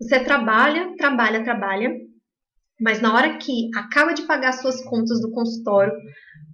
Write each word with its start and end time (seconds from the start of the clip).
Você 0.00 0.18
trabalha, 0.24 0.96
trabalha, 0.96 1.44
trabalha, 1.44 1.94
mas 2.80 3.02
na 3.02 3.14
hora 3.14 3.36
que 3.36 3.68
acaba 3.76 4.14
de 4.14 4.22
pagar 4.22 4.52
suas 4.52 4.82
contas 4.82 5.20
do 5.20 5.30
consultório, 5.30 5.92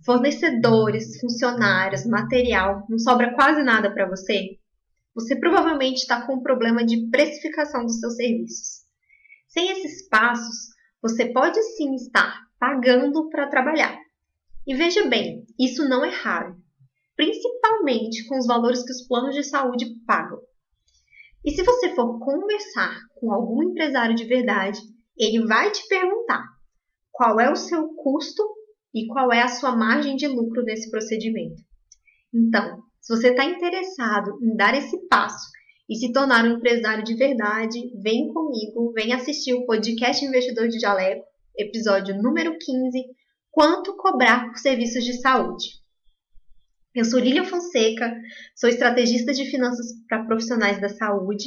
fornecedores, 0.05 1.21
funcionários, 1.21 2.05
material, 2.05 2.85
não 2.89 2.99
sobra 2.99 3.33
quase 3.35 3.63
nada 3.63 3.93
para 3.95 4.09
você, 4.09 4.59
você 5.15 5.37
provavelmente 5.37 5.99
está 5.99 6.27
com 6.27 6.35
um 6.35 6.43
problema 6.43 6.85
de 6.85 7.09
precificação 7.09 7.87
dos 7.87 8.01
seus 8.01 8.17
serviços. 8.17 8.85
Sem 9.47 9.71
esses 9.71 10.09
passos, 10.09 10.75
você 11.01 11.33
pode 11.33 11.63
sim 11.77 11.95
estar 11.95 12.41
pagando 12.59 13.31
para 13.31 13.49
trabalhar. 13.49 13.97
E 14.67 14.75
veja 14.75 15.07
bem, 15.07 15.47
isso 15.57 15.89
não 15.89 16.05
é 16.05 16.11
raro, 16.11 16.57
principalmente 17.15 18.27
com 18.27 18.37
os 18.39 18.47
valores 18.47 18.85
que 18.85 18.91
os 18.91 19.07
planos 19.07 19.37
de 19.37 19.45
saúde 19.45 19.87
pagam. 20.05 20.41
E 21.47 21.53
se 21.53 21.63
você 21.63 21.95
for 21.95 22.19
conversar 22.19 22.99
com 23.15 23.33
algum 23.33 23.63
empresário 23.63 24.17
de 24.17 24.25
verdade, 24.25 24.81
ele 25.17 25.47
vai 25.47 25.71
te 25.71 25.87
perguntar 25.87 26.45
qual 27.13 27.39
é 27.39 27.49
o 27.51 27.55
seu 27.55 27.89
custo 27.95 28.43
e 28.93 29.07
qual 29.07 29.33
é 29.33 29.41
a 29.43 29.49
sua 29.49 29.77
margem 29.77 30.17
de 30.17 30.27
lucro 30.27 30.65
nesse 30.65 30.91
procedimento. 30.91 31.63
Então, 32.35 32.83
se 33.01 33.17
você 33.17 33.31
está 33.31 33.45
interessado 33.45 34.37
em 34.43 34.57
dar 34.57 34.77
esse 34.77 34.99
passo 35.07 35.49
e 35.89 35.95
se 35.95 36.13
tornar 36.13 36.45
um 36.45 36.57
empresário 36.57 37.05
de 37.05 37.15
verdade, 37.15 37.93
vem 38.03 38.27
comigo, 38.33 38.93
vem 38.93 39.13
assistir 39.13 39.55
o 39.55 39.65
podcast 39.65 40.25
Investidor 40.25 40.67
de 40.67 40.81
Jaleco, 40.81 41.25
episódio 41.57 42.21
número 42.21 42.59
15, 42.59 43.05
Quanto 43.57 43.97
cobrar 43.97 44.49
por 44.49 44.59
serviços 44.59 45.03
de 45.03 45.19
saúde. 45.19 45.86
Eu 46.97 47.05
sou 47.05 47.21
Lília 47.21 47.45
Fonseca, 47.45 48.11
sou 48.55 48.71
estrategista 48.71 49.31
de 49.31 49.45
finanças 49.51 49.87
para 50.09 50.25
profissionais 50.25 50.81
da 50.81 50.89
saúde. 50.89 51.45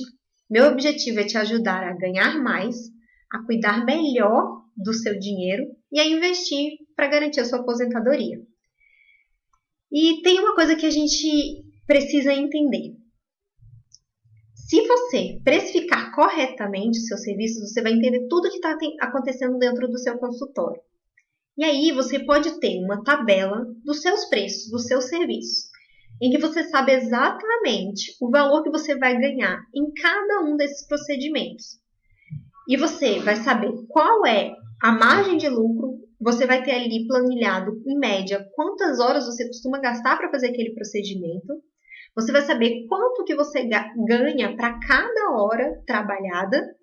Meu 0.47 0.67
objetivo 0.67 1.19
é 1.19 1.23
te 1.23 1.39
ajudar 1.39 1.83
a 1.83 1.97
ganhar 1.97 2.39
mais, 2.39 2.75
a 3.33 3.43
cuidar 3.43 3.83
melhor 3.83 4.61
do 4.77 4.93
seu 4.93 5.17
dinheiro 5.17 5.63
e 5.91 5.99
a 5.99 6.05
investir 6.05 6.73
para 6.95 7.07
garantir 7.07 7.39
a 7.39 7.45
sua 7.45 7.61
aposentadoria. 7.61 8.39
E 9.91 10.21
tem 10.21 10.37
uma 10.39 10.53
coisa 10.53 10.75
que 10.75 10.85
a 10.85 10.91
gente 10.91 11.65
precisa 11.87 12.31
entender. 12.31 12.95
Se 14.53 14.85
você 14.85 15.41
precificar 15.43 16.13
corretamente 16.13 16.99
os 16.99 17.07
seus 17.07 17.23
serviços, 17.23 17.73
você 17.73 17.81
vai 17.81 17.93
entender 17.93 18.27
tudo 18.27 18.47
o 18.47 18.51
que 18.51 18.57
está 18.57 18.77
acontecendo 19.01 19.57
dentro 19.57 19.87
do 19.87 19.97
seu 19.97 20.15
consultório. 20.19 20.79
E 21.59 21.63
aí 21.65 21.91
você 21.91 22.19
pode 22.19 22.57
ter 22.61 22.81
uma 22.81 23.03
tabela 23.03 23.65
dos 23.83 24.01
seus 24.01 24.23
preços, 24.29 24.71
dos 24.71 24.85
seus 24.85 25.09
serviços, 25.09 25.65
em 26.21 26.31
que 26.31 26.37
você 26.37 26.63
sabe 26.63 26.93
exatamente 26.93 28.15
o 28.21 28.31
valor 28.31 28.63
que 28.63 28.69
você 28.69 28.97
vai 28.97 29.19
ganhar 29.19 29.59
em 29.75 29.91
cada 29.91 30.39
um 30.45 30.55
desses 30.55 30.87
procedimentos. 30.87 31.77
E 32.65 32.77
você 32.77 33.19
vai 33.19 33.35
saber 33.35 33.73
qual 33.89 34.25
é 34.25 34.53
a 34.81 34.93
margem 34.93 35.35
de 35.35 35.49
lucro, 35.49 35.99
você 36.17 36.47
vai 36.47 36.63
ter 36.63 36.71
ali 36.71 37.05
planilhado, 37.05 37.83
em 37.85 37.99
média, 37.99 38.47
quantas 38.55 39.01
horas 39.01 39.25
você 39.25 39.45
costuma 39.45 39.81
gastar 39.81 40.15
para 40.15 40.31
fazer 40.31 40.51
aquele 40.51 40.73
procedimento. 40.73 41.61
Você 42.15 42.31
vai 42.31 42.41
saber 42.41 42.85
quanto 42.87 43.25
que 43.25 43.35
você 43.35 43.67
ganha 44.07 44.55
para 44.55 44.79
cada 44.79 45.31
hora 45.35 45.83
trabalhada 45.85 46.73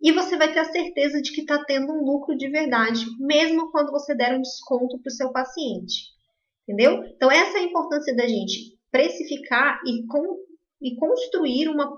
e 0.00 0.12
você 0.12 0.36
vai 0.36 0.52
ter 0.52 0.60
a 0.60 0.72
certeza 0.72 1.20
de 1.20 1.32
que 1.32 1.40
está 1.40 1.64
tendo 1.64 1.92
um 1.92 2.04
lucro 2.04 2.36
de 2.36 2.48
verdade, 2.48 3.04
mesmo 3.18 3.70
quando 3.70 3.90
você 3.90 4.14
der 4.14 4.36
um 4.36 4.42
desconto 4.42 5.00
para 5.00 5.10
o 5.10 5.14
seu 5.14 5.32
paciente. 5.32 6.14
Entendeu? 6.62 7.02
Então, 7.04 7.30
essa 7.30 7.58
é 7.58 7.60
a 7.60 7.64
importância 7.64 8.14
da 8.14 8.26
gente 8.26 8.76
precificar 8.90 9.80
e, 9.86 10.06
com, 10.06 10.36
e 10.82 10.96
construir 10.96 11.68
uma 11.68 11.90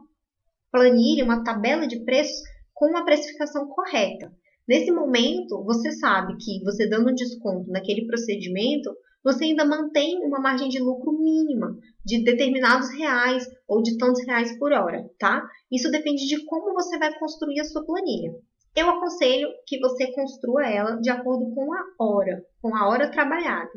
planilha, 0.71 1.25
uma 1.25 1.43
tabela 1.43 1.87
de 1.87 2.05
preços 2.05 2.41
com 2.75 2.87
uma 2.87 3.05
precificação 3.05 3.67
correta. 3.69 4.31
Nesse 4.69 4.93
momento, 4.93 5.65
você 5.65 5.91
sabe 5.93 6.37
que 6.37 6.62
você 6.62 6.89
dando 6.89 7.11
um 7.11 7.15
desconto 7.15 7.71
naquele 7.71 8.07
procedimento, 8.07 8.95
você 9.23 9.45
ainda 9.45 9.65
mantém 9.65 10.25
uma 10.25 10.41
margem 10.41 10.69
de 10.69 10.79
lucro 10.79 11.12
mínima 11.12 11.77
de 12.05 12.23
determinados 12.25 12.91
reais 12.91 13.47
ou 13.67 13.83
de 13.83 13.99
tantos 13.99 14.25
reais 14.27 14.59
por 14.59 14.73
hora, 14.73 15.05
tá? 15.19 15.47
Isso 15.71 15.91
depende 15.91 16.27
de 16.27 16.45
como 16.47 16.73
você 16.73 16.99
vai 16.99 17.17
construir 17.19 17.61
a 17.61 17.65
sua 17.65 17.84
planilha. 17.84 18.33
Eu 18.77 18.89
aconselho 18.91 19.49
que 19.67 19.78
você 19.81 20.12
construa 20.12 20.67
ela 20.67 20.97
de 21.01 21.11
acordo 21.11 21.53
com 21.55 21.73
a 21.75 21.84
hora, 21.99 22.45
com 22.62 22.75
a 22.77 22.89
hora 22.89 23.11
trabalhada. 23.11 23.71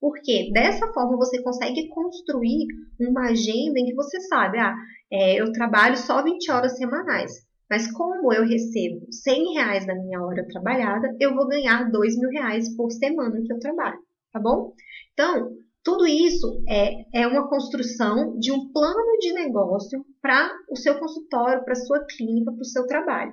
Porque 0.00 0.50
dessa 0.52 0.92
forma 0.92 1.16
você 1.16 1.42
consegue 1.42 1.88
construir 1.88 2.66
uma 3.00 3.28
agenda 3.30 3.78
em 3.78 3.86
que 3.86 3.94
você 3.94 4.20
sabe, 4.22 4.58
ah, 4.58 4.74
é, 5.10 5.40
eu 5.40 5.52
trabalho 5.52 5.96
só 5.96 6.22
20 6.22 6.50
horas 6.50 6.76
semanais. 6.76 7.32
Mas 7.70 7.90
como 7.92 8.32
eu 8.32 8.46
recebo 8.46 9.06
100 9.12 9.54
reais 9.54 9.86
na 9.86 9.94
minha 9.94 10.20
hora 10.22 10.46
trabalhada, 10.48 11.14
eu 11.20 11.34
vou 11.34 11.46
ganhar 11.46 11.90
2 11.90 12.18
mil 12.18 12.30
reais 12.30 12.74
por 12.76 12.90
semana 12.90 13.42
que 13.42 13.52
eu 13.52 13.58
trabalho, 13.58 13.98
tá 14.38 14.40
bom? 14.40 14.72
Então, 15.12 15.50
tudo 15.84 16.06
isso 16.06 16.62
é, 16.68 17.22
é 17.22 17.26
uma 17.26 17.48
construção 17.48 18.38
de 18.38 18.52
um 18.52 18.70
plano 18.72 19.18
de 19.20 19.32
negócio 19.32 20.04
para 20.22 20.50
o 20.70 20.76
seu 20.76 20.98
consultório, 20.98 21.64
para 21.64 21.72
a 21.72 21.76
sua 21.76 22.04
clínica, 22.04 22.52
para 22.52 22.62
o 22.62 22.64
seu 22.64 22.86
trabalho. 22.86 23.32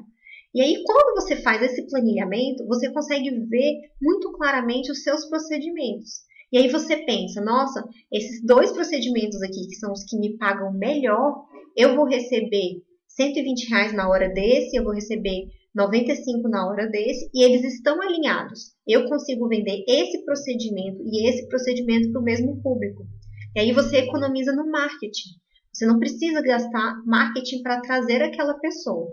E 0.54 0.62
aí, 0.62 0.82
quando 0.86 1.16
você 1.16 1.36
faz 1.36 1.62
esse 1.62 1.86
planilhamento, 1.88 2.66
você 2.66 2.92
consegue 2.92 3.30
ver 3.30 3.74
muito 4.02 4.32
claramente 4.34 4.92
os 4.92 5.04
seus 5.04 5.26
procedimentos. 5.26 6.24
E 6.52 6.58
aí 6.58 6.70
você 6.70 6.98
pensa, 6.98 7.42
nossa, 7.42 7.84
esses 8.12 8.42
dois 8.46 8.72
procedimentos 8.72 9.42
aqui, 9.42 9.68
que 9.68 9.76
são 9.76 9.92
os 9.92 10.06
que 10.06 10.18
me 10.18 10.38
pagam 10.38 10.72
melhor, 10.72 11.44
eu 11.76 11.96
vou 11.96 12.06
receber 12.06 12.82
120 13.10 13.70
reais 13.70 13.94
na 13.94 14.08
hora 14.08 14.30
desse, 14.30 14.78
eu 14.78 14.84
vou 14.84 14.94
receber 14.94 15.48
95 15.76 16.48
na 16.48 16.66
hora 16.68 16.88
desse, 16.88 17.30
e 17.34 17.44
eles 17.44 17.64
estão 17.66 18.02
alinhados. 18.02 18.74
Eu 18.88 19.10
consigo 19.10 19.48
vender 19.50 19.84
esse 19.88 20.24
procedimento 20.24 21.04
e 21.06 21.30
esse 21.30 21.48
procedimento 21.50 22.12
para 22.12 22.22
o 22.22 22.24
mesmo 22.24 22.62
público. 22.62 23.06
E 23.54 23.60
aí 23.60 23.72
você 23.74 23.98
economiza 23.98 24.54
no 24.54 24.72
marketing. 24.72 25.30
Você 25.74 25.86
não 25.86 26.00
precisa 26.00 26.42
gastar 26.42 27.04
marketing 27.06 27.62
para 27.62 27.82
trazer 27.82 28.22
aquela 28.22 28.54
pessoa. 28.54 29.12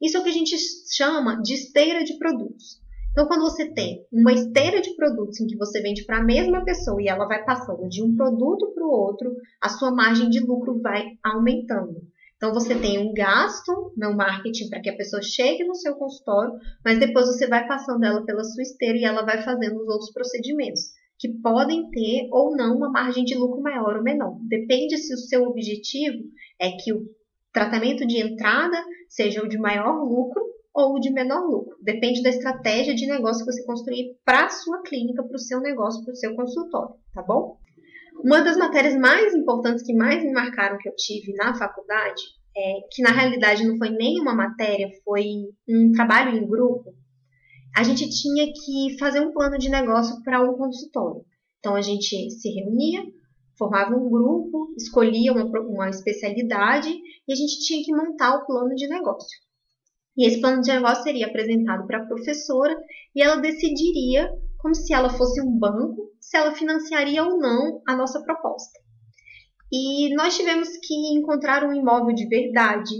Isso 0.00 0.16
é 0.16 0.20
o 0.20 0.22
que 0.22 0.30
a 0.30 0.32
gente 0.32 0.56
chama 0.90 1.42
de 1.42 1.52
esteira 1.52 2.02
de 2.02 2.16
produtos. 2.16 2.80
Então, 3.12 3.26
quando 3.26 3.42
você 3.42 3.70
tem 3.72 4.06
uma 4.12 4.32
esteira 4.32 4.80
de 4.80 4.94
produtos 4.94 5.40
em 5.40 5.46
que 5.46 5.56
você 5.56 5.82
vende 5.82 6.04
para 6.04 6.18
a 6.18 6.24
mesma 6.24 6.64
pessoa 6.64 7.02
e 7.02 7.08
ela 7.08 7.26
vai 7.26 7.44
passando 7.44 7.88
de 7.88 8.02
um 8.02 8.14
produto 8.14 8.72
para 8.72 8.86
o 8.86 8.90
outro, 8.90 9.34
a 9.60 9.68
sua 9.68 9.90
margem 9.90 10.30
de 10.30 10.40
lucro 10.40 10.80
vai 10.80 11.04
aumentando. 11.22 12.00
Então, 12.38 12.54
você 12.54 12.72
tem 12.78 13.00
um 13.00 13.12
gasto 13.12 13.92
no 13.96 14.16
marketing 14.16 14.70
para 14.70 14.80
que 14.80 14.88
a 14.88 14.96
pessoa 14.96 15.20
chegue 15.20 15.64
no 15.64 15.74
seu 15.74 15.96
consultório, 15.96 16.54
mas 16.84 17.00
depois 17.00 17.26
você 17.26 17.48
vai 17.48 17.66
passando 17.66 18.04
ela 18.04 18.24
pela 18.24 18.44
sua 18.44 18.62
esteira 18.62 18.96
e 18.96 19.04
ela 19.04 19.24
vai 19.24 19.42
fazendo 19.42 19.76
os 19.82 19.88
outros 19.88 20.12
procedimentos, 20.12 20.82
que 21.18 21.28
podem 21.42 21.90
ter 21.90 22.28
ou 22.30 22.56
não 22.56 22.76
uma 22.76 22.90
margem 22.90 23.24
de 23.24 23.34
lucro 23.34 23.60
maior 23.60 23.96
ou 23.96 24.04
menor. 24.04 24.38
Depende 24.48 24.96
se 24.98 25.12
o 25.12 25.18
seu 25.18 25.42
objetivo 25.42 26.22
é 26.60 26.70
que 26.70 26.92
o 26.92 27.06
tratamento 27.52 28.06
de 28.06 28.18
entrada 28.18 28.84
seja 29.08 29.42
o 29.42 29.48
de 29.48 29.58
maior 29.58 30.04
lucro 30.04 30.40
ou 30.72 30.94
o 30.94 31.00
de 31.00 31.10
menor 31.10 31.44
lucro. 31.44 31.76
Depende 31.82 32.22
da 32.22 32.28
estratégia 32.28 32.94
de 32.94 33.04
negócio 33.08 33.44
que 33.44 33.50
você 33.50 33.64
construir 33.64 34.16
para 34.24 34.46
a 34.46 34.50
sua 34.50 34.80
clínica, 34.82 35.24
para 35.24 35.34
o 35.34 35.40
seu 35.40 35.60
negócio, 35.60 36.04
para 36.04 36.12
o 36.12 36.16
seu 36.16 36.36
consultório, 36.36 36.94
tá 37.12 37.20
bom? 37.20 37.58
Uma 38.24 38.40
das 38.42 38.56
matérias 38.56 38.96
mais 38.96 39.34
importantes 39.34 39.84
que 39.84 39.94
mais 39.94 40.22
me 40.22 40.32
marcaram 40.32 40.78
que 40.78 40.88
eu 40.88 40.94
tive 40.96 41.32
na 41.34 41.54
faculdade, 41.56 42.22
é, 42.56 42.80
que 42.92 43.02
na 43.02 43.10
realidade 43.10 43.66
não 43.66 43.76
foi 43.76 43.90
nem 43.90 44.20
uma 44.20 44.34
matéria, 44.34 44.88
foi 45.04 45.24
um 45.68 45.92
trabalho 45.92 46.36
em 46.36 46.46
grupo, 46.46 46.94
a 47.76 47.82
gente 47.84 48.08
tinha 48.10 48.46
que 48.52 48.98
fazer 48.98 49.20
um 49.20 49.32
plano 49.32 49.56
de 49.56 49.68
negócio 49.68 50.20
para 50.24 50.42
um 50.42 50.56
consultório. 50.56 51.24
Então 51.60 51.74
a 51.74 51.80
gente 51.80 52.30
se 52.30 52.48
reunia, 52.50 53.04
formava 53.56 53.94
um 53.94 54.10
grupo, 54.10 54.74
escolhia 54.76 55.32
uma, 55.32 55.44
uma 55.44 55.88
especialidade 55.88 56.88
e 56.88 57.32
a 57.32 57.36
gente 57.36 57.60
tinha 57.60 57.84
que 57.84 57.94
montar 57.94 58.36
o 58.36 58.46
plano 58.46 58.74
de 58.74 58.88
negócio. 58.88 59.38
E 60.16 60.26
esse 60.26 60.40
plano 60.40 60.60
de 60.60 60.72
negócio 60.72 61.04
seria 61.04 61.26
apresentado 61.26 61.86
para 61.86 62.02
a 62.02 62.06
professora 62.06 62.76
e 63.14 63.22
ela 63.22 63.36
decidiria, 63.36 64.28
como 64.58 64.74
se 64.74 64.92
ela 64.92 65.08
fosse 65.10 65.40
um 65.40 65.58
banco, 65.58 66.10
se 66.20 66.36
ela 66.36 66.54
financiaria 66.54 67.24
ou 67.24 67.38
não 67.38 67.80
a 67.86 67.96
nossa 67.96 68.22
proposta. 68.22 68.78
E 69.72 70.14
nós 70.14 70.36
tivemos 70.36 70.68
que 70.82 70.94
encontrar 71.14 71.64
um 71.64 71.72
imóvel 71.72 72.14
de 72.14 72.26
verdade. 72.26 72.94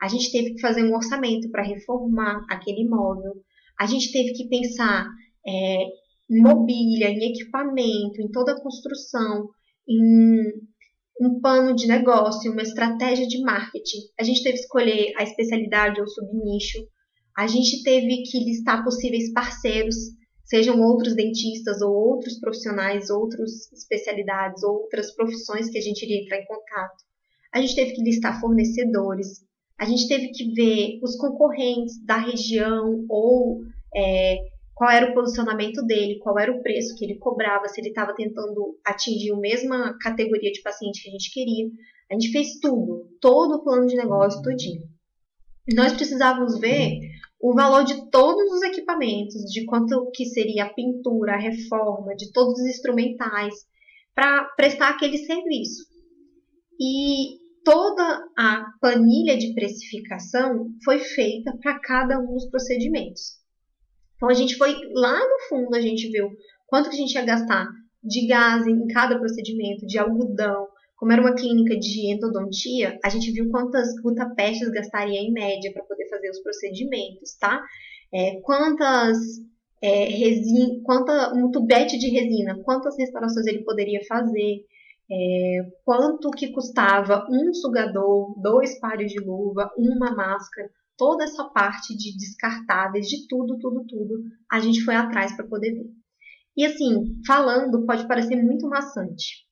A 0.00 0.08
gente 0.08 0.32
teve 0.32 0.54
que 0.54 0.60
fazer 0.60 0.84
um 0.84 0.94
orçamento 0.94 1.50
para 1.50 1.62
reformar 1.62 2.44
aquele 2.50 2.82
imóvel. 2.82 3.32
A 3.78 3.86
gente 3.86 4.10
teve 4.10 4.32
que 4.32 4.48
pensar 4.48 5.06
é, 5.46 5.84
em 6.30 6.40
mobília, 6.40 7.10
em 7.10 7.30
equipamento, 7.30 8.20
em 8.20 8.30
toda 8.30 8.52
a 8.52 8.60
construção, 8.60 9.48
em 9.88 10.52
um 11.20 11.40
plano 11.40 11.74
de 11.76 11.86
negócio, 11.86 12.50
uma 12.50 12.62
estratégia 12.62 13.26
de 13.26 13.40
marketing. 13.42 13.98
A 14.18 14.24
gente 14.24 14.42
teve 14.42 14.54
que 14.54 14.62
escolher 14.62 15.12
a 15.16 15.22
especialidade 15.22 16.00
ou 16.00 16.08
subnicho. 16.08 16.78
A 17.36 17.46
gente 17.46 17.82
teve 17.82 18.22
que 18.22 18.38
listar 18.44 18.82
possíveis 18.82 19.32
parceiros 19.32 19.96
sejam 20.44 20.80
outros 20.80 21.14
dentistas 21.14 21.80
ou 21.80 21.92
outros 21.92 22.38
profissionais, 22.38 23.10
outras 23.10 23.72
especialidades, 23.72 24.62
outras 24.62 25.14
profissões 25.14 25.70
que 25.70 25.78
a 25.78 25.80
gente 25.80 26.02
iria 26.02 26.22
entrar 26.22 26.38
em 26.38 26.46
contato. 26.46 27.02
A 27.52 27.60
gente 27.60 27.74
teve 27.74 27.92
que 27.92 28.02
listar 28.02 28.40
fornecedores, 28.40 29.44
a 29.78 29.84
gente 29.84 30.06
teve 30.06 30.28
que 30.28 30.52
ver 30.52 31.00
os 31.02 31.16
concorrentes 31.16 32.04
da 32.04 32.16
região 32.16 33.04
ou 33.08 33.60
é, 33.94 34.38
qual 34.74 34.90
era 34.90 35.10
o 35.10 35.14
posicionamento 35.14 35.82
dele, 35.86 36.18
qual 36.18 36.38
era 36.38 36.52
o 36.52 36.62
preço 36.62 36.96
que 36.96 37.04
ele 37.04 37.18
cobrava, 37.18 37.68
se 37.68 37.80
ele 37.80 37.88
estava 37.88 38.14
tentando 38.14 38.78
atingir 38.84 39.32
a 39.32 39.38
mesma 39.38 39.96
categoria 40.00 40.50
de 40.50 40.62
paciente 40.62 41.02
que 41.02 41.08
a 41.08 41.12
gente 41.12 41.32
queria. 41.32 41.68
A 42.10 42.14
gente 42.14 42.32
fez 42.32 42.58
tudo, 42.60 43.08
todo 43.20 43.56
o 43.56 43.64
plano 43.64 43.86
de 43.86 43.96
negócio, 43.96 44.42
tudinho. 44.42 44.82
Nós 45.74 45.92
precisávamos 45.94 46.58
ver 46.58 46.98
o 47.44 47.52
valor 47.52 47.84
de 47.84 48.10
todos 48.10 48.50
os 48.52 48.62
equipamentos, 48.62 49.42
de 49.52 49.66
quanto 49.66 50.10
que 50.14 50.24
seria 50.24 50.64
a 50.64 50.72
pintura, 50.72 51.34
a 51.34 51.38
reforma, 51.38 52.16
de 52.16 52.32
todos 52.32 52.54
os 52.54 52.66
instrumentais, 52.66 53.52
para 54.14 54.44
prestar 54.56 54.88
aquele 54.88 55.18
serviço. 55.18 55.84
E 56.80 57.36
toda 57.62 58.24
a 58.34 58.64
planilha 58.80 59.36
de 59.36 59.52
precificação 59.52 60.70
foi 60.82 60.98
feita 61.00 61.54
para 61.60 61.78
cada 61.80 62.18
um 62.18 62.32
dos 62.32 62.48
procedimentos. 62.48 63.34
Então 64.16 64.30
a 64.30 64.34
gente 64.34 64.56
foi 64.56 64.74
lá 64.94 65.18
no 65.18 65.40
fundo, 65.46 65.76
a 65.76 65.82
gente 65.82 66.08
viu 66.10 66.30
quanto 66.66 66.88
que 66.88 66.96
a 66.96 66.98
gente 66.98 67.12
ia 67.12 67.26
gastar 67.26 67.68
de 68.02 68.26
gás 68.26 68.66
em 68.66 68.86
cada 68.86 69.18
procedimento, 69.18 69.84
de 69.86 69.98
algodão. 69.98 70.66
Como 71.04 71.12
era 71.12 71.20
uma 71.20 71.34
clínica 71.34 71.78
de 71.78 72.14
endodontia, 72.14 72.98
a 73.04 73.10
gente 73.10 73.30
viu 73.30 73.50
quantas 73.50 73.94
gutapestes 74.00 74.70
gastaria 74.70 75.20
em 75.20 75.34
média 75.34 75.70
para 75.70 75.84
poder 75.84 76.08
fazer 76.08 76.30
os 76.30 76.42
procedimentos, 76.42 77.36
tá? 77.38 77.62
É, 78.10 78.40
quantas 78.40 79.18
é, 79.82 80.04
resina, 80.06 80.80
quanta, 80.82 81.34
um 81.34 81.50
tubete 81.50 81.98
de 81.98 82.08
resina, 82.08 82.58
quantas 82.64 82.96
restaurações 82.96 83.46
ele 83.46 83.64
poderia 83.64 84.00
fazer, 84.08 84.64
é, 85.12 85.58
quanto 85.84 86.30
que 86.30 86.50
custava 86.52 87.26
um 87.30 87.52
sugador, 87.52 88.34
dois 88.40 88.80
pares 88.80 89.12
de 89.12 89.20
luva, 89.20 89.70
uma 89.76 90.10
máscara, 90.16 90.70
toda 90.96 91.24
essa 91.24 91.44
parte 91.50 91.94
de 91.94 92.16
descartáveis, 92.16 93.08
de 93.08 93.28
tudo, 93.28 93.58
tudo, 93.58 93.84
tudo, 93.86 94.22
a 94.50 94.58
gente 94.58 94.82
foi 94.82 94.94
atrás 94.94 95.36
para 95.36 95.46
poder 95.46 95.70
ver. 95.74 95.90
E 96.56 96.64
assim, 96.64 97.20
falando 97.26 97.84
pode 97.84 98.08
parecer 98.08 98.42
muito 98.42 98.66
maçante. 98.70 99.43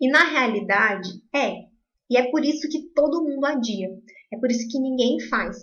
E 0.00 0.08
na 0.10 0.24
realidade 0.24 1.08
é. 1.34 1.64
E 2.10 2.16
é 2.16 2.30
por 2.30 2.44
isso 2.44 2.68
que 2.68 2.90
todo 2.94 3.24
mundo 3.24 3.44
adia. 3.46 3.88
É 4.32 4.38
por 4.38 4.50
isso 4.50 4.68
que 4.68 4.78
ninguém 4.78 5.20
faz. 5.28 5.56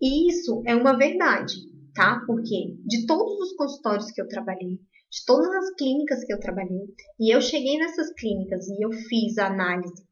E 0.00 0.28
isso 0.28 0.62
é 0.66 0.74
uma 0.74 0.96
verdade, 0.96 1.54
tá? 1.94 2.20
Porque 2.26 2.76
de 2.84 3.06
todos 3.06 3.38
os 3.40 3.56
consultórios 3.56 4.10
que 4.10 4.20
eu 4.20 4.28
trabalhei, 4.28 4.78
de 5.10 5.24
todas 5.26 5.48
as 5.48 5.74
clínicas 5.76 6.24
que 6.24 6.32
eu 6.32 6.40
trabalhei, 6.40 6.86
e 7.20 7.34
eu 7.34 7.40
cheguei 7.40 7.78
nessas 7.78 8.12
clínicas 8.14 8.66
e 8.68 8.84
eu 8.84 8.90
fiz 8.92 9.38
a 9.38 9.46
análise 9.46 10.02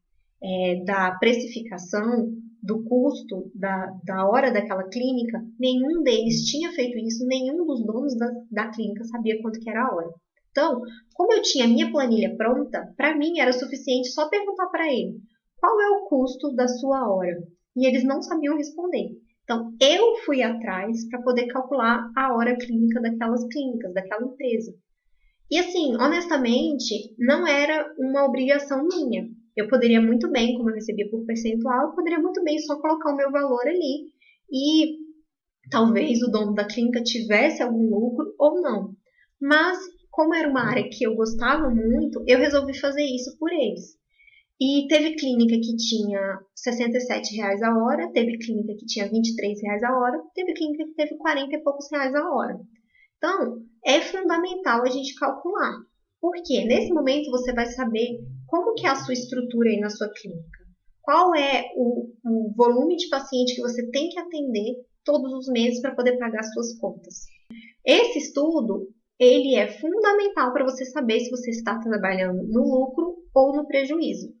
é, 0.43 0.83
da 0.85 1.11
precificação, 1.19 2.31
do 2.61 2.83
custo 2.83 3.51
da, 3.55 3.87
da 4.05 4.27
hora 4.27 4.51
daquela 4.51 4.87
clínica, 4.87 5.43
nenhum 5.59 6.03
deles 6.03 6.45
tinha 6.45 6.71
feito 6.71 6.97
isso, 6.99 7.25
nenhum 7.25 7.65
dos 7.65 7.83
donos 7.83 8.15
da, 8.15 8.31
da 8.51 8.69
clínica 8.69 9.03
sabia 9.05 9.41
quanto 9.41 9.59
que 9.59 9.69
era 9.69 9.83
a 9.83 9.95
hora. 9.95 10.09
Então, 10.51 10.81
como 11.13 11.33
eu 11.33 11.41
tinha 11.41 11.67
minha 11.67 11.91
planilha 11.91 12.35
pronta, 12.35 12.93
para 12.95 13.17
mim 13.17 13.39
era 13.39 13.53
suficiente 13.53 14.11
só 14.11 14.29
perguntar 14.29 14.67
para 14.67 14.91
ele 14.91 15.19
qual 15.57 15.79
é 15.79 15.89
o 15.89 16.05
custo 16.05 16.53
da 16.53 16.67
sua 16.67 17.09
hora. 17.09 17.37
E 17.75 17.87
eles 17.87 18.03
não 18.03 18.21
sabiam 18.21 18.57
responder. 18.57 19.11
Então, 19.43 19.73
eu 19.79 20.15
fui 20.25 20.41
atrás 20.41 21.07
para 21.09 21.21
poder 21.21 21.47
calcular 21.47 22.11
a 22.15 22.35
hora 22.35 22.57
clínica 22.57 23.01
daquelas 23.01 23.47
clínicas, 23.47 23.93
daquela 23.93 24.25
empresa. 24.25 24.73
E 25.49 25.57
assim, 25.57 25.95
honestamente, 25.95 27.13
não 27.19 27.45
era 27.45 27.93
uma 27.97 28.25
obrigação 28.25 28.87
minha. 28.87 29.27
Eu 29.55 29.67
poderia 29.67 30.01
muito 30.01 30.31
bem, 30.31 30.55
como 30.55 30.69
eu 30.69 30.75
recebia 30.75 31.09
por 31.09 31.25
percentual, 31.25 31.87
eu 31.87 31.95
poderia 31.95 32.19
muito 32.19 32.41
bem 32.43 32.57
só 32.59 32.79
colocar 32.79 33.11
o 33.11 33.17
meu 33.17 33.29
valor 33.31 33.67
ali 33.67 34.07
e 34.49 34.97
talvez 35.69 36.21
o 36.21 36.31
dono 36.31 36.53
da 36.53 36.65
clínica 36.65 37.03
tivesse 37.03 37.61
algum 37.61 37.89
lucro 37.89 38.33
ou 38.39 38.61
não. 38.61 38.95
Mas, 39.41 39.77
como 40.11 40.35
era 40.35 40.49
uma 40.49 40.69
área 40.69 40.87
que 40.89 41.03
eu 41.03 41.15
gostava 41.15 41.69
muito, 41.69 42.23
eu 42.27 42.37
resolvi 42.37 42.77
fazer 42.77 43.03
isso 43.03 43.37
por 43.39 43.51
eles. 43.51 43.97
E 44.59 44.87
teve 44.87 45.15
clínica 45.15 45.55
que 45.55 45.75
tinha 45.75 46.39
67 46.55 47.35
reais 47.35 47.63
a 47.63 47.75
hora, 47.75 48.11
teve 48.11 48.37
clínica 48.37 48.75
que 48.77 48.85
tinha 48.85 49.09
23 49.09 49.61
reais 49.63 49.83
a 49.83 49.97
hora, 49.97 50.21
teve 50.35 50.53
clínica 50.53 50.85
que 50.85 50.93
teve 50.93 51.17
40 51.17 51.55
e 51.55 51.63
poucos 51.63 51.89
reais 51.91 52.13
a 52.13 52.29
hora. 52.29 52.59
Então, 53.17 53.63
é 53.83 54.01
fundamental 54.01 54.83
a 54.83 54.89
gente 54.89 55.15
calcular. 55.15 55.73
Porque 56.19 56.63
nesse 56.65 56.93
momento 56.93 57.31
você 57.31 57.51
vai 57.51 57.65
saber 57.65 58.19
como 58.45 58.75
que 58.75 58.85
é 58.85 58.89
a 58.89 58.95
sua 58.95 59.13
estrutura 59.13 59.69
aí 59.69 59.79
na 59.79 59.89
sua 59.89 60.11
clínica. 60.13 60.59
Qual 61.01 61.33
é 61.33 61.71
o, 61.75 62.11
o 62.23 62.53
volume 62.55 62.95
de 62.95 63.09
paciente 63.09 63.55
que 63.55 63.61
você 63.61 63.89
tem 63.89 64.09
que 64.09 64.19
atender 64.19 64.75
todos 65.03 65.33
os 65.33 65.47
meses 65.47 65.81
para 65.81 65.95
poder 65.95 66.17
pagar 66.17 66.43
suas 66.43 66.77
contas. 66.77 67.25
Esse 67.85 68.19
estudo, 68.19 68.89
ele 69.21 69.55
é 69.55 69.67
fundamental 69.67 70.51
para 70.51 70.65
você 70.65 70.83
saber 70.83 71.19
se 71.19 71.29
você 71.29 71.51
está 71.51 71.77
trabalhando 71.77 72.41
no 72.47 72.63
lucro 72.63 73.17
ou 73.35 73.55
no 73.55 73.67
prejuízo. 73.67 74.33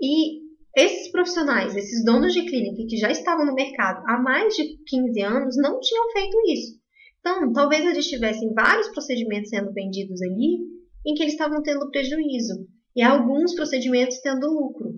E 0.00 0.42
esses 0.76 1.12
profissionais, 1.12 1.76
esses 1.76 2.04
donos 2.04 2.32
de 2.32 2.44
clínica 2.44 2.84
que 2.88 2.96
já 2.96 3.12
estavam 3.12 3.46
no 3.46 3.54
mercado 3.54 4.02
há 4.08 4.20
mais 4.20 4.56
de 4.56 4.76
15 4.84 5.20
anos, 5.20 5.56
não 5.56 5.78
tinham 5.78 6.10
feito 6.10 6.36
isso. 6.48 6.80
Então, 7.20 7.52
talvez 7.52 7.86
eles 7.86 8.08
tivessem 8.08 8.52
vários 8.52 8.88
procedimentos 8.88 9.50
sendo 9.50 9.72
vendidos 9.72 10.20
ali 10.20 10.58
em 11.06 11.14
que 11.14 11.22
eles 11.22 11.34
estavam 11.34 11.62
tendo 11.62 11.90
prejuízo 11.90 12.66
e 12.96 13.02
alguns 13.02 13.54
procedimentos 13.54 14.18
tendo 14.18 14.50
lucro. 14.50 14.94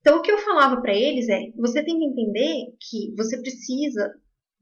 Então, 0.00 0.18
o 0.18 0.22
que 0.22 0.30
eu 0.30 0.38
falava 0.38 0.80
para 0.80 0.94
eles 0.94 1.28
é: 1.28 1.50
você 1.56 1.82
tem 1.82 1.98
que 1.98 2.04
entender 2.04 2.76
que 2.78 3.12
você 3.16 3.40
precisa 3.40 4.08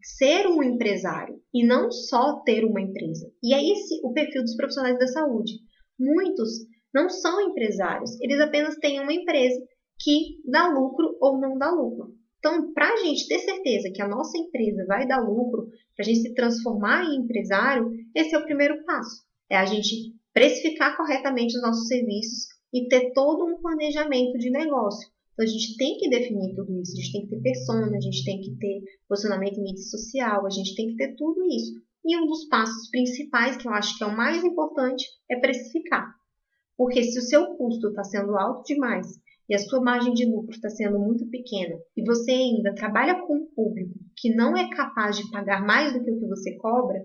ser 0.04 0.46
um 0.46 0.62
empresário 0.62 1.40
e 1.52 1.64
não 1.64 1.90
só 1.90 2.40
ter 2.42 2.64
uma 2.64 2.80
empresa. 2.80 3.30
E 3.42 3.54
é 3.54 3.72
esse 3.72 4.00
o 4.04 4.12
perfil 4.12 4.42
dos 4.42 4.56
profissionais 4.56 4.98
da 4.98 5.06
saúde. 5.06 5.54
Muitos 5.98 6.50
não 6.94 7.08
são 7.08 7.40
empresários, 7.40 8.20
eles 8.20 8.40
apenas 8.40 8.76
têm 8.76 9.00
uma 9.00 9.12
empresa 9.12 9.60
que 10.00 10.40
dá 10.44 10.68
lucro 10.68 11.16
ou 11.20 11.40
não 11.40 11.56
dá 11.58 11.70
lucro. 11.70 12.14
Então, 12.38 12.72
para 12.74 12.92
a 12.92 12.96
gente 12.96 13.26
ter 13.26 13.38
certeza 13.38 13.90
que 13.92 14.02
a 14.02 14.08
nossa 14.08 14.36
empresa 14.36 14.84
vai 14.86 15.06
dar 15.08 15.20
lucro, 15.20 15.66
para 15.96 16.02
a 16.02 16.04
gente 16.04 16.20
se 16.20 16.34
transformar 16.34 17.04
em 17.04 17.16
empresário, 17.16 17.90
esse 18.14 18.34
é 18.34 18.38
o 18.38 18.44
primeiro 18.44 18.84
passo. 18.84 19.22
É 19.50 19.56
a 19.56 19.64
gente 19.64 20.12
precificar 20.32 20.96
corretamente 20.96 21.56
os 21.56 21.62
nossos 21.62 21.86
serviços 21.86 22.48
e 22.72 22.86
ter 22.88 23.12
todo 23.12 23.46
um 23.46 23.60
planejamento 23.62 24.36
de 24.36 24.50
negócio. 24.50 25.08
Então, 25.34 25.44
a 25.44 25.48
gente 25.48 25.76
tem 25.76 25.98
que 25.98 26.08
definir 26.08 26.54
tudo 26.54 26.80
isso. 26.80 26.92
A 26.92 27.00
gente 27.00 27.12
tem 27.12 27.22
que 27.22 27.28
ter 27.28 27.42
persona, 27.42 27.96
a 27.96 28.00
gente 28.00 28.24
tem 28.24 28.40
que 28.40 28.56
ter 28.56 28.82
posicionamento 29.08 29.58
em 29.58 29.62
mídia 29.62 29.82
social, 29.82 30.46
a 30.46 30.50
gente 30.50 30.74
tem 30.74 30.88
que 30.88 30.96
ter 30.96 31.14
tudo 31.16 31.44
isso. 31.44 31.72
E 32.04 32.16
um 32.16 32.26
dos 32.26 32.46
passos 32.46 32.88
principais, 32.90 33.56
que 33.56 33.66
eu 33.66 33.72
acho 33.72 33.96
que 33.96 34.04
é 34.04 34.06
o 34.06 34.16
mais 34.16 34.44
importante, 34.44 35.04
é 35.30 35.36
precificar. 35.36 36.06
Porque 36.76 37.02
se 37.02 37.18
o 37.18 37.22
seu 37.22 37.56
custo 37.56 37.88
está 37.88 38.04
sendo 38.04 38.36
alto 38.36 38.64
demais 38.64 39.06
e 39.48 39.54
a 39.54 39.58
sua 39.58 39.80
margem 39.80 40.12
de 40.12 40.24
lucro 40.24 40.50
está 40.50 40.68
sendo 40.68 40.98
muito 40.98 41.26
pequena 41.28 41.76
e 41.96 42.04
você 42.04 42.30
ainda 42.30 42.74
trabalha 42.74 43.20
com 43.26 43.36
um 43.36 43.46
público 43.54 43.94
que 44.16 44.34
não 44.34 44.56
é 44.56 44.68
capaz 44.70 45.16
de 45.16 45.30
pagar 45.30 45.64
mais 45.64 45.92
do 45.92 46.04
que 46.04 46.10
o 46.10 46.18
que 46.18 46.26
você 46.26 46.56
cobra, 46.56 47.04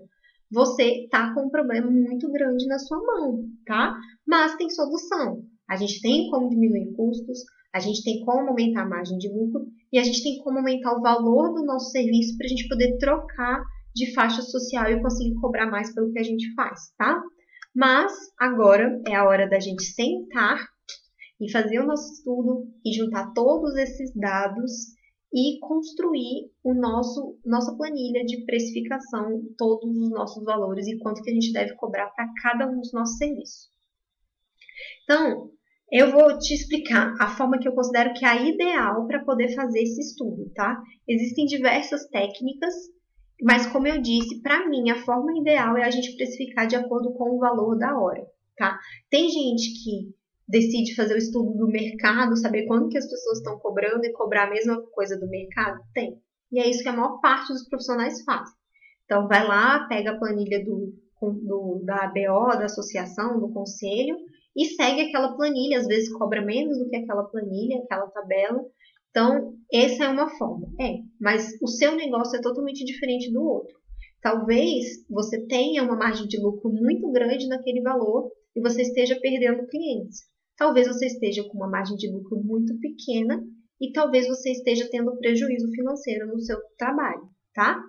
você 0.50 1.04
está 1.04 1.32
com 1.32 1.46
um 1.46 1.50
problema 1.50 1.90
muito 1.90 2.30
grande 2.30 2.66
na 2.66 2.78
sua 2.78 2.98
mão, 2.98 3.44
tá? 3.64 3.96
Mas 4.26 4.56
tem 4.56 4.68
solução. 4.68 5.44
A 5.68 5.76
gente 5.76 6.00
tem 6.00 6.28
como 6.30 6.48
diminuir 6.48 6.92
custos, 6.96 7.38
a 7.72 7.78
gente 7.78 8.02
tem 8.02 8.24
como 8.24 8.48
aumentar 8.48 8.82
a 8.82 8.88
margem 8.88 9.18
de 9.18 9.28
lucro 9.28 9.66
e 9.92 9.98
a 9.98 10.02
gente 10.02 10.22
tem 10.22 10.38
como 10.42 10.58
aumentar 10.58 10.96
o 10.96 11.00
valor 11.00 11.52
do 11.54 11.64
nosso 11.64 11.90
serviço 11.90 12.36
para 12.36 12.46
a 12.46 12.48
gente 12.48 12.68
poder 12.68 12.96
trocar 12.98 13.62
de 13.94 14.12
faixa 14.14 14.42
social 14.42 14.90
e 14.90 15.00
conseguir 15.00 15.34
cobrar 15.36 15.66
mais 15.70 15.92
pelo 15.94 16.12
que 16.12 16.18
a 16.18 16.22
gente 16.22 16.52
faz, 16.54 16.92
tá? 16.96 17.20
Mas 17.74 18.12
agora 18.38 19.00
é 19.06 19.14
a 19.14 19.24
hora 19.24 19.48
da 19.48 19.60
gente 19.60 19.82
sentar 19.82 20.66
e 21.40 21.50
fazer 21.50 21.80
o 21.80 21.86
nosso 21.86 22.12
estudo 22.12 22.68
e 22.84 22.92
juntar 22.92 23.32
todos 23.32 23.74
esses 23.76 24.12
dados 24.14 24.70
e 25.32 25.58
construir 25.60 26.50
o 26.62 26.74
nosso 26.74 27.38
nossa 27.44 27.76
planilha 27.76 28.24
de 28.24 28.44
precificação, 28.44 29.42
todos 29.56 29.96
os 29.96 30.10
nossos 30.10 30.44
valores 30.44 30.88
e 30.88 30.98
quanto 30.98 31.22
que 31.22 31.30
a 31.30 31.34
gente 31.34 31.52
deve 31.52 31.74
cobrar 31.76 32.08
para 32.08 32.28
cada 32.42 32.68
um 32.68 32.80
dos 32.80 32.92
nossos 32.92 33.16
serviços. 33.16 33.70
Então, 35.04 35.50
eu 35.90 36.12
vou 36.12 36.38
te 36.38 36.54
explicar 36.54 37.14
a 37.20 37.28
forma 37.36 37.58
que 37.58 37.66
eu 37.66 37.74
considero 37.74 38.14
que 38.14 38.24
é 38.24 38.28
a 38.28 38.42
ideal 38.42 39.06
para 39.06 39.24
poder 39.24 39.54
fazer 39.54 39.80
esse 39.80 40.00
estudo, 40.00 40.50
tá? 40.54 40.80
Existem 41.08 41.46
diversas 41.46 42.06
técnicas, 42.08 42.74
mas 43.42 43.66
como 43.66 43.88
eu 43.88 44.00
disse, 44.00 44.40
para 44.40 44.68
mim 44.68 44.90
a 44.90 45.02
forma 45.04 45.36
ideal 45.36 45.76
é 45.76 45.84
a 45.84 45.90
gente 45.90 46.14
precificar 46.16 46.66
de 46.66 46.76
acordo 46.76 47.12
com 47.14 47.36
o 47.36 47.38
valor 47.38 47.76
da 47.76 47.98
hora, 47.98 48.24
tá? 48.56 48.78
Tem 49.10 49.28
gente 49.28 49.82
que 49.82 50.14
decide 50.48 50.94
fazer 50.94 51.14
o 51.14 51.18
estudo 51.18 51.56
do 51.56 51.66
mercado, 51.66 52.36
saber 52.36 52.66
quanto 52.66 52.88
que 52.88 52.98
as 52.98 53.08
pessoas 53.08 53.38
estão 53.38 53.58
cobrando 53.58 54.04
e 54.04 54.12
cobrar 54.12 54.46
a 54.46 54.50
mesma 54.50 54.80
coisa 54.92 55.18
do 55.18 55.28
mercado? 55.28 55.80
Tem. 55.92 56.20
E 56.52 56.60
é 56.60 56.68
isso 56.68 56.82
que 56.82 56.88
a 56.88 56.92
maior 56.92 57.20
parte 57.20 57.52
dos 57.52 57.68
profissionais 57.68 58.22
fazem. 58.24 58.54
Então, 59.04 59.26
vai 59.28 59.46
lá, 59.46 59.86
pega 59.88 60.12
a 60.12 60.18
planilha 60.18 60.64
do, 60.64 60.92
do, 61.20 61.82
da 61.84 62.04
ABO, 62.04 62.58
da 62.58 62.64
associação, 62.64 63.38
do 63.38 63.52
conselho, 63.52 64.16
e 64.56 64.66
segue 64.66 65.02
aquela 65.02 65.36
planilha. 65.36 65.78
Às 65.78 65.86
vezes 65.86 66.12
cobra 66.12 66.44
menos 66.44 66.78
do 66.78 66.88
que 66.88 66.96
aquela 66.96 67.24
planilha, 67.24 67.78
aquela 67.78 68.08
tabela, 68.08 68.64
Então, 69.10 69.54
essa 69.72 70.04
é 70.04 70.08
uma 70.08 70.28
forma. 70.36 70.68
É, 70.80 70.98
mas 71.20 71.58
o 71.60 71.66
seu 71.66 71.96
negócio 71.96 72.38
é 72.38 72.40
totalmente 72.40 72.84
diferente 72.84 73.32
do 73.32 73.42
outro. 73.42 73.78
Talvez 74.22 75.04
você 75.08 75.46
tenha 75.46 75.82
uma 75.82 75.96
margem 75.96 76.26
de 76.26 76.38
lucro 76.38 76.70
muito 76.70 77.10
grande 77.10 77.48
naquele 77.48 77.80
valor 77.80 78.30
e 78.54 78.60
você 78.60 78.82
esteja 78.82 79.18
perdendo 79.20 79.66
clientes. 79.66 80.20
Talvez 80.56 80.86
você 80.86 81.06
esteja 81.06 81.42
com 81.44 81.56
uma 81.56 81.70
margem 81.70 81.96
de 81.96 82.10
lucro 82.10 82.38
muito 82.38 82.78
pequena 82.78 83.42
e 83.80 83.92
talvez 83.92 84.28
você 84.28 84.50
esteja 84.50 84.86
tendo 84.90 85.16
prejuízo 85.16 85.70
financeiro 85.70 86.26
no 86.26 86.38
seu 86.38 86.58
trabalho, 86.76 87.22
tá? 87.54 87.82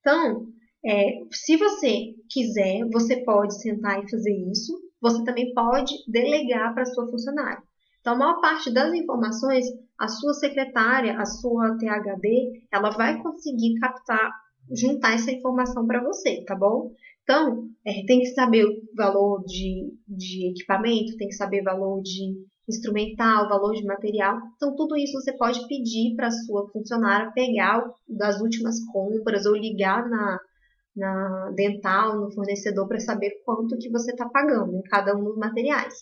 Então, 0.00 0.48
é, 0.84 1.20
se 1.30 1.56
você 1.56 2.14
quiser, 2.28 2.84
você 2.92 3.22
pode 3.24 3.60
sentar 3.62 4.02
e 4.02 4.10
fazer 4.10 4.32
isso. 4.50 4.83
Você 5.04 5.22
também 5.22 5.52
pode 5.52 5.92
delegar 6.08 6.72
para 6.72 6.86
sua 6.86 7.06
funcionária. 7.06 7.62
Então, 8.00 8.14
a 8.14 8.18
maior 8.18 8.40
parte 8.40 8.72
das 8.72 8.90
informações, 8.94 9.66
a 9.98 10.08
sua 10.08 10.32
secretária, 10.32 11.20
a 11.20 11.26
sua 11.26 11.76
THD, 11.76 12.66
ela 12.72 12.88
vai 12.88 13.22
conseguir 13.22 13.78
captar, 13.78 14.30
juntar 14.74 15.12
essa 15.12 15.30
informação 15.30 15.86
para 15.86 16.02
você, 16.02 16.42
tá 16.46 16.56
bom? 16.56 16.90
Então, 17.22 17.68
é, 17.86 18.02
tem 18.06 18.20
que 18.20 18.28
saber 18.28 18.64
o 18.64 18.80
valor 18.96 19.44
de, 19.44 19.92
de 20.08 20.50
equipamento, 20.50 21.18
tem 21.18 21.28
que 21.28 21.34
saber 21.34 21.60
o 21.60 21.64
valor 21.64 22.00
de 22.00 22.34
instrumental, 22.66 23.46
valor 23.46 23.74
de 23.74 23.84
material. 23.84 24.38
Então, 24.56 24.74
tudo 24.74 24.96
isso 24.96 25.20
você 25.20 25.36
pode 25.36 25.68
pedir 25.68 26.16
para 26.16 26.28
a 26.28 26.30
sua 26.46 26.66
funcionária 26.70 27.30
pegar 27.32 27.84
das 28.08 28.40
últimas 28.40 28.82
compras 28.86 29.44
ou 29.44 29.54
ligar 29.54 30.08
na, 30.08 30.38
na 30.96 31.50
dental, 31.54 32.20
no 32.20 32.32
fornecedor, 32.32 32.86
para 32.86 33.00
saber 33.00 33.30
quanto 33.44 33.78
que 33.78 33.90
você 33.90 34.12
está 34.12 34.28
pagando 34.28 34.76
em 34.76 34.82
cada 34.82 35.16
um 35.16 35.24
dos 35.24 35.36
materiais. 35.36 35.94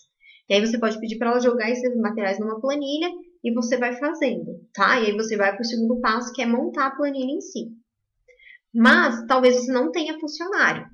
E 0.49 0.53
aí 0.53 0.65
você 0.65 0.77
pode 0.77 0.99
pedir 0.99 1.17
para 1.17 1.31
ela 1.31 1.39
jogar 1.39 1.69
esses 1.69 1.95
materiais 1.97 2.39
numa 2.39 2.59
planilha 2.59 3.09
e 3.43 3.53
você 3.53 3.77
vai 3.77 3.97
fazendo, 3.97 4.59
tá? 4.73 4.99
E 4.99 5.07
aí 5.07 5.13
você 5.13 5.37
vai 5.37 5.53
para 5.53 5.61
o 5.61 5.65
segundo 5.65 5.99
passo, 5.99 6.33
que 6.33 6.41
é 6.41 6.45
montar 6.45 6.87
a 6.87 6.95
planilha 6.95 7.31
em 7.31 7.41
si. 7.41 7.71
Mas 8.73 9.25
talvez 9.27 9.55
você 9.55 9.71
não 9.71 9.91
tenha 9.91 10.19
funcionário. 10.19 10.87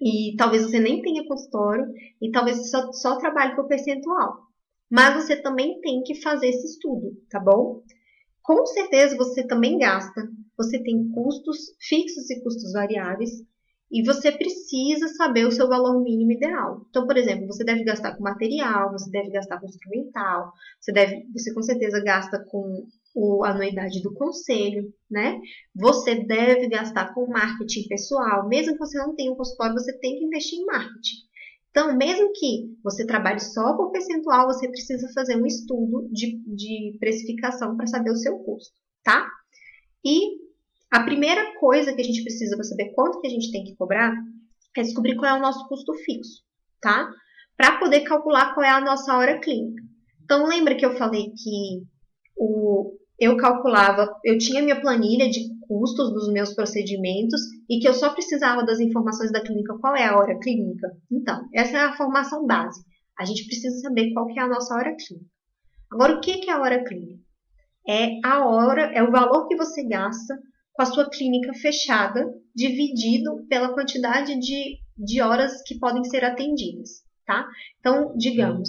E 0.00 0.34
talvez 0.36 0.62
você 0.62 0.78
nem 0.78 1.00
tenha 1.00 1.26
consultório 1.26 1.86
e 2.20 2.30
talvez 2.30 2.58
você 2.58 2.68
só, 2.68 2.92
só 2.92 3.16
trabalhe 3.18 3.54
por 3.54 3.66
percentual. 3.66 4.46
Mas 4.90 5.14
você 5.14 5.36
também 5.36 5.80
tem 5.80 6.02
que 6.02 6.20
fazer 6.20 6.48
esse 6.48 6.66
estudo, 6.66 7.12
tá 7.30 7.40
bom? 7.40 7.82
Com 8.42 8.64
certeza 8.66 9.16
você 9.16 9.46
também 9.46 9.78
gasta, 9.78 10.28
você 10.56 10.82
tem 10.82 11.08
custos 11.10 11.58
fixos 11.80 12.30
e 12.30 12.42
custos 12.42 12.72
variáveis, 12.72 13.30
e 13.90 14.02
você 14.02 14.32
precisa 14.32 15.06
saber 15.08 15.46
o 15.46 15.52
seu 15.52 15.68
valor 15.68 16.02
mínimo 16.02 16.32
ideal. 16.32 16.84
Então, 16.90 17.06
por 17.06 17.16
exemplo, 17.16 17.46
você 17.46 17.64
deve 17.64 17.84
gastar 17.84 18.16
com 18.16 18.22
material, 18.22 18.90
você 18.90 19.08
deve 19.10 19.30
gastar 19.30 19.60
com 19.60 19.66
instrumental, 19.66 20.52
você 20.80 20.92
deve, 20.92 21.24
você 21.32 21.54
com 21.54 21.62
certeza 21.62 22.02
gasta 22.02 22.44
com 22.50 22.88
o, 23.14 23.44
a 23.44 23.50
anuidade 23.50 24.02
do 24.02 24.12
conselho, 24.12 24.92
né? 25.08 25.38
Você 25.74 26.16
deve 26.16 26.68
gastar 26.68 27.14
com 27.14 27.28
marketing 27.28 27.86
pessoal. 27.88 28.48
Mesmo 28.48 28.72
que 28.72 28.78
você 28.78 28.98
não 28.98 29.14
tenha 29.14 29.32
um 29.32 29.36
consultório, 29.36 29.74
você 29.74 29.96
tem 29.98 30.18
que 30.18 30.24
investir 30.24 30.58
em 30.58 30.66
marketing. 30.66 31.26
Então, 31.70 31.96
mesmo 31.96 32.32
que 32.32 32.76
você 32.82 33.06
trabalhe 33.06 33.38
só 33.38 33.76
por 33.76 33.92
percentual, 33.92 34.46
você 34.46 34.68
precisa 34.68 35.08
fazer 35.14 35.36
um 35.36 35.46
estudo 35.46 36.08
de, 36.10 36.38
de 36.46 36.96
precificação 36.98 37.76
para 37.76 37.86
saber 37.86 38.10
o 38.10 38.16
seu 38.16 38.38
custo, 38.38 38.74
tá? 39.04 39.28
E 40.04 40.45
a 40.96 41.04
primeira 41.04 41.54
coisa 41.60 41.94
que 41.94 42.00
a 42.00 42.04
gente 42.04 42.22
precisa 42.22 42.56
para 42.56 42.64
saber 42.64 42.94
quanto 42.94 43.20
que 43.20 43.26
a 43.26 43.30
gente 43.30 43.52
tem 43.52 43.62
que 43.62 43.76
cobrar 43.76 44.14
é 44.74 44.82
descobrir 44.82 45.14
qual 45.16 45.30
é 45.30 45.38
o 45.38 45.42
nosso 45.42 45.68
custo 45.68 45.92
fixo, 45.92 46.42
tá? 46.80 47.10
Para 47.54 47.78
poder 47.78 48.00
calcular 48.00 48.54
qual 48.54 48.64
é 48.64 48.70
a 48.70 48.80
nossa 48.80 49.14
hora 49.14 49.38
clínica. 49.38 49.82
Então, 50.24 50.46
lembra 50.46 50.74
que 50.74 50.86
eu 50.86 50.96
falei 50.96 51.32
que 51.36 51.82
o, 52.36 52.96
eu 53.18 53.36
calculava, 53.36 54.10
eu 54.24 54.38
tinha 54.38 54.62
minha 54.62 54.80
planilha 54.80 55.28
de 55.28 55.40
custos 55.68 56.12
dos 56.14 56.32
meus 56.32 56.54
procedimentos 56.54 57.42
e 57.68 57.78
que 57.78 57.88
eu 57.88 57.92
só 57.92 58.14
precisava 58.14 58.64
das 58.64 58.80
informações 58.80 59.30
da 59.30 59.42
clínica, 59.42 59.76
qual 59.78 59.94
é 59.94 60.04
a 60.06 60.16
hora 60.16 60.38
clínica? 60.38 60.88
Então, 61.12 61.46
essa 61.54 61.76
é 61.76 61.80
a 61.80 61.96
formação 61.96 62.46
base. 62.46 62.80
A 63.18 63.24
gente 63.26 63.46
precisa 63.46 63.80
saber 63.80 64.14
qual 64.14 64.26
que 64.28 64.38
é 64.38 64.42
a 64.42 64.48
nossa 64.48 64.74
hora 64.74 64.94
clínica. 64.96 65.30
Agora, 65.92 66.16
o 66.16 66.20
que 66.20 66.48
é 66.48 66.52
a 66.52 66.60
hora 66.60 66.82
clínica? 66.84 67.22
É 67.86 68.18
a 68.24 68.46
hora, 68.46 68.82
é 68.94 69.02
o 69.02 69.10
valor 69.10 69.46
que 69.46 69.56
você 69.56 69.86
gasta 69.86 70.34
com 70.76 70.82
a 70.82 70.86
sua 70.86 71.08
clínica 71.08 71.54
fechada, 71.54 72.22
dividido 72.54 73.46
pela 73.48 73.72
quantidade 73.72 74.38
de, 74.38 74.78
de 74.96 75.22
horas 75.22 75.62
que 75.62 75.78
podem 75.78 76.04
ser 76.04 76.22
atendidas, 76.22 77.02
tá? 77.26 77.48
Então, 77.80 78.14
digamos 78.16 78.68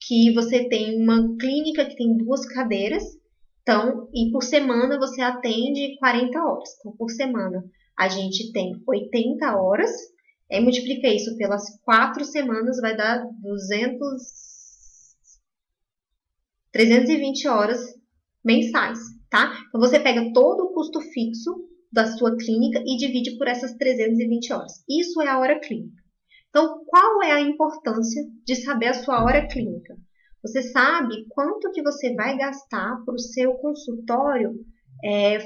que 0.00 0.34
você 0.34 0.68
tem 0.68 1.00
uma 1.00 1.36
clínica 1.38 1.86
que 1.86 1.96
tem 1.96 2.16
duas 2.16 2.44
cadeiras, 2.46 3.04
então, 3.62 4.10
e 4.12 4.30
por 4.32 4.42
semana 4.42 4.98
você 4.98 5.22
atende 5.22 5.96
40 5.98 6.38
horas. 6.38 6.68
Então, 6.80 6.92
por 6.96 7.10
semana 7.10 7.64
a 7.96 8.08
gente 8.08 8.52
tem 8.52 8.74
80 8.86 9.56
horas, 9.56 9.90
aí 10.50 10.60
multiplica 10.60 11.06
isso 11.08 11.36
pelas 11.38 11.80
quatro 11.82 12.24
semanas, 12.24 12.80
vai 12.80 12.96
dar 12.96 13.24
200, 13.40 14.22
320 16.72 17.48
horas 17.48 17.80
mensais 18.44 18.98
tá? 19.34 19.52
Então 19.66 19.80
você 19.80 19.98
pega 19.98 20.32
todo 20.32 20.60
o 20.60 20.72
custo 20.72 21.00
fixo 21.00 21.52
da 21.92 22.06
sua 22.06 22.36
clínica 22.36 22.80
e 22.86 22.96
divide 22.96 23.36
por 23.36 23.48
essas 23.48 23.74
320 23.74 24.52
horas. 24.52 24.84
Isso 24.88 25.20
é 25.20 25.26
a 25.26 25.40
hora 25.40 25.58
clínica. 25.58 26.04
Então, 26.48 26.84
qual 26.86 27.20
é 27.20 27.32
a 27.32 27.40
importância 27.40 28.22
de 28.46 28.54
saber 28.54 28.86
a 28.86 28.94
sua 28.94 29.24
hora 29.24 29.48
clínica? 29.48 29.96
Você 30.40 30.62
sabe 30.62 31.26
quanto 31.30 31.72
que 31.72 31.82
você 31.82 32.14
vai 32.14 32.36
gastar 32.36 33.02
para 33.04 33.14
o 33.14 33.18
seu 33.18 33.54
consultório 33.54 34.54
é, 35.04 35.40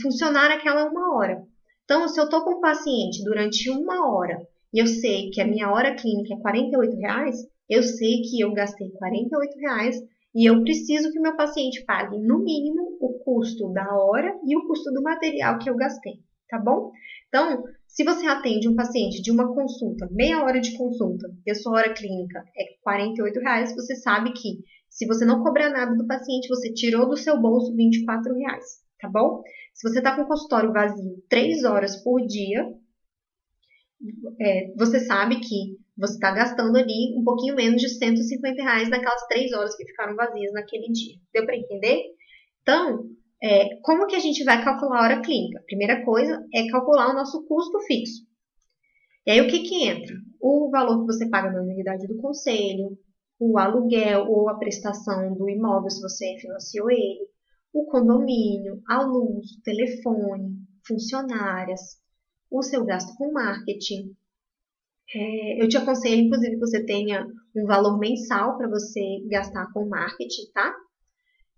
funcionar 0.00 0.50
aquela 0.50 0.90
uma 0.90 1.14
hora. 1.14 1.42
Então, 1.84 2.08
se 2.08 2.18
eu 2.18 2.24
estou 2.24 2.42
com 2.44 2.56
um 2.56 2.60
paciente 2.62 3.22
durante 3.24 3.68
uma 3.68 4.10
hora 4.10 4.38
e 4.72 4.80
eu 4.80 4.86
sei 4.86 5.30
que 5.30 5.40
a 5.42 5.46
minha 5.46 5.70
hora 5.70 5.94
clínica 5.94 6.32
é 6.32 6.40
48 6.40 6.96
reais, 6.96 7.36
eu 7.68 7.82
sei 7.82 8.22
que 8.22 8.40
eu 8.40 8.54
gastei 8.54 8.88
48 8.92 9.58
reais 9.58 9.96
e 10.34 10.48
eu 10.48 10.62
preciso 10.62 11.12
que 11.12 11.18
o 11.18 11.22
meu 11.22 11.36
paciente 11.36 11.84
pague, 11.84 12.18
no 12.18 12.40
mínimo, 12.40 12.93
custo 13.24 13.72
da 13.72 13.86
hora 13.96 14.38
e 14.46 14.56
o 14.56 14.66
custo 14.66 14.92
do 14.92 15.02
material 15.02 15.58
que 15.58 15.68
eu 15.68 15.76
gastei, 15.76 16.14
tá 16.48 16.58
bom? 16.58 16.92
Então, 17.28 17.64
se 17.86 18.04
você 18.04 18.26
atende 18.26 18.68
um 18.68 18.76
paciente 18.76 19.22
de 19.22 19.30
uma 19.30 19.54
consulta, 19.54 20.08
meia 20.12 20.42
hora 20.42 20.60
de 20.60 20.76
consulta, 20.76 21.28
e 21.46 21.50
a 21.50 21.54
sua 21.54 21.78
hora 21.78 21.94
clínica 21.94 22.44
é 22.56 22.64
48 22.82 23.40
reais, 23.40 23.74
você 23.74 23.96
sabe 23.96 24.32
que 24.32 24.58
se 24.88 25.06
você 25.06 25.24
não 25.24 25.42
cobrar 25.42 25.70
nada 25.70 25.96
do 25.96 26.06
paciente, 26.06 26.48
você 26.48 26.72
tirou 26.72 27.08
do 27.08 27.16
seu 27.16 27.40
bolso 27.40 27.74
24 27.74 28.32
reais, 28.34 28.64
tá 29.00 29.08
bom? 29.08 29.42
Se 29.72 29.88
você 29.88 29.98
está 29.98 30.14
com 30.14 30.22
o 30.22 30.28
consultório 30.28 30.72
vazio 30.72 31.22
3 31.28 31.64
horas 31.64 31.96
por 32.02 32.24
dia, 32.26 32.64
é, 34.40 34.72
você 34.76 35.00
sabe 35.00 35.40
que 35.40 35.78
você 35.96 36.14
está 36.14 36.32
gastando 36.32 36.76
ali 36.76 37.16
um 37.16 37.24
pouquinho 37.24 37.54
menos 37.54 37.80
de 37.80 37.88
150 37.88 38.62
reais 38.62 38.88
naquelas 38.88 39.26
três 39.28 39.52
horas 39.52 39.76
que 39.76 39.84
ficaram 39.84 40.16
vazias 40.16 40.52
naquele 40.52 40.90
dia. 40.92 41.16
Deu 41.32 41.44
para 41.44 41.56
entender? 41.56 42.02
Então, 42.64 43.04
é, 43.42 43.76
como 43.82 44.06
que 44.06 44.16
a 44.16 44.20
gente 44.20 44.42
vai 44.42 44.64
calcular 44.64 45.00
a 45.00 45.02
hora 45.02 45.20
clínica? 45.20 45.62
primeira 45.66 46.02
coisa 46.02 46.42
é 46.54 46.66
calcular 46.70 47.10
o 47.10 47.14
nosso 47.14 47.46
custo 47.46 47.78
fixo. 47.86 48.24
E 49.26 49.32
aí 49.32 49.40
o 49.42 49.48
que, 49.48 49.60
que 49.60 49.84
entra? 49.86 50.16
O 50.40 50.70
valor 50.70 51.00
que 51.00 51.06
você 51.06 51.28
paga 51.28 51.52
na 51.52 51.60
unidade 51.60 52.06
do 52.06 52.16
conselho, 52.16 52.98
o 53.38 53.58
aluguel 53.58 54.30
ou 54.30 54.48
a 54.48 54.58
prestação 54.58 55.34
do 55.34 55.48
imóvel 55.50 55.90
se 55.90 56.00
você 56.00 56.38
financiou 56.40 56.90
ele, 56.90 57.28
o 57.70 57.84
condomínio, 57.84 58.82
a 58.88 59.02
luz, 59.02 59.52
o 59.58 59.62
telefone, 59.62 60.56
funcionárias, 60.86 61.98
o 62.50 62.62
seu 62.62 62.82
gasto 62.84 63.14
com 63.16 63.30
marketing, 63.30 64.16
é, 65.14 65.62
eu 65.62 65.68
te 65.68 65.76
aconselho, 65.76 66.22
inclusive, 66.22 66.54
que 66.54 66.60
você 66.60 66.84
tenha 66.84 67.26
um 67.54 67.66
valor 67.66 67.98
mensal 67.98 68.56
para 68.56 68.68
você 68.68 69.20
gastar 69.28 69.72
com 69.72 69.86
marketing, 69.86 70.50
tá? 70.52 70.74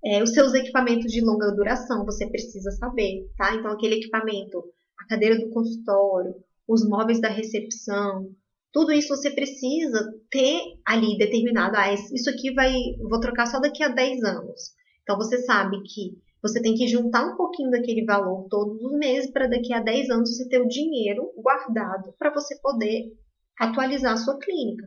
É, 0.04 0.22
os 0.22 0.30
seus 0.30 0.54
equipamentos 0.54 1.10
de 1.10 1.24
longa 1.24 1.50
duração, 1.52 2.04
você 2.04 2.28
precisa 2.28 2.70
saber, 2.72 3.28
tá? 3.36 3.54
Então, 3.54 3.70
aquele 3.70 3.96
equipamento, 3.96 4.62
a 4.98 5.06
cadeira 5.06 5.38
do 5.38 5.50
consultório, 5.50 6.34
os 6.68 6.88
móveis 6.88 7.20
da 7.20 7.28
recepção, 7.28 8.30
tudo 8.72 8.92
isso 8.92 9.08
você 9.08 9.30
precisa 9.30 10.12
ter 10.30 10.60
ali 10.84 11.16
determinado. 11.16 11.76
Ah, 11.76 11.92
isso 11.92 12.28
aqui 12.28 12.52
vai, 12.52 12.72
vou 13.08 13.20
trocar 13.20 13.46
só 13.46 13.58
daqui 13.58 13.82
a 13.82 13.88
10 13.88 14.22
anos. 14.22 14.74
Então, 15.02 15.16
você 15.16 15.38
sabe 15.38 15.82
que 15.82 16.18
você 16.42 16.60
tem 16.60 16.74
que 16.74 16.86
juntar 16.86 17.26
um 17.26 17.36
pouquinho 17.36 17.70
daquele 17.70 18.04
valor 18.04 18.46
todos 18.48 18.80
os 18.82 18.98
meses 18.98 19.30
para 19.32 19.48
daqui 19.48 19.72
a 19.72 19.80
10 19.80 20.10
anos 20.10 20.36
você 20.36 20.48
ter 20.48 20.60
o 20.60 20.68
dinheiro 20.68 21.32
guardado 21.36 22.14
para 22.18 22.32
você 22.32 22.54
poder 22.60 23.12
atualizar 23.58 24.12
a 24.12 24.16
sua 24.16 24.38
clínica. 24.38 24.86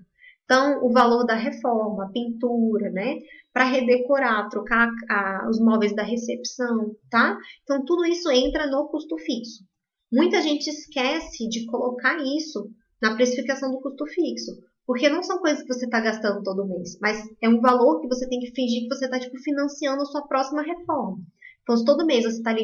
Então, 0.49 0.83
o 0.83 0.91
valor 0.91 1.27
da 1.27 1.35
reforma, 1.35 2.05
a 2.05 2.09
pintura, 2.09 2.89
né? 2.89 3.19
Para 3.53 3.65
redecorar, 3.65 4.49
trocar 4.49 4.89
a, 5.07 5.47
os 5.47 5.59
móveis 5.59 5.95
da 5.95 6.01
recepção, 6.01 6.95
tá? 7.07 7.37
Então, 7.61 7.85
tudo 7.85 8.03
isso 8.07 8.31
entra 8.31 8.65
no 8.65 8.87
custo 8.87 9.15
fixo. 9.19 9.63
Muita 10.11 10.41
gente 10.41 10.67
esquece 10.67 11.47
de 11.47 11.67
colocar 11.67 12.17
isso 12.17 12.67
na 12.99 13.13
precificação 13.15 13.69
do 13.69 13.79
custo 13.79 14.07
fixo, 14.07 14.51
Porque 14.87 15.07
não 15.07 15.21
são 15.21 15.37
coisas 15.37 15.61
que 15.61 15.71
você 15.71 15.85
está 15.85 15.99
gastando 15.99 16.41
todo 16.41 16.67
mês, 16.67 16.97
mas 16.99 17.23
é 17.43 17.47
um 17.47 17.61
valor 17.61 18.01
que 18.01 18.07
você 18.07 18.27
tem 18.27 18.39
que 18.39 18.51
fingir 18.55 18.89
que 18.89 18.95
você 18.95 19.05
está 19.05 19.19
tipo, 19.19 19.37
financiando 19.37 20.01
a 20.01 20.05
sua 20.05 20.27
próxima 20.27 20.63
reforma. 20.63 21.19
Então, 21.61 21.77
se 21.77 21.85
todo 21.85 22.07
mês 22.07 22.23
você 22.23 22.39
está 22.39 22.55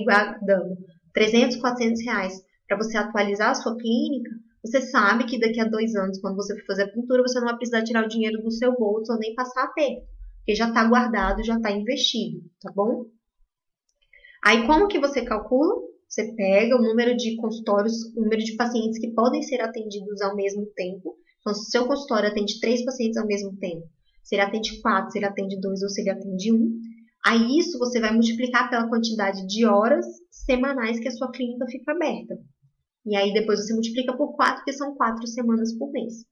dando 0.42 0.76
300, 1.14 1.58
400 1.58 2.04
reais 2.04 2.34
para 2.68 2.78
você 2.78 2.98
atualizar 2.98 3.52
a 3.52 3.54
sua 3.54 3.78
clínica, 3.78 4.32
você 4.66 4.82
sabe 4.82 5.26
que 5.26 5.40
daqui 5.40 5.60
a 5.60 5.66
dois 5.66 5.96
anos, 5.96 6.20
quando 6.20 6.36
você 6.36 6.56
for 6.56 6.66
fazer 6.66 6.84
a 6.84 6.92
pintura, 6.92 7.22
você 7.22 7.40
não 7.40 7.48
vai 7.48 7.58
precisar 7.58 7.84
tirar 7.84 8.04
o 8.04 8.10
dinheiro 8.10 8.42
do 8.42 8.52
seu 8.52 8.74
bolso 8.76 9.12
ou 9.12 9.20
nem 9.20 9.36
passar 9.36 9.66
aperto, 9.66 10.08
porque 10.38 10.56
já 10.56 10.68
está 10.68 10.84
guardado, 10.88 11.44
já 11.44 11.56
está 11.56 11.72
investido, 11.72 12.42
tá 12.62 12.72
bom? 12.74 13.06
Aí, 14.44 14.66
como 14.66 14.88
que 14.88 15.00
você 15.00 15.24
calcula? 15.24 15.76
Você 16.08 16.34
pega 16.36 16.76
o 16.76 16.82
número 16.82 17.16
de 17.16 17.36
consultórios, 17.36 17.94
o 18.16 18.22
número 18.22 18.44
de 18.44 18.56
pacientes 18.56 19.00
que 19.00 19.12
podem 19.12 19.42
ser 19.42 19.60
atendidos 19.62 20.22
ao 20.22 20.36
mesmo 20.36 20.66
tempo. 20.76 21.16
Então, 21.40 21.54
se 21.54 21.62
o 21.62 21.72
seu 21.72 21.88
consultório 21.88 22.30
atende 22.30 22.60
três 22.60 22.84
pacientes 22.86 23.18
ao 23.18 23.28
mesmo 23.28 23.56
tempo, 23.58 23.88
se 24.24 24.36
ele 24.36 24.42
atende 24.42 24.82
quatro, 24.82 25.12
se 25.12 25.20
ele 25.20 25.26
atende 25.26 25.60
dois 25.60 25.82
ou 25.84 25.90
se 25.90 26.02
ele 26.02 26.10
atende 26.10 26.54
um, 26.54 26.80
aí 27.26 27.60
isso 27.60 27.78
você 27.78 28.00
vai 28.00 28.12
multiplicar 28.12 28.70
pela 28.70 28.88
quantidade 28.88 29.46
de 29.46 29.66
horas 29.66 30.06
semanais 30.32 31.00
que 31.00 31.08
a 31.08 31.12
sua 31.12 31.32
clínica 31.32 31.66
fica 31.68 31.92
aberta. 31.92 32.36
E 33.06 33.16
aí 33.16 33.34
depois 33.34 33.60
você 33.60 33.74
multiplica 33.74 34.16
por 34.16 34.36
4, 34.36 34.64
que 34.64 34.74
são 34.74 34.96
4 34.96 35.28
semanas 35.28 35.74
por 35.78 35.92
mês. 35.92 36.26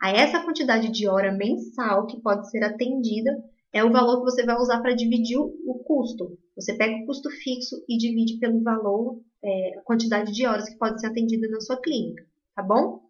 Aí 0.00 0.16
essa 0.16 0.42
quantidade 0.42 0.90
de 0.90 1.08
hora 1.08 1.32
mensal 1.32 2.06
que 2.06 2.20
pode 2.20 2.50
ser 2.50 2.62
atendida 2.64 3.42
é 3.72 3.84
o 3.84 3.92
valor 3.92 4.18
que 4.18 4.30
você 4.30 4.44
vai 4.44 4.56
usar 4.56 4.80
para 4.80 4.94
dividir 4.94 5.38
o 5.38 5.82
custo. 5.84 6.38
Você 6.56 6.74
pega 6.74 6.96
o 6.96 7.06
custo 7.06 7.30
fixo 7.30 7.76
e 7.88 7.96
divide 7.96 8.38
pelo 8.38 8.62
valor, 8.62 9.20
é, 9.42 9.78
a 9.78 9.82
quantidade 9.82 10.32
de 10.32 10.46
horas 10.46 10.68
que 10.68 10.76
pode 10.76 11.00
ser 11.00 11.06
atendida 11.06 11.48
na 11.48 11.60
sua 11.60 11.80
clínica, 11.80 12.24
tá 12.54 12.62
bom? 12.62 13.00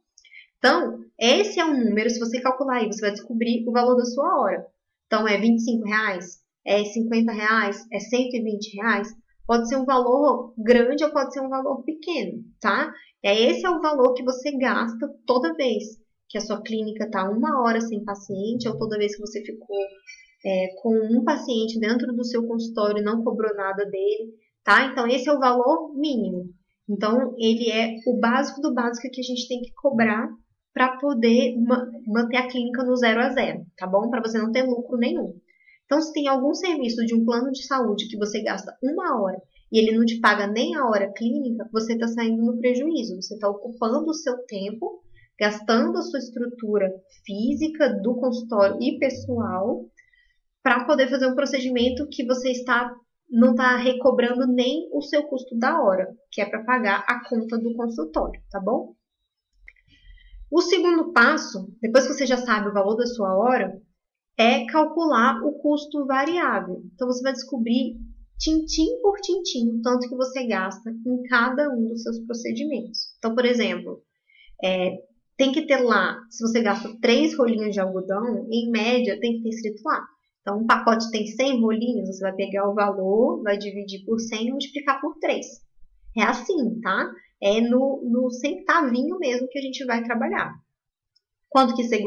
Então, 0.58 1.04
esse 1.18 1.58
é 1.58 1.64
um 1.64 1.84
número, 1.84 2.10
se 2.10 2.18
você 2.18 2.40
calcular 2.40 2.76
aí, 2.76 2.86
você 2.86 3.00
vai 3.00 3.12
descobrir 3.12 3.66
o 3.66 3.72
valor 3.72 3.96
da 3.96 4.04
sua 4.04 4.40
hora. 4.40 4.66
Então, 5.06 5.26
é 5.26 5.38
25 5.38 5.86
reais? 5.86 6.40
É 6.64 6.84
50 6.84 7.32
reais? 7.32 7.86
É 7.90 7.98
120 7.98 8.76
reais? 8.76 9.08
Pode 9.50 9.68
ser 9.68 9.78
um 9.78 9.84
valor 9.84 10.54
grande 10.56 11.02
ou 11.02 11.10
pode 11.10 11.32
ser 11.32 11.40
um 11.40 11.48
valor 11.48 11.82
pequeno, 11.82 12.38
tá? 12.60 12.88
É 13.20 13.34
esse 13.36 13.66
é 13.66 13.68
o 13.68 13.80
valor 13.80 14.14
que 14.14 14.22
você 14.22 14.56
gasta 14.56 15.12
toda 15.26 15.54
vez 15.54 15.82
que 16.28 16.38
a 16.38 16.40
sua 16.40 16.62
clínica 16.62 17.06
está 17.06 17.28
uma 17.28 17.60
hora 17.60 17.80
sem 17.80 18.04
paciente 18.04 18.68
ou 18.68 18.78
toda 18.78 18.96
vez 18.96 19.16
que 19.16 19.20
você 19.20 19.42
ficou 19.44 19.76
é, 20.46 20.68
com 20.80 20.94
um 20.94 21.24
paciente 21.24 21.80
dentro 21.80 22.14
do 22.14 22.24
seu 22.24 22.46
consultório 22.46 23.00
e 23.00 23.04
não 23.04 23.24
cobrou 23.24 23.52
nada 23.56 23.84
dele, 23.86 24.32
tá? 24.62 24.84
Então 24.84 25.08
esse 25.08 25.28
é 25.28 25.32
o 25.32 25.40
valor 25.40 25.96
mínimo. 25.96 26.44
Então 26.88 27.34
ele 27.36 27.72
é 27.72 27.96
o 28.06 28.20
básico 28.20 28.60
do 28.60 28.72
básico 28.72 29.10
que 29.10 29.20
a 29.20 29.24
gente 29.24 29.48
tem 29.48 29.62
que 29.62 29.72
cobrar 29.74 30.28
para 30.72 30.96
poder 30.98 31.56
ma 31.60 31.90
manter 32.06 32.36
a 32.36 32.48
clínica 32.48 32.84
no 32.84 32.94
zero 32.94 33.18
a 33.20 33.30
zero, 33.30 33.66
tá 33.76 33.88
bom? 33.88 34.08
Para 34.10 34.20
você 34.20 34.38
não 34.38 34.52
ter 34.52 34.62
lucro 34.62 34.96
nenhum. 34.96 35.34
Então, 35.90 36.00
se 36.00 36.12
tem 36.12 36.28
algum 36.28 36.54
serviço 36.54 37.04
de 37.04 37.16
um 37.16 37.24
plano 37.24 37.50
de 37.50 37.66
saúde 37.66 38.06
que 38.06 38.16
você 38.16 38.40
gasta 38.44 38.78
uma 38.80 39.20
hora 39.20 39.42
e 39.72 39.76
ele 39.76 39.98
não 39.98 40.04
te 40.04 40.20
paga 40.20 40.46
nem 40.46 40.76
a 40.76 40.86
hora 40.86 41.12
clínica, 41.12 41.68
você 41.72 41.94
está 41.94 42.06
saindo 42.06 42.44
no 42.44 42.58
prejuízo. 42.58 43.20
Você 43.20 43.34
está 43.34 43.48
ocupando 43.48 44.08
o 44.08 44.14
seu 44.14 44.38
tempo, 44.46 45.02
gastando 45.36 45.98
a 45.98 46.02
sua 46.02 46.20
estrutura 46.20 46.88
física 47.26 47.88
do 48.00 48.14
consultório 48.14 48.80
e 48.80 49.00
pessoal 49.00 49.84
para 50.62 50.84
poder 50.84 51.08
fazer 51.10 51.26
um 51.26 51.34
procedimento 51.34 52.06
que 52.08 52.24
você 52.24 52.52
está 52.52 52.94
não 53.28 53.50
está 53.50 53.76
recobrando 53.76 54.46
nem 54.46 54.88
o 54.92 55.02
seu 55.02 55.24
custo 55.24 55.58
da 55.58 55.82
hora, 55.82 56.06
que 56.30 56.40
é 56.40 56.48
para 56.48 56.62
pagar 56.62 57.04
a 57.08 57.28
conta 57.28 57.58
do 57.58 57.74
consultório, 57.74 58.40
tá 58.48 58.60
bom? 58.60 58.94
O 60.52 60.60
segundo 60.60 61.12
passo, 61.12 61.72
depois 61.80 62.06
que 62.06 62.12
você 62.12 62.26
já 62.26 62.36
sabe 62.36 62.68
o 62.68 62.72
valor 62.72 62.96
da 62.96 63.06
sua 63.06 63.36
hora, 63.36 63.80
é 64.38 64.66
calcular 64.66 65.42
o 65.44 65.52
custo 65.52 66.06
variável. 66.06 66.82
Então 66.94 67.06
você 67.06 67.22
vai 67.22 67.32
descobrir 67.32 67.96
tintim 68.38 69.00
por 69.02 69.20
tintim, 69.20 69.68
o 69.68 69.82
tanto 69.82 70.08
que 70.08 70.16
você 70.16 70.46
gasta 70.46 70.90
em 70.90 71.22
cada 71.24 71.70
um 71.70 71.88
dos 71.88 72.02
seus 72.02 72.18
procedimentos. 72.20 73.14
Então, 73.18 73.34
por 73.34 73.44
exemplo, 73.44 74.02
é, 74.64 74.96
tem 75.36 75.52
que 75.52 75.66
ter 75.66 75.78
lá, 75.78 76.18
se 76.30 76.42
você 76.42 76.62
gasta 76.62 76.96
três 77.00 77.36
rolinhos 77.36 77.74
de 77.74 77.80
algodão, 77.80 78.46
em 78.50 78.70
média 78.70 79.20
tem 79.20 79.36
que 79.36 79.42
ter 79.42 79.48
escrito 79.50 79.82
lá. 79.84 80.02
Então, 80.40 80.60
um 80.60 80.66
pacote 80.66 81.10
tem 81.10 81.26
100 81.26 81.60
rolinhos, 81.60 82.08
você 82.08 82.22
vai 82.22 82.34
pegar 82.34 82.68
o 82.68 82.74
valor, 82.74 83.42
vai 83.42 83.58
dividir 83.58 84.04
por 84.06 84.18
100 84.18 84.46
e 84.46 84.50
multiplicar 84.50 85.00
por 85.02 85.18
3. 85.18 85.46
É 86.16 86.22
assim, 86.22 86.80
tá? 86.80 87.12
É 87.42 87.60
no, 87.60 88.02
no 88.04 88.30
centavinho 88.30 89.18
mesmo 89.18 89.48
que 89.48 89.58
a 89.58 89.62
gente 89.62 89.84
vai 89.84 90.02
trabalhar. 90.02 90.54
Quanto 91.48 91.74
que 91.74 91.84
você 91.84 92.02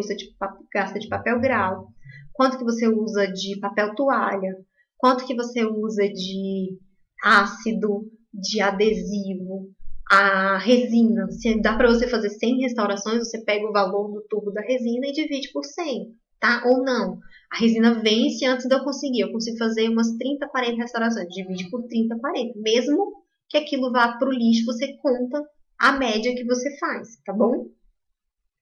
gasta 0.74 1.00
de 1.00 1.08
papel 1.08 1.40
grau? 1.40 1.93
Quanto 2.34 2.58
que 2.58 2.64
você 2.64 2.88
usa 2.88 3.28
de 3.28 3.60
papel 3.60 3.96
toalha? 3.96 4.58
quanto 5.04 5.26
que 5.26 5.36
você 5.36 5.66
usa 5.66 6.08
de 6.08 6.80
ácido, 7.22 8.10
de 8.34 8.62
adesivo, 8.62 9.70
a 10.10 10.58
resina. 10.58 11.30
Se 11.30 11.62
dá 11.62 11.76
para 11.76 11.90
você 11.90 12.08
fazer 12.08 12.30
100 12.30 12.62
restaurações, 12.62 13.18
você 13.18 13.44
pega 13.44 13.68
o 13.68 13.74
valor 13.74 14.14
do 14.14 14.26
tubo 14.30 14.50
da 14.54 14.62
resina 14.62 15.08
e 15.08 15.12
divide 15.12 15.52
por 15.52 15.66
100, 15.66 16.16
tá? 16.40 16.64
Ou 16.68 16.86
não. 16.86 17.20
A 17.52 17.58
resina 17.58 18.02
vence 18.02 18.46
antes 18.46 18.66
de 18.66 18.74
eu 18.74 18.82
conseguir. 18.86 19.24
Eu 19.24 19.34
consigo 19.34 19.58
fazer 19.58 19.90
umas 19.90 20.10
30, 20.14 20.48
40 20.48 20.82
restaurações. 20.82 21.28
Divide 21.28 21.70
por 21.70 21.84
30, 21.84 22.18
40. 22.18 22.60
Mesmo 22.62 23.12
que 23.50 23.58
aquilo 23.58 23.92
vá 23.92 24.18
para 24.18 24.30
o 24.30 24.32
lixo, 24.32 24.64
você 24.64 24.96
conta 25.02 25.44
a 25.78 25.92
média 25.92 26.34
que 26.34 26.46
você 26.46 26.78
faz, 26.78 27.18
tá 27.26 27.34
bom? 27.34 27.68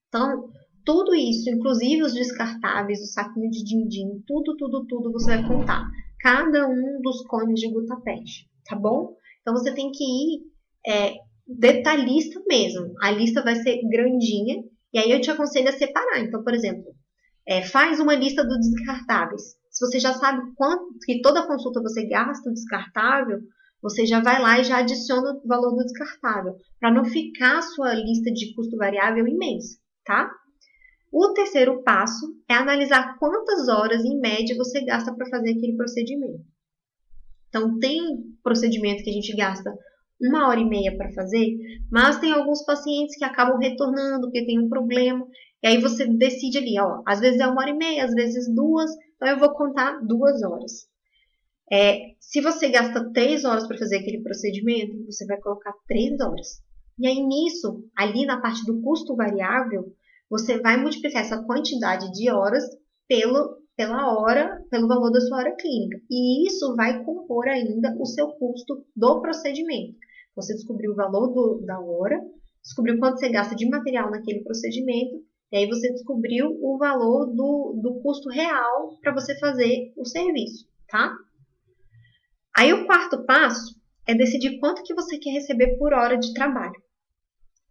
Então, 0.08 0.50
tudo 0.84 1.14
isso, 1.14 1.48
inclusive 1.50 2.02
os 2.02 2.14
descartáveis, 2.14 3.00
o 3.00 3.06
saquinho 3.06 3.50
de 3.50 3.64
din-din, 3.64 4.22
tudo, 4.26 4.56
tudo, 4.56 4.84
tudo 4.86 5.12
você 5.12 5.36
vai 5.36 5.46
contar 5.46 5.88
cada 6.20 6.68
um 6.68 7.00
dos 7.02 7.22
cones 7.26 7.60
de 7.60 7.70
gutapete, 7.70 8.48
tá 8.64 8.76
bom? 8.76 9.16
Então 9.40 9.54
você 9.54 9.74
tem 9.74 9.90
que 9.90 10.04
ir 10.04 10.40
é, 10.86 11.14
detalhista 11.46 12.40
mesmo. 12.46 12.94
A 13.02 13.10
lista 13.10 13.42
vai 13.42 13.56
ser 13.56 13.80
grandinha 13.88 14.62
e 14.92 14.98
aí 14.98 15.10
eu 15.10 15.20
te 15.20 15.30
aconselho 15.30 15.68
a 15.68 15.72
separar. 15.72 16.20
Então, 16.20 16.42
por 16.44 16.54
exemplo, 16.54 16.94
é, 17.46 17.62
faz 17.62 17.98
uma 17.98 18.14
lista 18.14 18.44
dos 18.44 18.58
descartáveis. 18.58 19.42
Se 19.70 19.84
você 19.84 19.98
já 19.98 20.12
sabe 20.12 20.52
quanto 20.54 20.98
que 21.04 21.20
toda 21.20 21.46
consulta 21.46 21.82
você 21.82 22.06
gasta 22.06 22.48
o 22.48 22.52
descartável, 22.52 23.38
você 23.82 24.06
já 24.06 24.20
vai 24.20 24.40
lá 24.40 24.60
e 24.60 24.64
já 24.64 24.78
adiciona 24.78 25.32
o 25.32 25.48
valor 25.48 25.74
do 25.74 25.84
descartável, 25.84 26.54
para 26.78 26.92
não 26.92 27.04
ficar 27.04 27.58
a 27.58 27.62
sua 27.62 27.92
lista 27.94 28.30
de 28.30 28.54
custo 28.54 28.76
variável 28.76 29.26
imensa, 29.26 29.76
tá? 30.04 30.30
O 31.12 31.34
terceiro 31.34 31.82
passo 31.82 32.34
é 32.48 32.54
analisar 32.54 33.18
quantas 33.18 33.68
horas 33.68 34.02
em 34.02 34.18
média 34.18 34.56
você 34.56 34.82
gasta 34.82 35.14
para 35.14 35.28
fazer 35.28 35.50
aquele 35.50 35.76
procedimento. 35.76 36.42
Então, 37.50 37.78
tem 37.78 38.00
procedimento 38.42 39.04
que 39.04 39.10
a 39.10 39.12
gente 39.12 39.36
gasta 39.36 39.70
uma 40.18 40.48
hora 40.48 40.60
e 40.60 40.64
meia 40.64 40.96
para 40.96 41.12
fazer, 41.12 41.58
mas 41.90 42.18
tem 42.18 42.32
alguns 42.32 42.64
pacientes 42.64 43.16
que 43.18 43.24
acabam 43.24 43.58
retornando 43.58 44.22
porque 44.22 44.46
tem 44.46 44.58
um 44.58 44.70
problema, 44.70 45.26
e 45.62 45.66
aí 45.66 45.78
você 45.78 46.06
decide 46.06 46.58
ali, 46.58 46.80
ó, 46.80 47.02
às 47.06 47.20
vezes 47.20 47.40
é 47.40 47.46
uma 47.46 47.60
hora 47.60 47.70
e 47.70 47.76
meia, 47.76 48.04
às 48.04 48.14
vezes 48.14 48.52
duas, 48.54 48.90
então 49.16 49.28
eu 49.28 49.38
vou 49.38 49.52
contar 49.52 50.00
duas 50.00 50.42
horas. 50.42 50.88
É, 51.70 52.14
se 52.20 52.40
você 52.40 52.70
gasta 52.70 53.12
três 53.12 53.44
horas 53.44 53.66
para 53.66 53.78
fazer 53.78 53.98
aquele 53.98 54.22
procedimento, 54.22 55.04
você 55.04 55.26
vai 55.26 55.38
colocar 55.40 55.74
três 55.86 56.18
horas. 56.20 56.62
E 56.98 57.06
aí 57.06 57.22
nisso, 57.22 57.84
ali 57.96 58.24
na 58.24 58.40
parte 58.40 58.64
do 58.64 58.80
custo 58.80 59.16
variável, 59.16 59.92
você 60.32 60.58
vai 60.62 60.78
multiplicar 60.78 61.20
essa 61.20 61.44
quantidade 61.44 62.10
de 62.12 62.30
horas 62.30 62.64
pelo, 63.06 63.58
pela 63.76 64.18
hora, 64.18 64.64
pelo 64.70 64.88
valor 64.88 65.10
da 65.10 65.20
sua 65.20 65.36
hora 65.36 65.54
clínica. 65.56 66.00
E 66.10 66.48
isso 66.48 66.74
vai 66.74 67.04
compor 67.04 67.46
ainda 67.48 67.94
o 68.00 68.06
seu 68.06 68.28
custo 68.28 68.82
do 68.96 69.20
procedimento. 69.20 69.94
Você 70.34 70.54
descobriu 70.54 70.92
o 70.92 70.94
valor 70.94 71.28
do, 71.34 71.60
da 71.66 71.78
hora, 71.78 72.18
descobriu 72.62 72.98
quanto 72.98 73.18
você 73.18 73.28
gasta 73.28 73.54
de 73.54 73.68
material 73.68 74.10
naquele 74.10 74.42
procedimento, 74.42 75.22
e 75.52 75.56
aí 75.58 75.66
você 75.66 75.92
descobriu 75.92 76.46
o 76.62 76.78
valor 76.78 77.26
do, 77.26 77.78
do 77.82 78.00
custo 78.00 78.30
real 78.30 78.96
para 79.02 79.12
você 79.12 79.38
fazer 79.38 79.92
o 79.98 80.06
serviço, 80.06 80.66
tá? 80.88 81.14
Aí 82.56 82.72
o 82.72 82.86
quarto 82.86 83.22
passo 83.26 83.78
é 84.06 84.14
decidir 84.14 84.58
quanto 84.58 84.82
que 84.82 84.94
você 84.94 85.18
quer 85.18 85.32
receber 85.32 85.76
por 85.76 85.92
hora 85.92 86.16
de 86.16 86.32
trabalho. 86.32 86.82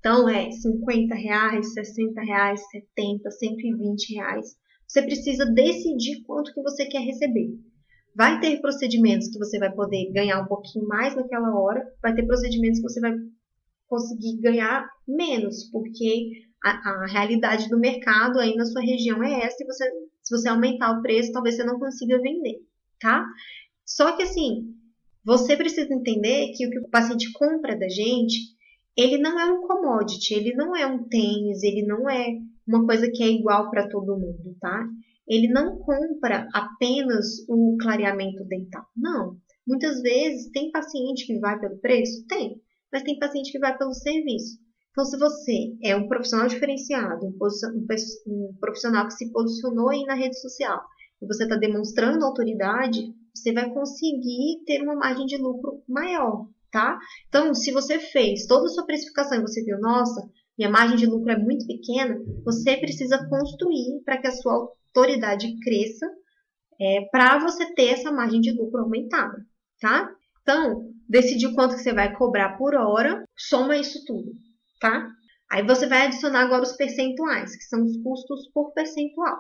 Então, 0.02 0.28
é 0.28 0.50
50 0.50 1.14
reais, 1.14 1.74
60 1.74 2.22
reais, 2.22 2.60
70, 2.72 3.30
120 3.30 4.16
reais. 4.16 4.58
Você 4.88 5.04
precisa 5.04 5.46
decidir 5.46 6.24
quanto 6.24 6.52
que 6.52 6.62
você 6.64 6.88
quer 6.88 7.02
receber. 7.02 7.52
Vai 8.16 8.40
ter 8.40 8.60
procedimentos 8.60 9.30
que 9.30 9.38
você 9.38 9.60
vai 9.60 9.72
poder 9.72 10.12
ganhar 10.12 10.42
um 10.42 10.48
pouquinho 10.48 10.88
mais 10.88 11.16
naquela 11.16 11.56
hora, 11.56 11.86
vai 12.02 12.16
ter 12.16 12.26
procedimentos 12.26 12.80
que 12.80 12.90
você 12.90 13.00
vai 13.00 13.14
conseguir 13.88 14.42
ganhar 14.42 14.90
menos, 15.08 15.70
porque 15.72 16.32
a, 16.64 16.72
a 16.72 17.06
realidade 17.06 17.70
do 17.70 17.80
mercado 17.80 18.40
aí 18.40 18.56
na 18.56 18.66
sua 18.66 18.82
região 18.82 19.24
é 19.24 19.46
essa, 19.46 19.64
e 19.64 19.68
você, 19.68 19.86
se 20.24 20.36
você 20.36 20.50
aumentar 20.50 20.98
o 20.98 21.02
preço, 21.04 21.32
talvez 21.32 21.56
você 21.56 21.64
não 21.64 21.80
consiga 21.80 22.20
vender, 22.20 22.58
tá? 23.00 23.24
Só 23.86 24.16
que 24.18 24.24
assim, 24.24 24.74
você 25.24 25.56
precisa 25.56 25.94
entender 25.94 26.54
que 26.56 26.66
o 26.66 26.72
que 26.72 26.80
o 26.80 26.90
paciente 26.90 27.32
compra 27.34 27.78
da 27.78 27.88
gente 27.88 28.60
ele 28.98 29.18
não 29.18 29.40
é 29.40 29.52
um 29.52 29.62
commodity, 29.62 30.34
ele 30.34 30.54
não 30.54 30.76
é 30.76 30.86
um 30.86 31.08
tênis, 31.08 31.64
ele 31.64 31.86
não 31.86 32.10
é 32.10 32.38
uma 32.68 32.86
coisa 32.86 33.10
que 33.10 33.24
é 33.24 33.28
igual 33.28 33.70
para 33.70 33.90
todo 33.90 34.18
mundo, 34.18 34.56
tá? 34.60 34.88
Ele 35.28 35.48
não 35.48 35.78
compra 35.78 36.48
apenas 36.54 37.48
o 37.48 37.78
clareamento 37.82 38.44
dental. 38.46 38.86
Não. 38.96 39.38
Muitas 39.68 40.02
vezes 40.02 40.52
tem 40.52 40.72
paciente 40.72 41.26
que 41.26 41.40
vai 41.40 41.60
pelo 41.60 41.78
preço? 41.78 42.26
Tem. 42.28 42.62
Mas 42.92 43.04
tem 43.04 43.18
paciente 43.18 43.52
que 43.52 43.60
vai 43.60 43.78
pelo 43.78 43.94
serviço. 43.94 44.60
Então, 44.92 45.06
se 45.06 45.18
você 45.18 45.74
é 45.84 45.96
um 45.96 46.08
profissional 46.08 46.48
diferenciado, 46.48 47.26
um 47.26 48.54
profissional 48.60 49.08
que 49.08 49.14
se 49.14 49.32
posicionou 49.32 49.90
aí 49.90 50.04
na 50.04 50.16
rede 50.16 50.38
social, 50.40 50.82
e 51.22 51.28
você 51.28 51.44
está 51.44 51.56
demonstrando 51.56 52.26
autoridade, 52.26 53.14
você 53.34 53.54
vai 53.54 53.72
conseguir 53.72 54.64
ter 54.66 54.82
uma 54.82 54.96
margem 54.96 55.26
de 55.26 55.38
lucro 55.38 55.82
maior, 55.88 56.48
tá? 56.72 56.98
Então, 57.28 57.54
se 57.54 57.72
você 57.72 58.00
fez 58.00 58.46
toda 58.46 58.66
a 58.66 58.70
sua 58.70 58.86
precificação 58.86 59.38
e 59.38 59.42
você 59.42 59.64
viu, 59.64 59.80
nossa, 59.80 60.22
minha 60.58 60.70
margem 60.70 60.96
de 60.96 61.06
lucro 61.06 61.32
é 61.32 61.38
muito 61.38 61.66
pequena, 61.68 62.18
você 62.44 62.78
precisa 62.78 63.28
construir 63.28 64.02
para 64.06 64.18
que 64.18 64.28
a 64.28 64.32
sua 64.32 64.54
autoridade 64.54 65.58
cresça, 65.60 66.08
é, 66.80 67.02
para 67.12 67.40
você 67.40 67.74
ter 67.74 67.90
essa 67.90 68.12
margem 68.12 68.42
de 68.42 68.52
lucro 68.52 68.82
aumentada, 68.82 69.46
tá? 69.80 70.10
Então, 70.42 70.90
decidir 71.08 71.54
quanto 71.54 71.76
que 71.76 71.82
você 71.82 71.94
vai 71.94 72.16
cobrar 72.16 72.58
por 72.58 72.74
hora, 72.74 73.24
soma 73.38 73.78
isso 73.78 74.04
tudo, 74.06 74.32
tá? 74.80 75.08
Aí 75.52 75.66
você 75.66 75.86
vai 75.86 76.08
adicionar 76.08 76.42
agora 76.42 76.64
os 76.64 76.74
percentuais, 76.74 77.56
que 77.56 77.64
são 77.64 77.84
os 77.84 77.98
custos 78.02 78.50
por 78.54 78.72
percentual. 78.74 79.38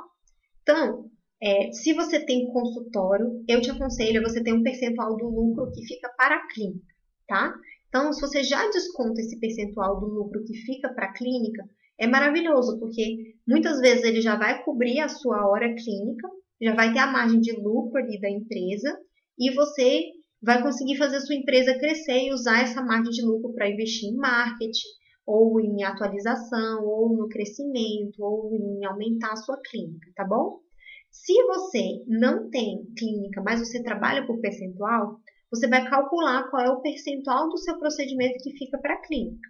Então, 0.61 1.09
é, 1.41 1.71
se 1.71 1.93
você 1.93 2.23
tem 2.23 2.51
consultório, 2.51 3.43
eu 3.47 3.61
te 3.61 3.71
aconselho 3.71 4.21
você 4.21 4.43
ter 4.43 4.53
um 4.53 4.61
percentual 4.61 5.15
do 5.17 5.27
lucro 5.27 5.71
que 5.71 5.85
fica 5.85 6.09
para 6.15 6.35
a 6.35 6.47
clínica, 6.47 6.90
tá? 7.31 7.55
Então, 7.87 8.11
se 8.11 8.19
você 8.19 8.43
já 8.43 8.69
desconta 8.69 9.21
esse 9.21 9.39
percentual 9.39 10.01
do 10.01 10.05
lucro 10.05 10.43
que 10.43 10.53
fica 10.53 10.93
para 10.93 11.05
a 11.05 11.13
clínica, 11.13 11.63
é 11.97 12.05
maravilhoso, 12.05 12.77
porque 12.77 13.35
muitas 13.47 13.79
vezes 13.79 14.03
ele 14.03 14.19
já 14.21 14.35
vai 14.35 14.61
cobrir 14.65 14.99
a 14.99 15.07
sua 15.07 15.47
hora 15.47 15.73
clínica, 15.73 16.27
já 16.61 16.75
vai 16.75 16.91
ter 16.91 16.99
a 16.99 17.07
margem 17.07 17.39
de 17.39 17.53
lucro 17.53 17.97
ali 17.97 18.19
da 18.19 18.29
empresa, 18.29 18.99
e 19.39 19.49
você 19.53 20.09
vai 20.43 20.61
conseguir 20.61 20.97
fazer 20.97 21.21
sua 21.21 21.35
empresa 21.35 21.77
crescer 21.77 22.27
e 22.27 22.33
usar 22.33 22.63
essa 22.63 22.83
margem 22.83 23.11
de 23.11 23.21
lucro 23.21 23.53
para 23.53 23.69
investir 23.69 24.09
em 24.09 24.17
marketing, 24.17 24.89
ou 25.25 25.61
em 25.61 25.83
atualização, 25.83 26.83
ou 26.83 27.15
no 27.15 27.29
crescimento, 27.29 28.19
ou 28.19 28.53
em 28.53 28.83
aumentar 28.83 29.31
a 29.31 29.37
sua 29.37 29.57
clínica, 29.69 30.11
tá 30.15 30.25
bom? 30.25 30.59
Se 31.09 31.33
você 31.45 32.03
não 32.07 32.49
tem 32.49 32.85
clínica, 32.97 33.41
mas 33.41 33.59
você 33.59 33.81
trabalha 33.83 34.25
por 34.25 34.39
percentual, 34.39 35.19
você 35.51 35.67
vai 35.67 35.87
calcular 35.89 36.49
qual 36.49 36.63
é 36.63 36.69
o 36.69 36.81
percentual 36.81 37.49
do 37.49 37.57
seu 37.57 37.77
procedimento 37.77 38.41
que 38.41 38.57
fica 38.57 38.77
para 38.77 38.93
a 38.93 39.01
clínica. 39.01 39.49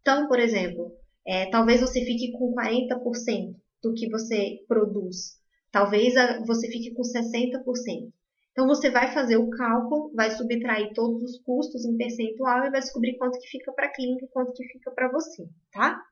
Então, 0.00 0.26
por 0.26 0.40
exemplo, 0.40 0.92
é, 1.26 1.48
talvez 1.50 1.80
você 1.80 2.04
fique 2.04 2.32
com 2.32 2.52
40% 2.52 3.54
do 3.82 3.94
que 3.94 4.10
você 4.10 4.64
produz, 4.66 5.38
talvez 5.70 6.16
a, 6.16 6.44
você 6.44 6.68
fique 6.68 6.92
com 6.94 7.02
60%. 7.02 8.12
Então, 8.50 8.66
você 8.66 8.90
vai 8.90 9.12
fazer 9.12 9.36
o 9.36 9.50
cálculo, 9.50 10.10
vai 10.14 10.30
subtrair 10.30 10.92
todos 10.94 11.22
os 11.22 11.38
custos 11.42 11.84
em 11.84 11.96
percentual 11.96 12.64
e 12.64 12.70
vai 12.70 12.80
descobrir 12.80 13.18
quanto 13.18 13.38
que 13.38 13.48
fica 13.48 13.70
para 13.72 13.86
a 13.86 13.92
clínica 13.92 14.24
e 14.24 14.28
quanto 14.28 14.52
que 14.52 14.64
fica 14.64 14.90
para 14.90 15.12
você, 15.12 15.46
tá? 15.72 16.02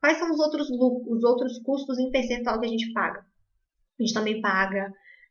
Quais 0.00 0.16
são 0.18 0.30
os 0.30 0.38
outros, 0.38 0.70
os 0.70 1.24
outros 1.24 1.58
custos 1.62 1.98
em 1.98 2.10
percentual 2.10 2.60
que 2.60 2.66
a 2.66 2.68
gente 2.70 2.92
paga? 2.92 3.20
A 3.98 4.02
gente 4.02 4.14
também 4.14 4.40
paga 4.40 4.90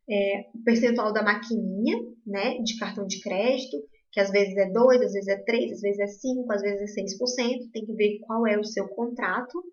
é, 0.09 0.49
o 0.53 0.63
percentual 0.63 1.13
da 1.13 1.23
maquininha, 1.23 1.97
né, 2.25 2.57
de 2.59 2.77
cartão 2.77 3.05
de 3.05 3.21
crédito, 3.21 3.77
que 4.11 4.19
às 4.19 4.31
vezes 4.31 4.55
é 4.57 4.71
2, 4.71 5.01
às 5.01 5.13
vezes 5.13 5.27
é 5.27 5.37
3, 5.43 5.71
às 5.71 5.81
vezes 5.81 5.99
é 5.99 6.07
5, 6.07 6.51
às 6.51 6.61
vezes 6.61 6.97
é 6.97 7.01
6%, 7.01 7.71
tem 7.71 7.85
que 7.85 7.93
ver 7.93 8.19
qual 8.21 8.47
é 8.47 8.57
o 8.57 8.63
seu 8.63 8.87
contrato. 8.87 9.63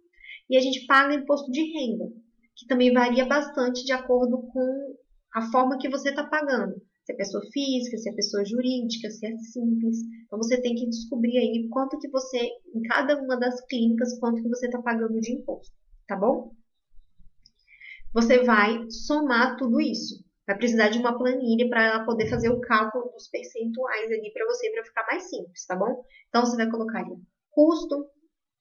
E 0.49 0.57
a 0.57 0.61
gente 0.61 0.87
paga 0.87 1.15
imposto 1.15 1.51
de 1.51 1.63
renda, 1.73 2.05
que 2.55 2.67
também 2.67 2.93
varia 2.93 3.25
bastante 3.25 3.85
de 3.85 3.93
acordo 3.93 4.43
com 4.53 4.95
a 5.35 5.51
forma 5.51 5.79
que 5.79 5.89
você 5.89 6.11
está 6.11 6.25
pagando. 6.25 6.75
Se 7.05 7.13
é 7.13 7.17
pessoa 7.17 7.43
física, 7.53 7.97
se 7.97 8.11
é 8.11 8.13
pessoa 8.13 8.45
jurídica, 8.45 9.11
se 9.11 9.27
é 9.27 9.37
simples. 9.39 9.99
Então 10.25 10.39
você 10.39 10.61
tem 10.61 10.75
que 10.75 10.87
descobrir 10.87 11.39
aí 11.39 11.69
quanto 11.71 11.99
que 11.99 12.09
você, 12.11 12.39
em 12.75 12.83
cada 12.83 13.21
uma 13.21 13.39
das 13.39 13.65
clínicas, 13.67 14.19
quanto 14.19 14.43
que 14.43 14.49
você 14.49 14.67
está 14.67 14.83
pagando 14.83 15.19
de 15.21 15.33
imposto, 15.33 15.73
tá 16.07 16.17
bom? 16.17 16.53
você 18.17 18.43
vai 18.43 18.91
somar 18.91 19.59
tudo 19.59 19.79
isso. 19.79 20.25
Vai 20.47 20.57
precisar 20.57 20.89
de 20.89 20.99
uma 20.99 21.19
planilha 21.19 21.69
para 21.69 21.85
ela 21.85 22.05
poder 22.05 22.29
fazer 22.29 22.51
o 22.51 22.61
cálculo 22.61 23.11
dos 23.13 23.29
percentuais 23.29 24.11
ali 24.11 24.33
para 24.33 24.47
você, 24.47 24.71
para 24.71 24.85
ficar 24.85 25.07
mais 25.11 25.29
simples, 25.29 25.67
tá 25.67 25.75
bom? 25.75 26.05
Então, 26.29 26.45
você 26.45 26.57
vai 26.57 26.71
colocar 26.71 27.01
ali 27.01 27.17
custo 27.57 28.07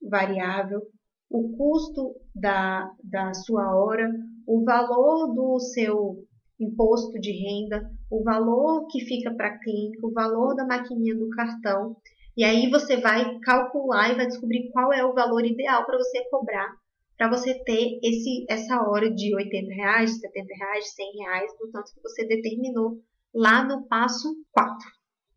variável, 0.02 0.82
o 1.30 1.56
custo 1.58 2.16
da, 2.34 2.90
da 3.04 3.34
sua 3.34 3.76
hora, 3.76 4.10
o 4.48 4.64
valor 4.64 5.34
do 5.34 5.60
seu 5.60 6.26
imposto 6.58 7.20
de 7.20 7.32
renda, 7.32 7.92
o 8.10 8.24
valor 8.24 8.88
que 8.88 9.02
fica 9.02 9.34
para 9.34 9.50
a 9.50 9.60
clínica, 9.60 10.08
o 10.08 10.14
valor 10.14 10.56
da 10.56 10.66
maquininha 10.66 11.16
do 11.16 11.30
cartão. 11.30 11.98
E 12.38 12.44
aí 12.44 12.70
você 12.70 12.98
vai 12.98 13.38
calcular 13.40 14.12
e 14.12 14.16
vai 14.16 14.28
descobrir 14.28 14.70
qual 14.72 14.94
é 14.94 15.04
o 15.04 15.14
valor 15.14 15.46
ideal 15.46 15.86
para 15.86 15.98
você 15.98 16.24
cobrar 16.30 16.74
para 17.18 17.30
você 17.30 17.54
ter 17.64 18.00
esse, 18.04 18.46
essa 18.50 18.82
hora 18.82 19.10
de 19.10 19.36
80 19.36 19.74
reais, 19.74 20.20
70 20.20 20.54
reais, 20.54 20.94
100 20.94 21.12
reais, 21.18 21.52
do 21.60 21.72
tanto 21.72 21.94
que 21.94 22.02
você 22.02 22.26
determinou 22.26 23.02
lá 23.34 23.64
no 23.64 23.88
passo 23.88 24.36
4, 24.52 24.78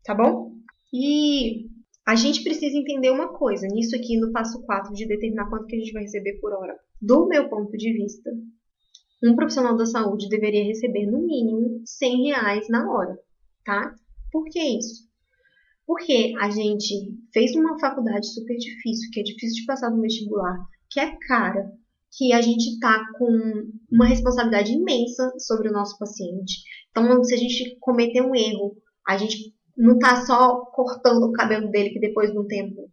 tá 0.03 0.13
bom? 0.13 0.53
E 0.93 1.67
a 2.05 2.15
gente 2.15 2.43
precisa 2.43 2.77
entender 2.77 3.11
uma 3.11 3.29
coisa 3.37 3.67
nisso 3.67 3.95
aqui 3.95 4.17
no 4.17 4.31
passo 4.31 4.61
4 4.63 4.93
de 4.93 5.07
determinar 5.07 5.49
quanto 5.49 5.67
que 5.67 5.75
a 5.75 5.79
gente 5.79 5.93
vai 5.93 6.03
receber 6.03 6.39
por 6.39 6.51
hora. 6.53 6.77
Do 7.01 7.27
meu 7.27 7.47
ponto 7.49 7.71
de 7.77 7.93
vista, 7.93 8.29
um 9.23 9.35
profissional 9.35 9.75
da 9.77 9.85
saúde 9.85 10.27
deveria 10.27 10.63
receber 10.63 11.05
no 11.05 11.21
mínimo 11.21 11.81
100 11.85 12.23
reais 12.27 12.67
na 12.69 12.91
hora, 12.91 13.17
tá? 13.63 13.93
Por 14.31 14.45
que 14.45 14.59
isso? 14.59 15.07
Porque 15.85 16.33
a 16.39 16.49
gente 16.49 17.17
fez 17.33 17.55
uma 17.55 17.79
faculdade 17.79 18.27
super 18.33 18.55
difícil, 18.55 19.09
que 19.11 19.19
é 19.19 19.23
difícil 19.23 19.61
de 19.61 19.65
passar 19.65 19.89
no 19.89 20.01
vestibular, 20.01 20.57
que 20.89 20.99
é 20.99 21.15
cara, 21.27 21.71
que 22.11 22.33
a 22.33 22.41
gente 22.41 22.73
está 22.73 23.05
com 23.17 23.69
uma 23.91 24.05
responsabilidade 24.05 24.71
imensa 24.71 25.31
sobre 25.37 25.69
o 25.69 25.71
nosso 25.71 25.97
paciente. 25.97 26.63
Então, 26.89 27.23
se 27.23 27.33
a 27.33 27.37
gente 27.37 27.77
cometer 27.79 28.21
um 28.21 28.35
erro, 28.35 28.75
a 29.07 29.17
gente 29.17 29.53
não 29.77 29.93
está 29.93 30.25
só 30.25 30.65
cortando 30.73 31.23
o 31.23 31.31
cabelo 31.31 31.69
dele, 31.69 31.91
que 31.91 31.99
depois 31.99 32.31
de 32.31 32.37
um 32.37 32.47
tempo 32.47 32.89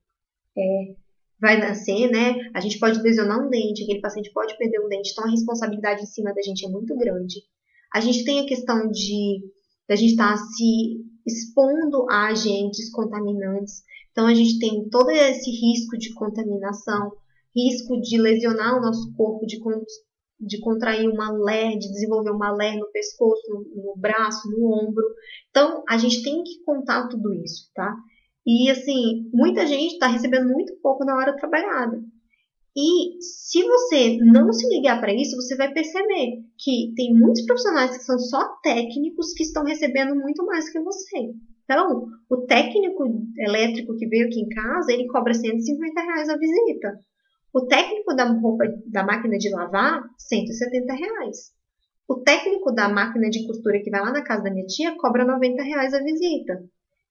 é, 0.57 0.95
vai 1.41 1.59
nascer, 1.59 2.11
né? 2.11 2.37
A 2.55 2.61
gente 2.61 2.79
pode 2.79 3.01
lesionar 3.01 3.45
um 3.45 3.51
dente, 3.51 3.83
aquele 3.83 4.01
paciente 4.01 4.33
pode 4.33 4.57
perder 4.57 4.81
um 4.81 4.89
dente, 4.89 5.11
então 5.13 5.25
a 5.25 5.31
responsabilidade 5.31 6.03
em 6.03 6.07
cima 6.07 6.33
da 6.33 6.43
gente 6.43 6.65
é 6.65 6.69
muito 6.69 6.97
grande. 6.97 7.43
A 7.95 8.01
gente 8.01 8.25
tem 8.25 8.41
a 8.41 8.47
questão 8.47 8.89
de 8.91 9.41
a 9.89 9.97
gente 9.97 10.13
estar 10.13 10.31
tá 10.31 10.37
se 10.37 11.05
expondo 11.27 12.07
a 12.11 12.29
agentes 12.29 12.91
contaminantes, 12.91 13.83
então 14.11 14.27
a 14.27 14.35
gente 14.35 14.59
tem 14.59 14.89
todo 14.89 15.11
esse 15.11 15.51
risco 15.51 15.99
de 15.99 16.13
contaminação 16.15 17.13
risco 17.57 17.99
de 18.01 18.21
lesionar 18.21 18.77
o 18.77 18.83
nosso 18.83 19.15
corpo, 19.17 19.47
de, 19.47 19.59
de 20.39 20.61
contrair 20.61 21.09
uma 21.09 21.33
ler, 21.33 21.79
de 21.79 21.91
desenvolver 21.91 22.31
uma 22.31 22.53
ler 22.53 22.77
no 22.77 22.91
pescoço, 22.93 23.43
no, 23.49 23.83
no 23.83 23.97
braço, 23.97 24.51
no 24.51 24.67
ombro. 24.67 25.05
Então, 25.49 25.83
a 25.89 25.97
gente 25.97 26.23
tem 26.23 26.43
que 26.43 26.63
contar 26.65 27.09
tudo 27.09 27.33
isso, 27.33 27.71
tá? 27.75 27.95
E 28.47 28.71
assim, 28.71 29.29
muita 29.33 29.67
gente 29.67 29.95
está 29.95 30.07
recebendo 30.07 30.53
muito 30.53 30.77
pouco 30.83 31.05
na 31.05 31.17
hora 31.17 31.37
trabalhada. 31.37 31.99
E 32.77 33.17
se 33.23 33.63
você 33.63 34.19
não 34.19 34.53
se 34.53 34.69
ligar 34.69 35.01
para 35.01 35.15
isso, 35.15 35.35
você 35.35 35.57
vai 35.57 35.73
perceber 35.73 36.43
que 36.59 36.93
tem 36.95 37.15
muitos 37.15 37.45
profissionais 37.47 37.97
que 37.97 38.05
são 38.05 38.19
só 38.19 38.47
técnicos 38.63 39.33
que 39.33 39.45
estão 39.45 39.65
recebendo 39.65 40.15
muito 40.15 40.45
mais 40.45 40.69
que 40.69 40.79
você. 40.81 41.33
Então, 41.65 42.07
o 42.31 42.37
técnico 42.47 43.03
elétrico 43.39 43.97
que 43.97 44.07
veio 44.07 44.27
aqui 44.27 44.41
em 44.41 44.49
casa, 44.49 44.93
ele 44.93 45.07
cobra 45.09 45.33
150 45.33 46.01
reais 46.03 46.29
a 46.29 46.37
visita. 46.37 47.01
O 47.53 47.67
técnico 47.67 48.15
da 48.15 48.25
roupa 48.25 48.65
da 48.87 49.05
máquina 49.05 49.39
de 49.39 49.51
lavar, 49.51 50.03
170 50.19 50.93
reais. 50.93 51.53
O 52.09 52.17
técnico 52.17 52.73
da 52.73 52.89
máquina 52.89 53.29
de 53.29 53.47
costura 53.47 53.81
que 53.83 53.91
vai 53.91 54.01
lá 54.01 54.13
na 54.13 54.23
casa 54.23 54.45
da 54.45 54.51
minha 54.51 54.67
tia 54.67 54.97
cobra 54.97 55.25
90 55.25 55.63
reais 55.63 55.95
a 55.95 56.03
visita. 56.03 56.63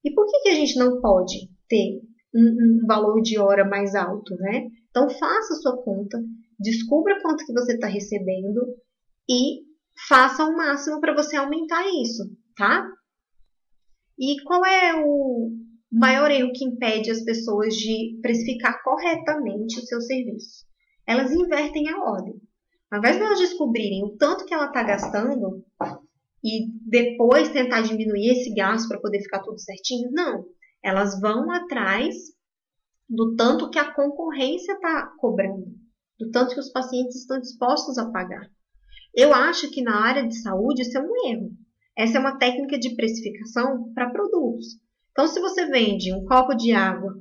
E 0.03 0.13
por 0.13 0.25
que, 0.25 0.39
que 0.41 0.49
a 0.49 0.55
gente 0.55 0.77
não 0.77 1.01
pode 1.01 1.49
ter 1.67 2.01
um, 2.33 2.83
um 2.83 2.87
valor 2.87 3.21
de 3.21 3.39
hora 3.39 3.65
mais 3.65 3.95
alto, 3.95 4.35
né? 4.35 4.67
Então 4.89 5.09
faça 5.09 5.53
a 5.53 5.57
sua 5.57 5.81
conta, 5.83 6.21
descubra 6.59 7.19
quanto 7.21 7.45
que 7.45 7.53
você 7.53 7.73
está 7.73 7.87
recebendo 7.87 8.61
e 9.29 9.63
faça 10.07 10.45
o 10.45 10.55
máximo 10.55 11.01
para 11.01 11.15
você 11.15 11.35
aumentar 11.35 11.83
isso, 12.01 12.23
tá? 12.55 12.87
E 14.19 14.41
qual 14.43 14.65
é 14.65 15.03
o, 15.03 15.51
o 15.95 15.97
maior 15.97 16.29
erro 16.29 16.51
que 16.53 16.65
impede 16.65 17.09
as 17.09 17.23
pessoas 17.23 17.73
de 17.73 18.19
precificar 18.21 18.83
corretamente 18.83 19.79
o 19.79 19.85
seu 19.85 20.01
serviço. 20.01 20.65
Elas 21.07 21.31
invertem 21.31 21.87
a 21.89 22.03
ordem. 22.03 22.35
Ao 22.91 22.99
invés 22.99 23.15
de 23.15 23.23
elas 23.23 23.39
descobrirem 23.39 24.03
o 24.03 24.17
tanto 24.17 24.45
que 24.45 24.53
ela 24.53 24.65
está 24.65 24.83
gastando 24.83 25.63
e 26.43 26.67
depois 26.85 27.47
tentar 27.49 27.81
diminuir 27.81 28.29
esse 28.29 28.53
gasto 28.53 28.89
para 28.89 28.99
poder 28.99 29.21
ficar 29.21 29.39
tudo 29.39 29.57
certinho, 29.57 30.11
não. 30.11 30.45
Elas 30.83 31.17
vão 31.21 31.49
atrás 31.49 32.13
do 33.09 33.33
tanto 33.37 33.69
que 33.69 33.79
a 33.79 33.93
concorrência 33.93 34.73
está 34.73 35.13
cobrando. 35.17 35.65
do 36.19 36.29
tanto 36.29 36.53
que 36.53 36.59
os 36.59 36.71
pacientes 36.71 37.15
estão 37.17 37.39
dispostos 37.39 37.97
a 37.97 38.09
pagar. 38.11 38.49
Eu 39.13 39.33
acho 39.33 39.71
que 39.71 39.81
na 39.81 40.05
área 40.05 40.27
de 40.27 40.41
saúde 40.41 40.81
isso 40.81 40.97
é 40.97 41.01
um 41.01 41.29
erro. 41.29 41.51
Essa 41.97 42.17
é 42.17 42.19
uma 42.19 42.37
técnica 42.37 42.77
de 42.77 42.95
precificação 42.95 43.93
para 43.93 44.09
produtos. 44.09 44.77
Então, 45.15 45.27
se 45.27 45.39
você 45.39 45.65
vende 45.67 46.13
um 46.13 46.25
copo 46.25 46.53
de 46.53 46.73
água 46.73 47.15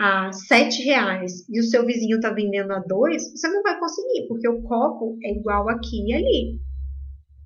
a 0.00 0.32
sete 0.32 0.82
reais 0.82 1.46
e 1.50 1.60
o 1.60 1.62
seu 1.62 1.84
vizinho 1.84 2.16
está 2.16 2.32
vendendo 2.32 2.72
a 2.72 2.78
dois, 2.78 3.30
você 3.30 3.46
não 3.48 3.62
vai 3.62 3.78
conseguir, 3.78 4.26
porque 4.26 4.48
o 4.48 4.62
copo 4.62 5.18
é 5.22 5.30
igual 5.30 5.68
aqui 5.68 6.08
e 6.08 6.14
ali, 6.14 6.58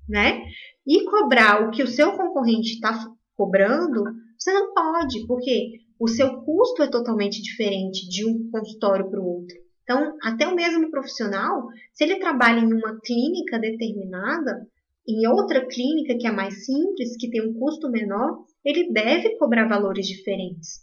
né? 0.07 0.41
E 0.87 1.03
cobrar 1.03 1.67
o 1.67 1.71
que 1.71 1.83
o 1.83 1.87
seu 1.87 2.13
concorrente 2.13 2.75
está 2.75 2.97
cobrando, 3.35 4.01
você 4.37 4.53
não 4.53 4.73
pode, 4.73 5.27
porque 5.27 5.81
o 5.99 6.07
seu 6.07 6.41
custo 6.43 6.81
é 6.81 6.89
totalmente 6.89 7.41
diferente 7.41 8.07
de 8.07 8.25
um 8.25 8.49
consultório 8.49 9.09
para 9.09 9.19
o 9.19 9.27
outro. 9.27 9.55
Então, 9.83 10.15
até 10.23 10.47
o 10.47 10.55
mesmo 10.55 10.89
profissional, 10.89 11.67
se 11.91 12.05
ele 12.05 12.19
trabalha 12.19 12.61
em 12.61 12.73
uma 12.73 12.97
clínica 13.03 13.59
determinada, 13.59 14.65
em 15.05 15.27
outra 15.27 15.65
clínica 15.67 16.17
que 16.17 16.25
é 16.25 16.31
mais 16.31 16.65
simples, 16.65 17.17
que 17.17 17.29
tem 17.29 17.45
um 17.45 17.53
custo 17.53 17.91
menor, 17.91 18.45
ele 18.63 18.91
deve 18.91 19.37
cobrar 19.37 19.67
valores 19.67 20.07
diferentes. 20.07 20.81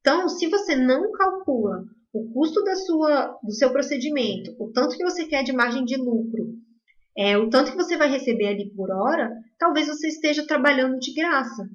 Então, 0.00 0.28
se 0.28 0.48
você 0.48 0.76
não 0.76 1.10
calcula 1.12 1.84
o 2.12 2.32
custo 2.32 2.62
da 2.62 2.74
sua, 2.74 3.38
do 3.42 3.52
seu 3.52 3.70
procedimento, 3.70 4.54
o 4.58 4.70
tanto 4.72 4.96
que 4.96 5.04
você 5.04 5.26
quer 5.26 5.42
de 5.42 5.52
margem 5.52 5.84
de 5.84 5.96
lucro, 5.96 6.46
é, 7.16 7.36
o 7.36 7.50
tanto 7.50 7.72
que 7.72 7.76
você 7.76 7.96
vai 7.96 8.08
receber 8.08 8.46
ali 8.46 8.70
por 8.74 8.90
hora, 8.90 9.30
talvez 9.58 9.88
você 9.88 10.08
esteja 10.08 10.46
trabalhando 10.46 10.98
de 10.98 11.12
graça. 11.12 11.68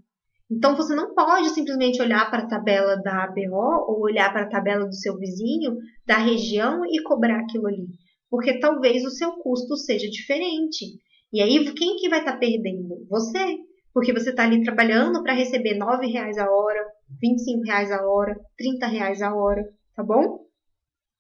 Então, 0.50 0.76
você 0.76 0.96
não 0.96 1.14
pode 1.14 1.50
simplesmente 1.50 2.02
olhar 2.02 2.30
para 2.30 2.44
a 2.44 2.48
tabela 2.48 2.96
da 2.98 3.24
ABO 3.24 3.86
ou 3.88 4.02
olhar 4.02 4.32
para 4.32 4.44
a 4.44 4.50
tabela 4.50 4.86
do 4.86 4.96
seu 4.96 5.18
vizinho, 5.18 5.78
da 6.06 6.18
região 6.18 6.86
e 6.86 7.02
cobrar 7.04 7.40
aquilo 7.40 7.68
ali. 7.68 7.88
Porque 8.30 8.60
talvez 8.60 9.04
o 9.04 9.10
seu 9.10 9.34
custo 9.34 9.76
seja 9.76 10.10
diferente. 10.10 10.86
E 11.32 11.42
aí, 11.42 11.74
quem 11.74 11.98
que 11.98 12.10
vai 12.10 12.20
estar 12.20 12.34
tá 12.34 12.38
perdendo? 12.38 13.06
Você. 13.10 13.58
Porque 13.94 14.14
você 14.14 14.32
está 14.32 14.44
ali 14.44 14.64
trabalhando 14.64 15.22
para 15.22 15.34
receber 15.34 15.74
R$ 15.74 16.08
reais 16.12 16.38
a 16.38 16.50
hora, 16.50 16.86
R$ 17.22 17.62
reais 17.66 17.92
a 17.92 18.06
hora, 18.06 18.40
R$ 18.60 18.88
reais 18.88 19.22
a 19.22 19.36
hora, 19.36 19.64
tá 19.96 20.04
bom? 20.04 20.44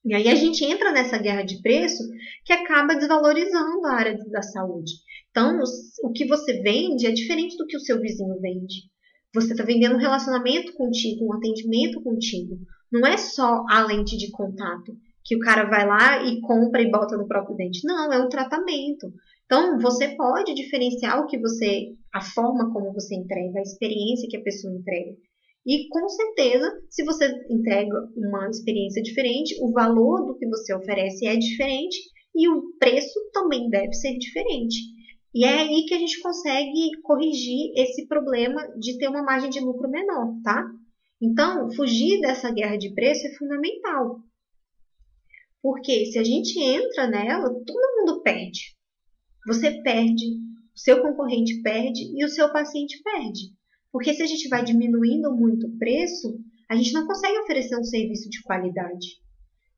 E 0.05 0.13
aí 0.13 0.27
a 0.27 0.35
gente 0.35 0.65
entra 0.65 0.91
nessa 0.91 1.17
guerra 1.17 1.43
de 1.43 1.61
preço 1.61 2.03
que 2.43 2.51
acaba 2.51 2.95
desvalorizando 2.95 3.85
a 3.85 3.93
área 3.93 4.17
da 4.31 4.41
saúde. 4.41 4.91
Então, 5.31 5.59
o 6.03 6.11
que 6.11 6.27
você 6.27 6.61
vende 6.61 7.07
é 7.07 7.11
diferente 7.11 7.55
do 7.57 7.65
que 7.65 7.77
o 7.77 7.79
seu 7.79 7.99
vizinho 8.01 8.39
vende. 8.41 8.91
Você 9.33 9.53
está 9.53 9.63
vendendo 9.63 9.95
um 9.95 9.99
relacionamento 9.99 10.73
contigo, 10.73 11.25
um 11.25 11.33
atendimento 11.33 12.01
contigo. 12.03 12.59
Não 12.91 13.07
é 13.07 13.17
só 13.17 13.63
a 13.69 13.83
lente 13.83 14.15
de 14.17 14.29
contato 14.29 14.95
que 15.23 15.35
o 15.35 15.39
cara 15.39 15.63
vai 15.63 15.87
lá 15.87 16.23
e 16.23 16.39
compra 16.41 16.81
e 16.81 16.91
bota 16.91 17.17
no 17.17 17.27
próprio 17.27 17.55
dente. 17.55 17.79
Não, 17.83 18.11
é 18.11 18.19
um 18.19 18.29
tratamento. 18.29 19.11
Então, 19.45 19.79
você 19.79 20.09
pode 20.09 20.53
diferenciar 20.53 21.19
o 21.19 21.27
que 21.27 21.39
você, 21.39 21.93
a 22.13 22.21
forma 22.21 22.71
como 22.71 22.93
você 22.93 23.15
entrega, 23.15 23.59
a 23.59 23.63
experiência 23.63 24.27
que 24.29 24.37
a 24.37 24.43
pessoa 24.43 24.73
entrega. 24.73 25.15
E 25.65 25.87
com 25.87 26.07
certeza, 26.09 26.69
se 26.89 27.03
você 27.03 27.25
entrega 27.49 27.95
uma 28.15 28.49
experiência 28.49 29.01
diferente, 29.01 29.55
o 29.61 29.71
valor 29.71 30.25
do 30.25 30.37
que 30.37 30.47
você 30.47 30.75
oferece 30.75 31.25
é 31.25 31.35
diferente 31.35 31.97
e 32.35 32.49
o 32.49 32.73
preço 32.77 33.19
também 33.31 33.69
deve 33.69 33.93
ser 33.93 34.17
diferente. 34.17 34.75
E 35.33 35.45
é 35.45 35.61
aí 35.61 35.85
que 35.87 35.95
a 35.95 35.97
gente 35.97 36.19
consegue 36.21 36.91
corrigir 37.01 37.71
esse 37.75 38.07
problema 38.07 38.61
de 38.77 38.97
ter 38.97 39.07
uma 39.07 39.23
margem 39.23 39.49
de 39.49 39.59
lucro 39.59 39.89
menor, 39.89 40.35
tá? 40.43 40.63
Então, 41.21 41.71
fugir 41.71 42.19
dessa 42.19 42.51
guerra 42.51 42.77
de 42.77 42.93
preço 42.93 43.25
é 43.25 43.33
fundamental. 43.37 44.19
Porque 45.61 46.05
se 46.07 46.19
a 46.19 46.23
gente 46.23 46.59
entra 46.59 47.07
nela, 47.07 47.49
todo 47.65 47.95
mundo 47.97 48.21
perde. 48.21 48.75
Você 49.47 49.81
perde, 49.81 50.25
o 50.75 50.79
seu 50.79 51.01
concorrente 51.01 51.61
perde 51.61 52.11
e 52.15 52.25
o 52.25 52.29
seu 52.29 52.51
paciente 52.51 53.01
perde. 53.03 53.51
Porque 53.91 54.13
se 54.13 54.23
a 54.23 54.25
gente 54.25 54.49
vai 54.49 54.63
diminuindo 54.63 55.31
muito 55.35 55.67
o 55.67 55.77
preço, 55.77 56.39
a 56.69 56.75
gente 56.75 56.93
não 56.93 57.05
consegue 57.05 57.37
oferecer 57.39 57.77
um 57.77 57.83
serviço 57.83 58.29
de 58.29 58.41
qualidade. 58.41 59.21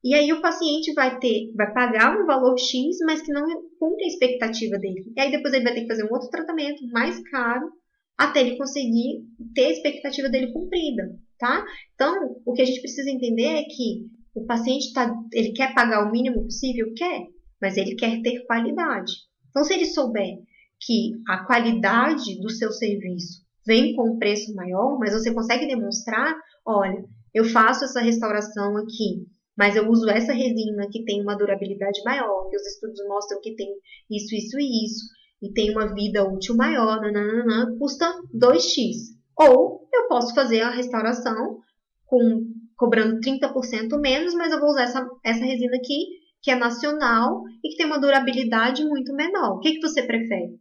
E 0.02 0.14
aí 0.14 0.32
o 0.32 0.40
paciente 0.40 0.92
vai 0.94 1.18
ter, 1.18 1.52
vai 1.54 1.72
pagar 1.72 2.18
um 2.18 2.26
valor 2.26 2.56
X, 2.58 2.98
mas 3.04 3.20
que 3.20 3.32
não 3.32 3.44
cumpre 3.78 4.04
a 4.04 4.08
expectativa 4.08 4.78
dele. 4.78 5.04
E 5.16 5.20
aí 5.20 5.30
depois 5.30 5.52
ele 5.52 5.64
vai 5.64 5.74
ter 5.74 5.82
que 5.82 5.88
fazer 5.88 6.04
um 6.04 6.12
outro 6.12 6.30
tratamento 6.30 6.86
mais 6.88 7.20
caro 7.28 7.70
até 8.16 8.40
ele 8.40 8.56
conseguir 8.56 9.24
ter 9.54 9.66
a 9.66 9.70
expectativa 9.72 10.28
dele 10.28 10.52
cumprida, 10.52 11.18
tá? 11.38 11.64
Então, 11.94 12.36
o 12.46 12.52
que 12.52 12.62
a 12.62 12.64
gente 12.64 12.80
precisa 12.80 13.10
entender 13.10 13.44
é 13.44 13.64
que 13.64 14.06
o 14.34 14.46
paciente 14.46 14.92
tá, 14.92 15.12
ele 15.32 15.52
quer 15.52 15.74
pagar 15.74 16.06
o 16.06 16.10
mínimo 16.10 16.42
possível, 16.42 16.92
quer, 16.94 17.26
mas 17.60 17.76
ele 17.76 17.94
quer 17.94 18.22
ter 18.22 18.46
qualidade. 18.46 19.12
Então, 19.50 19.64
se 19.64 19.74
ele 19.74 19.86
souber 19.86 20.38
que 20.80 21.12
a 21.28 21.44
qualidade 21.44 22.40
do 22.40 22.50
seu 22.50 22.70
serviço 22.72 23.44
vem 23.66 23.94
com 23.94 24.14
um 24.14 24.18
preço 24.18 24.54
maior, 24.54 24.98
mas 24.98 25.12
você 25.12 25.32
consegue 25.32 25.66
demonstrar, 25.66 26.36
olha, 26.64 27.04
eu 27.34 27.44
faço 27.44 27.84
essa 27.84 28.00
restauração 28.00 28.76
aqui 28.76 29.26
mas 29.56 29.74
eu 29.74 29.88
uso 29.88 30.08
essa 30.08 30.32
resina 30.32 30.86
que 30.90 31.04
tem 31.04 31.22
uma 31.22 31.36
durabilidade 31.36 32.02
maior, 32.04 32.48
que 32.50 32.56
os 32.56 32.66
estudos 32.66 33.00
mostram 33.08 33.40
que 33.40 33.54
tem 33.54 33.66
isso, 34.10 34.34
isso 34.34 34.58
e 34.60 34.84
isso, 34.84 35.06
e 35.42 35.52
tem 35.52 35.70
uma 35.70 35.92
vida 35.94 36.28
útil 36.28 36.54
maior, 36.54 37.00
nananana, 37.00 37.74
custa 37.78 38.06
2x. 38.34 39.16
Ou 39.38 39.88
eu 39.92 40.08
posso 40.08 40.34
fazer 40.34 40.60
a 40.60 40.70
restauração 40.70 41.58
com 42.04 42.44
cobrando 42.76 43.20
30% 43.20 43.98
menos, 43.98 44.34
mas 44.34 44.52
eu 44.52 44.60
vou 44.60 44.68
usar 44.68 44.82
essa, 44.82 45.08
essa 45.24 45.44
resina 45.44 45.76
aqui, 45.76 46.04
que 46.42 46.50
é 46.50 46.54
nacional 46.54 47.42
e 47.64 47.70
que 47.70 47.76
tem 47.76 47.86
uma 47.86 47.98
durabilidade 47.98 48.84
muito 48.84 49.14
menor. 49.14 49.56
O 49.56 49.60
que, 49.60 49.72
que 49.72 49.80
você 49.80 50.02
prefere? 50.02 50.58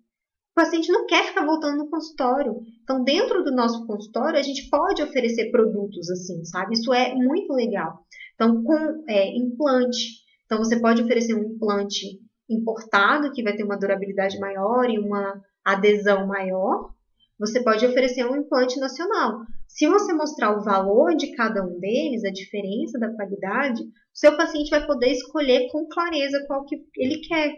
O 0.56 0.62
paciente 0.62 0.90
não 0.90 1.06
quer 1.06 1.26
ficar 1.26 1.46
voltando 1.46 1.80
no 1.80 1.90
consultório. 1.90 2.62
Então, 2.82 3.04
dentro 3.04 3.44
do 3.44 3.52
nosso 3.52 3.86
consultório, 3.86 4.40
a 4.40 4.42
gente 4.42 4.70
pode 4.70 5.04
oferecer 5.04 5.52
produtos 5.52 6.10
assim, 6.10 6.46
sabe? 6.46 6.76
Isso 6.76 6.94
é 6.94 7.14
muito 7.14 7.52
legal. 7.52 8.06
Então, 8.34 8.64
com 8.64 9.04
é, 9.06 9.36
implante. 9.36 10.24
Então, 10.46 10.60
você 10.60 10.80
pode 10.80 11.02
oferecer 11.02 11.34
um 11.36 11.44
implante 11.44 12.22
importado, 12.50 13.34
que 13.34 13.44
vai 13.44 13.54
ter 13.54 13.66
uma 13.66 13.78
durabilidade 13.78 14.40
maior 14.40 14.90
e 14.90 14.98
uma 14.98 15.42
adesão 15.62 16.26
maior. 16.26 16.90
Você 17.38 17.62
pode 17.62 17.86
oferecer 17.86 18.26
um 18.26 18.38
implante 18.38 18.80
nacional. 18.80 19.42
Se 19.68 19.88
você 19.88 20.14
mostrar 20.14 20.58
o 20.58 20.64
valor 20.64 21.18
de 21.18 21.36
cada 21.36 21.66
um 21.66 21.78
deles, 21.82 22.24
a 22.24 22.32
diferença 22.32 22.98
da 22.98 23.14
qualidade, 23.14 23.84
o 23.84 23.88
seu 24.14 24.38
paciente 24.38 24.70
vai 24.70 24.88
poder 24.88 25.12
escolher 25.12 25.70
com 25.70 25.86
clareza 25.90 26.46
qual 26.48 26.64
que 26.64 26.78
ele 26.96 27.18
quer. 27.28 27.56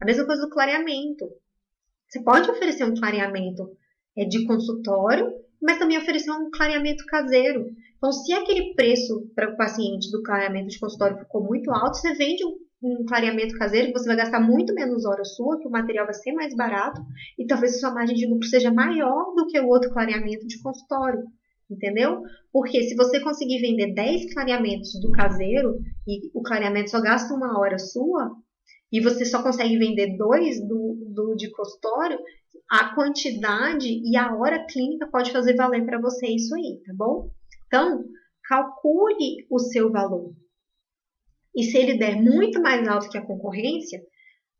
A 0.00 0.06
mesma 0.06 0.24
coisa 0.24 0.46
do 0.46 0.50
clareamento. 0.50 1.26
Você 2.08 2.22
pode 2.22 2.50
oferecer 2.50 2.84
um 2.84 2.94
clareamento 2.94 3.68
é, 4.16 4.24
de 4.24 4.46
consultório, 4.46 5.30
mas 5.60 5.78
também 5.78 5.98
oferecer 5.98 6.30
um 6.30 6.50
clareamento 6.50 7.04
caseiro. 7.06 7.66
Então, 7.96 8.12
se 8.12 8.32
aquele 8.32 8.74
preço 8.74 9.30
para 9.34 9.52
o 9.52 9.56
paciente 9.56 10.10
do 10.10 10.22
clareamento 10.22 10.68
de 10.68 10.78
consultório 10.78 11.18
ficou 11.18 11.44
muito 11.44 11.70
alto, 11.70 11.98
você 11.98 12.14
vende 12.14 12.44
um, 12.44 12.56
um 12.82 13.04
clareamento 13.04 13.58
caseiro 13.58 13.92
você 13.92 14.06
vai 14.06 14.16
gastar 14.16 14.40
muito 14.40 14.72
menos 14.72 15.04
horas 15.04 15.34
sua, 15.34 15.58
que 15.58 15.66
o 15.66 15.70
material 15.70 16.06
vai 16.06 16.14
ser 16.14 16.32
mais 16.32 16.54
barato 16.54 17.00
e 17.38 17.46
talvez 17.46 17.74
a 17.74 17.78
sua 17.80 17.94
margem 17.94 18.16
de 18.16 18.26
lucro 18.26 18.48
seja 18.48 18.72
maior 18.72 19.34
do 19.34 19.46
que 19.46 19.58
o 19.58 19.66
outro 19.66 19.90
clareamento 19.90 20.46
de 20.46 20.62
consultório. 20.62 21.24
Entendeu? 21.70 22.22
Porque 22.50 22.82
se 22.84 22.94
você 22.94 23.20
conseguir 23.20 23.60
vender 23.60 23.92
10 23.92 24.32
clareamentos 24.32 24.98
do 25.02 25.12
caseiro 25.12 25.78
e 26.06 26.30
o 26.32 26.40
clareamento 26.40 26.88
só 26.88 26.98
gasta 26.98 27.34
uma 27.34 27.58
hora 27.58 27.78
sua, 27.78 28.30
e 28.90 29.00
você 29.00 29.24
só 29.24 29.42
consegue 29.42 29.78
vender 29.78 30.16
dois 30.16 30.60
do, 30.66 30.96
do 31.14 31.34
de 31.36 31.50
consultório, 31.50 32.18
a 32.70 32.94
quantidade 32.94 33.88
e 33.88 34.16
a 34.16 34.34
hora 34.34 34.66
clínica 34.66 35.08
pode 35.10 35.30
fazer 35.30 35.54
valer 35.54 35.84
para 35.84 36.00
você 36.00 36.26
isso 36.26 36.54
aí, 36.54 36.80
tá 36.84 36.92
bom? 36.94 37.30
Então, 37.66 38.04
calcule 38.44 39.46
o 39.50 39.58
seu 39.58 39.90
valor. 39.90 40.34
E 41.54 41.64
se 41.64 41.76
ele 41.76 41.98
der 41.98 42.16
muito 42.16 42.60
mais 42.60 42.86
alto 42.86 43.10
que 43.10 43.18
a 43.18 43.26
concorrência, 43.26 44.00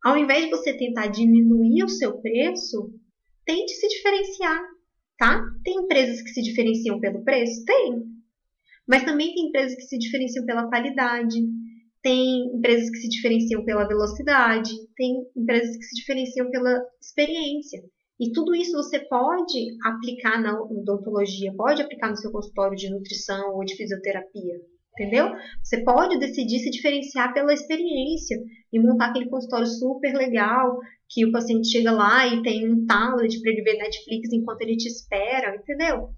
ao 0.03 0.17
invés 0.17 0.45
de 0.45 0.51
você 0.51 0.77
tentar 0.77 1.07
diminuir 1.07 1.83
o 1.83 1.89
seu 1.89 2.19
preço, 2.19 2.93
tente 3.45 3.71
se 3.73 3.87
diferenciar, 3.87 4.61
tá? 5.17 5.43
Tem 5.63 5.75
empresas 5.75 6.21
que 6.21 6.29
se 6.29 6.41
diferenciam 6.41 6.99
pelo 6.99 7.23
preço? 7.23 7.63
Tem. 7.65 8.03
Mas 8.87 9.03
também 9.03 9.33
tem 9.33 9.47
empresas 9.47 9.75
que 9.75 9.83
se 9.83 9.97
diferenciam 9.97 10.45
pela 10.45 10.67
qualidade, 10.67 11.39
tem 12.01 12.55
empresas 12.55 12.89
que 12.89 12.97
se 12.97 13.09
diferenciam 13.09 13.63
pela 13.65 13.87
velocidade, 13.87 14.71
tem 14.95 15.23
empresas 15.35 15.75
que 15.75 15.83
se 15.83 15.95
diferenciam 15.95 16.49
pela 16.49 16.81
experiência. 17.01 17.81
E 18.19 18.31
tudo 18.31 18.53
isso 18.53 18.73
você 18.73 18.99
pode 18.99 19.77
aplicar 19.83 20.41
na 20.41 20.61
odontologia, 20.61 21.53
pode 21.55 21.81
aplicar 21.81 22.09
no 22.09 22.17
seu 22.17 22.31
consultório 22.31 22.75
de 22.75 22.89
nutrição 22.89 23.55
ou 23.55 23.63
de 23.63 23.75
fisioterapia, 23.75 24.55
entendeu? 24.93 25.31
Você 25.63 25.83
pode 25.83 26.19
decidir 26.19 26.59
se 26.59 26.69
diferenciar 26.69 27.33
pela 27.33 27.53
experiência 27.53 28.37
e 28.73 28.79
montar 28.79 29.07
aquele 29.07 29.29
consultório 29.29 29.67
super 29.67 30.13
legal, 30.13 30.77
que 31.07 31.25
o 31.25 31.31
paciente 31.31 31.69
chega 31.69 31.91
lá 31.91 32.27
e 32.27 32.41
tem 32.43 32.69
um 32.69 32.85
tablet 32.85 33.41
para 33.41 33.51
ele 33.51 33.63
ver 33.63 33.77
Netflix 33.77 34.33
enquanto 34.33 34.61
ele 34.61 34.75
te 34.75 34.87
espera, 34.87 35.55
entendeu? 35.55 36.09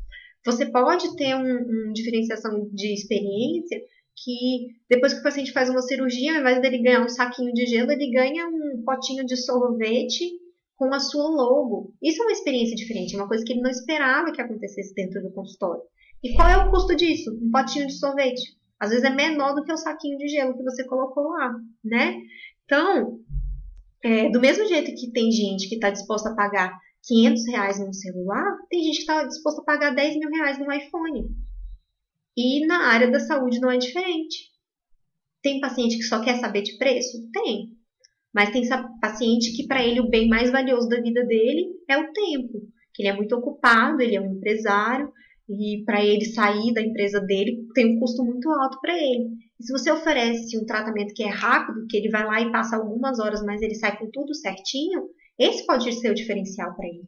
Você 0.43 0.71
pode 0.71 1.15
ter 1.15 1.35
uma 1.35 1.43
um 1.43 1.93
diferenciação 1.93 2.67
de 2.73 2.93
experiência 2.93 3.79
que 4.15 4.67
depois 4.89 5.13
que 5.13 5.19
o 5.19 5.23
paciente 5.23 5.51
faz 5.51 5.69
uma 5.69 5.81
cirurgia, 5.81 6.33
ao 6.33 6.41
invés 6.41 6.61
dele 6.61 6.81
ganhar 6.81 7.03
um 7.03 7.09
saquinho 7.09 7.53
de 7.53 7.65
gelo, 7.65 7.91
ele 7.91 8.11
ganha 8.11 8.47
um 8.47 8.83
potinho 8.85 9.25
de 9.25 9.35
sorvete 9.37 10.39
com 10.75 10.93
a 10.93 10.99
sua 10.99 11.29
logo. 11.29 11.93
Isso 12.01 12.21
é 12.21 12.25
uma 12.25 12.31
experiência 12.31 12.75
diferente, 12.75 13.15
é 13.15 13.17
uma 13.17 13.27
coisa 13.27 13.43
que 13.45 13.53
ele 13.53 13.61
não 13.61 13.69
esperava 13.69 14.31
que 14.31 14.41
acontecesse 14.41 14.93
dentro 14.93 15.21
do 15.21 15.31
consultório. 15.31 15.83
E 16.23 16.33
qual 16.33 16.49
é 16.49 16.57
o 16.57 16.69
custo 16.69 16.95
disso? 16.95 17.31
Um 17.41 17.51
potinho 17.51 17.87
de 17.87 17.93
sorvete. 17.93 18.57
Às 18.79 18.89
vezes 18.89 19.03
é 19.05 19.09
menor 19.09 19.53
do 19.53 19.63
que 19.63 19.71
o 19.71 19.77
saquinho 19.77 20.17
de 20.17 20.27
gelo 20.27 20.57
que 20.57 20.63
você 20.63 20.83
colocou 20.83 21.29
lá, 21.29 21.53
né? 21.83 22.19
Então, 22.65 23.19
é, 24.03 24.29
do 24.29 24.39
mesmo 24.39 24.67
jeito 24.67 24.93
que 24.95 25.11
tem 25.11 25.31
gente 25.31 25.69
que 25.69 25.75
está 25.75 25.89
disposta 25.89 26.29
a 26.29 26.35
pagar 26.35 26.75
500 27.03 27.47
reais 27.47 27.79
num 27.79 27.93
celular, 27.93 28.57
tem 28.69 28.83
gente 28.83 28.95
que 28.95 29.01
está 29.01 29.23
disposta 29.23 29.61
a 29.61 29.65
pagar 29.65 29.93
10 29.93 30.17
mil 30.17 30.29
reais 30.29 30.57
num 30.57 30.71
iPhone. 30.71 31.29
E 32.37 32.65
na 32.65 32.87
área 32.87 33.11
da 33.11 33.19
saúde 33.19 33.59
não 33.59 33.69
é 33.69 33.77
diferente. 33.77 34.49
Tem 35.41 35.59
paciente 35.59 35.97
que 35.97 36.03
só 36.03 36.23
quer 36.23 36.39
saber 36.39 36.61
de 36.61 36.77
preço? 36.77 37.17
Tem. 37.31 37.69
Mas 38.33 38.51
tem 38.51 38.63
paciente 39.01 39.55
que 39.55 39.67
para 39.67 39.85
ele 39.85 39.99
o 39.99 40.09
bem 40.09 40.29
mais 40.29 40.51
valioso 40.51 40.87
da 40.87 41.01
vida 41.01 41.25
dele 41.25 41.67
é 41.89 41.97
o 41.97 42.11
tempo. 42.11 42.61
Que 42.93 43.03
ele 43.03 43.09
é 43.09 43.15
muito 43.15 43.35
ocupado, 43.35 44.01
ele 44.01 44.15
é 44.15 44.21
um 44.21 44.35
empresário 44.35 45.11
e 45.49 45.83
para 45.85 46.03
ele 46.03 46.25
sair 46.25 46.73
da 46.73 46.81
empresa 46.81 47.19
dele 47.19 47.65
tem 47.73 47.95
um 47.95 47.99
custo 47.99 48.23
muito 48.23 48.49
alto 48.49 48.79
para 48.79 48.97
ele. 48.97 49.29
E 49.59 49.63
se 49.63 49.71
você 49.71 49.91
oferece 49.91 50.57
um 50.57 50.65
tratamento 50.65 51.13
que 51.13 51.23
é 51.23 51.29
rápido, 51.29 51.85
que 51.89 51.97
ele 51.97 52.09
vai 52.09 52.25
lá 52.25 52.41
e 52.41 52.51
passa 52.51 52.77
algumas 52.77 53.19
horas, 53.19 53.43
mas 53.43 53.61
ele 53.61 53.75
sai 53.75 53.97
com 53.97 54.09
tudo 54.09 54.33
certinho, 54.33 55.09
esse 55.37 55.65
pode 55.65 55.91
ser 55.93 56.11
o 56.11 56.15
diferencial 56.15 56.75
para 56.75 56.87
ele. 56.87 57.03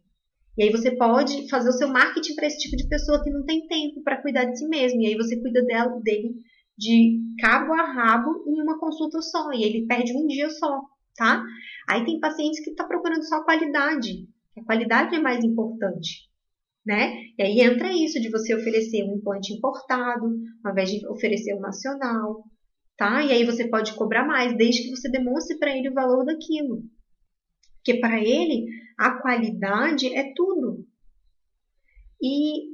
E 0.58 0.64
aí 0.64 0.72
você 0.72 0.96
pode 0.96 1.50
fazer 1.50 1.70
o 1.70 1.74
seu 1.74 1.88
marketing 1.88 2.36
para 2.36 2.48
esse 2.48 2.60
tipo 2.60 2.76
de 2.76 2.88
pessoa 2.88 3.24
que 3.24 3.30
não 3.30 3.44
tem 3.44 3.68
tempo 3.68 4.04
para 4.04 4.22
cuidar 4.22 4.46
de 4.46 4.58
si 4.58 4.68
mesmo. 4.68 5.02
E 5.02 5.08
aí 5.08 5.16
você 5.16 5.40
cuida 5.40 5.64
dela, 5.64 6.00
dele 6.02 6.36
de 6.78 7.20
cabo 7.40 7.74
a 7.74 7.92
rabo 7.92 8.44
em 8.48 8.62
uma 8.62 8.80
consulta 8.80 9.22
só. 9.22 9.52
E 9.52 9.64
ele 9.64 9.88
perde 9.88 10.16
um 10.16 10.28
dia 10.28 10.50
só, 10.50 10.82
tá? 11.16 11.44
Aí 11.90 12.06
tem 12.06 12.20
pacientes 12.20 12.64
que 12.64 12.70
estão 12.70 12.86
tá 12.86 12.90
procurando 12.90 13.24
só 13.24 13.44
qualidade. 13.44 14.28
A 14.58 14.64
qualidade 14.64 15.16
é 15.16 15.20
mais 15.20 15.44
importante. 15.44 16.30
Né? 16.86 17.14
E 17.38 17.44
aí 17.44 17.62
entra 17.62 17.94
isso 17.94 18.20
de 18.20 18.30
você 18.30 18.54
oferecer 18.54 19.04
um 19.06 19.16
implante 19.16 19.54
importado, 19.54 20.26
ao 20.66 20.72
invés 20.74 20.92
de 20.92 21.08
oferecer 21.08 21.56
um 21.56 21.62
nacional, 21.62 22.44
tá? 22.98 23.24
E 23.24 23.32
aí 23.32 23.46
você 23.46 23.70
pode 23.70 23.94
cobrar 23.96 24.28
mais, 24.28 24.54
desde 24.58 24.84
que 24.84 24.90
você 24.90 25.10
demonstre 25.10 25.58
para 25.58 25.74
ele 25.74 25.90
o 25.90 25.94
valor 25.94 26.26
daquilo. 26.26 26.84
Porque 27.84 28.00
para 28.00 28.18
ele, 28.18 28.66
a 28.98 29.20
qualidade 29.22 30.08
é 30.16 30.34
tudo. 30.34 30.88
E 32.22 32.72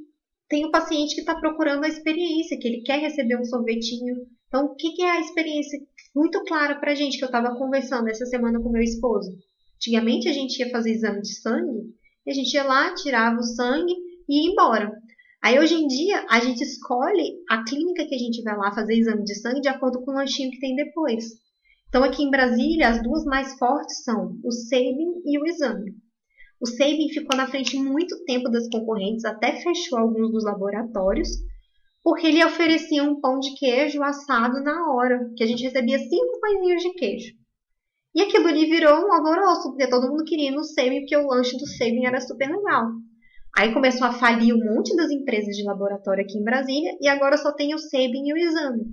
tem 0.48 0.66
o 0.66 0.72
paciente 0.72 1.16
que 1.16 1.22
está 1.22 1.34
procurando 1.34 1.84
a 1.84 1.88
experiência, 1.88 2.58
que 2.60 2.68
ele 2.68 2.84
quer 2.84 3.00
receber 3.00 3.36
um 3.40 3.44
sorvetinho. 3.44 4.28
Então, 4.48 4.66
o 4.66 4.76
que, 4.76 4.92
que 4.92 5.02
é 5.02 5.12
a 5.12 5.22
experiência 5.22 5.80
muito 6.16 6.44
clara 6.44 6.76
para 6.80 6.92
a 6.92 6.96
gente, 6.96 7.18
que 7.18 7.24
eu 7.24 7.28
estava 7.28 7.56
conversando 7.56 8.08
essa 8.08 8.26
semana 8.28 8.62
com 8.62 8.70
meu 8.70 8.84
esposo? 8.84 9.36
Antigamente, 9.76 10.30
a 10.30 10.34
gente 10.34 10.60
ia 10.60 10.70
fazer 10.70 10.92
exame 10.92 11.22
de 11.22 11.34
sangue, 11.40 11.96
e 12.26 12.32
a 12.32 12.34
gente 12.34 12.54
ia 12.54 12.64
lá, 12.64 12.94
tirava 12.94 13.40
o 13.40 13.44
sangue 13.44 13.94
e 14.28 14.44
ia 14.44 14.52
embora. 14.52 14.92
Aí, 15.42 15.58
hoje 15.58 15.74
em 15.74 15.88
dia, 15.88 16.26
a 16.30 16.40
gente 16.40 16.62
escolhe 16.62 17.44
a 17.50 17.64
clínica 17.64 18.06
que 18.06 18.14
a 18.14 18.20
gente 18.20 18.44
vai 18.44 18.56
lá 18.56 18.72
fazer 18.76 18.96
exame 18.96 19.24
de 19.24 19.36
sangue 19.36 19.62
de 19.62 19.70
acordo 19.70 20.04
com 20.04 20.12
o 20.12 20.16
lanchinho 20.16 20.52
que 20.52 20.60
tem 20.60 20.76
depois. 20.76 21.26
Então, 21.90 22.04
aqui 22.04 22.24
em 22.24 22.30
Brasília, 22.30 22.88
as 22.88 23.02
duas 23.02 23.26
mais 23.26 23.58
fortes 23.58 24.04
são 24.04 24.40
o 24.44 24.52
Sabin 24.52 25.22
e 25.26 25.40
o 25.40 25.46
Exame. 25.46 25.92
O 26.62 26.68
Sabin 26.68 27.10
ficou 27.10 27.36
na 27.36 27.48
frente 27.48 27.78
muito 27.78 28.24
tempo 28.26 28.50
das 28.50 28.70
concorrentes, 28.70 29.26
até 29.26 29.54
fechou 29.62 29.98
alguns 29.98 30.32
dos 30.32 30.44
laboratórios, 30.44 31.30
porque 32.04 32.28
ele 32.28 32.46
oferecia 32.46 33.04
um 33.04 33.20
pão 33.20 33.40
de 33.40 33.56
queijo 33.56 34.04
assado 34.04 34.62
na 34.62 34.94
hora, 34.94 35.32
que 35.36 35.44
a 35.44 35.48
gente 35.48 35.64
recebia 35.64 35.98
cinco 35.98 36.40
pãezinhos 36.40 36.84
de 36.84 36.94
queijo. 36.94 37.34
E 38.14 38.22
aquilo 38.22 38.48
ali 38.48 38.66
virou 38.66 39.08
um 39.08 39.14
alvoroço, 39.14 39.70
porque 39.70 39.90
todo 39.90 40.10
mundo 40.10 40.24
queria 40.26 40.50
ir 40.50 40.56
no 40.56 40.64
Sabin, 40.64 41.00
porque 41.00 41.18
o 41.18 41.28
lanche 41.28 41.58
do 41.58 41.66
Sabin 41.66 42.06
era 42.06 42.20
super 42.22 42.50
legal. 42.50 42.88
Aí 43.58 43.74
começou 43.74 44.06
a 44.06 44.14
falir 44.14 44.54
um 44.54 44.76
monte 44.76 44.96
das 44.96 45.10
empresas 45.10 45.56
de 45.56 45.64
laboratório 45.64 46.24
aqui 46.24 46.38
em 46.38 46.44
Brasília, 46.44 46.96
e 47.02 47.08
agora 47.08 47.36
só 47.38 47.52
tem 47.52 47.74
o 47.74 47.80
Sabin 47.80 48.28
e 48.28 48.34
o 48.34 48.38
Exame. 48.38 48.84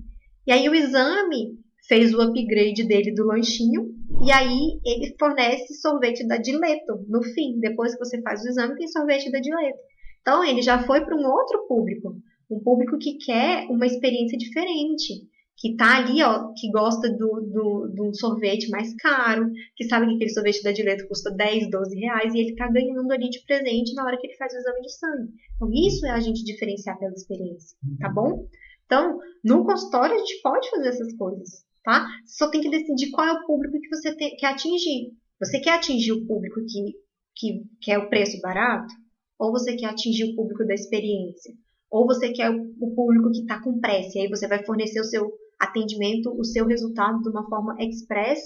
E 0.46 0.52
aí 0.52 0.68
o 0.68 0.74
Exame 0.74 1.58
fez 1.88 2.12
o 2.12 2.20
upgrade 2.20 2.86
dele 2.86 3.12
do 3.14 3.26
lanchinho 3.26 3.94
e 4.24 4.30
aí 4.32 4.80
ele 4.84 5.14
fornece 5.18 5.74
sorvete 5.74 6.26
da 6.26 6.36
Dileto 6.36 7.04
no 7.08 7.22
fim. 7.22 7.58
Depois 7.60 7.92
que 7.92 7.98
você 7.98 8.20
faz 8.22 8.42
o 8.42 8.48
exame, 8.48 8.76
tem 8.76 8.88
sorvete 8.88 9.30
da 9.30 9.40
Dileto. 9.40 9.78
Então 10.20 10.44
ele 10.44 10.62
já 10.62 10.82
foi 10.84 11.04
para 11.04 11.16
um 11.16 11.26
outro 11.26 11.66
público, 11.68 12.16
um 12.50 12.60
público 12.60 12.98
que 12.98 13.18
quer 13.18 13.66
uma 13.68 13.86
experiência 13.86 14.36
diferente, 14.36 15.22
que 15.56 15.76
tá 15.76 15.98
ali, 15.98 16.22
ó, 16.22 16.52
que 16.54 16.70
gosta 16.70 17.08
do, 17.10 17.40
do, 17.40 17.92
do 17.94 18.08
um 18.08 18.14
sorvete 18.14 18.68
mais 18.68 18.94
caro, 18.96 19.50
que 19.76 19.84
sabe 19.84 20.06
que 20.06 20.14
aquele 20.14 20.30
sorvete 20.30 20.62
da 20.62 20.72
Dileto 20.72 21.06
custa 21.08 21.30
10, 21.30 21.70
12 21.70 21.98
reais 21.98 22.34
e 22.34 22.38
ele 22.38 22.56
tá 22.56 22.68
ganhando 22.70 23.10
ali 23.12 23.30
de 23.30 23.44
presente 23.44 23.94
na 23.94 24.04
hora 24.04 24.18
que 24.18 24.26
ele 24.26 24.36
faz 24.36 24.52
o 24.52 24.56
exame 24.56 24.80
de 24.80 24.92
sangue. 24.92 25.32
Então 25.54 25.70
isso 25.72 26.06
é 26.06 26.10
a 26.10 26.20
gente 26.20 26.44
diferenciar 26.44 26.98
pela 26.98 27.12
experiência, 27.12 27.76
tá 28.00 28.08
bom? 28.08 28.46
Então, 28.86 29.18
no 29.44 29.64
consultório 29.64 30.14
a 30.14 30.18
gente 30.18 30.40
pode 30.42 30.70
fazer 30.70 30.88
essas 30.88 31.12
coisas 31.16 31.65
tá? 31.86 32.04
Você 32.24 32.38
só 32.38 32.50
tem 32.50 32.60
que 32.60 32.68
decidir 32.68 33.12
qual 33.12 33.28
é 33.28 33.32
o 33.32 33.46
público 33.46 33.80
que 33.80 33.88
você 33.88 34.14
te, 34.16 34.36
quer 34.36 34.48
atingir. 34.48 35.12
Você 35.38 35.60
quer 35.60 35.74
atingir 35.74 36.12
o 36.12 36.26
público 36.26 36.60
que, 36.66 36.92
que 37.36 37.62
quer 37.80 37.98
o 37.98 38.08
preço 38.08 38.40
barato? 38.42 38.92
Ou 39.38 39.52
você 39.52 39.76
quer 39.76 39.86
atingir 39.86 40.24
o 40.24 40.34
público 40.34 40.66
da 40.66 40.74
experiência? 40.74 41.54
Ou 41.88 42.04
você 42.04 42.32
quer 42.32 42.50
o, 42.50 42.74
o 42.80 42.94
público 42.94 43.30
que 43.30 43.42
está 43.42 43.62
com 43.62 43.78
pressa? 43.78 44.18
E 44.18 44.22
aí 44.22 44.28
você 44.28 44.48
vai 44.48 44.64
fornecer 44.64 45.00
o 45.00 45.04
seu 45.04 45.30
atendimento, 45.60 46.34
o 46.36 46.44
seu 46.44 46.66
resultado 46.66 47.22
de 47.22 47.28
uma 47.28 47.48
forma 47.48 47.76
express 47.78 48.40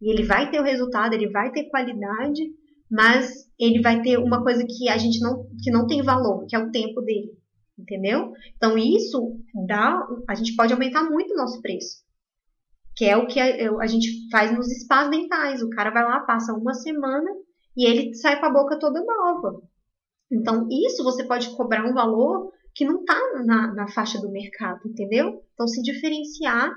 e 0.00 0.10
ele 0.10 0.24
vai 0.24 0.50
ter 0.50 0.58
o 0.58 0.64
resultado, 0.64 1.12
ele 1.12 1.28
vai 1.28 1.52
ter 1.52 1.64
qualidade, 1.64 2.42
mas 2.90 3.30
ele 3.58 3.82
vai 3.82 4.00
ter 4.00 4.18
uma 4.18 4.42
coisa 4.42 4.64
que 4.66 4.88
a 4.88 4.96
gente 4.96 5.20
não, 5.20 5.46
que 5.62 5.70
não 5.70 5.86
tem 5.86 6.02
valor, 6.02 6.46
que 6.46 6.56
é 6.56 6.58
o 6.58 6.70
tempo 6.70 7.00
dele, 7.02 7.30
entendeu? 7.78 8.32
Então 8.56 8.76
isso 8.76 9.38
dá, 9.66 10.06
a 10.28 10.34
gente 10.34 10.56
pode 10.56 10.72
aumentar 10.72 11.08
muito 11.08 11.34
o 11.34 11.36
nosso 11.36 11.60
preço 11.60 12.05
que 12.96 13.04
é 13.04 13.16
o 13.16 13.26
que 13.26 13.38
a, 13.38 13.46
a, 13.80 13.86
gente 13.86 14.08
faz 14.30 14.56
nos 14.56 14.72
espaços 14.72 15.10
dentais. 15.10 15.62
O 15.62 15.68
cara 15.68 15.90
vai 15.90 16.02
lá, 16.02 16.20
passa 16.20 16.54
uma 16.54 16.72
semana 16.72 17.30
e 17.76 17.86
ele 17.86 18.14
sai 18.14 18.40
com 18.40 18.46
a 18.46 18.52
boca 18.52 18.78
toda 18.78 19.04
nova. 19.04 19.62
Então, 20.32 20.66
isso 20.70 21.04
você 21.04 21.22
pode 21.24 21.54
cobrar 21.54 21.84
um 21.84 21.92
valor 21.92 22.50
que 22.74 22.86
não 22.86 23.00
está 23.00 23.18
na, 23.44 23.74
na 23.74 23.88
faixa 23.88 24.18
do 24.18 24.32
mercado, 24.32 24.80
entendeu? 24.86 25.42
Então, 25.52 25.68
se 25.68 25.82
diferenciar 25.82 26.72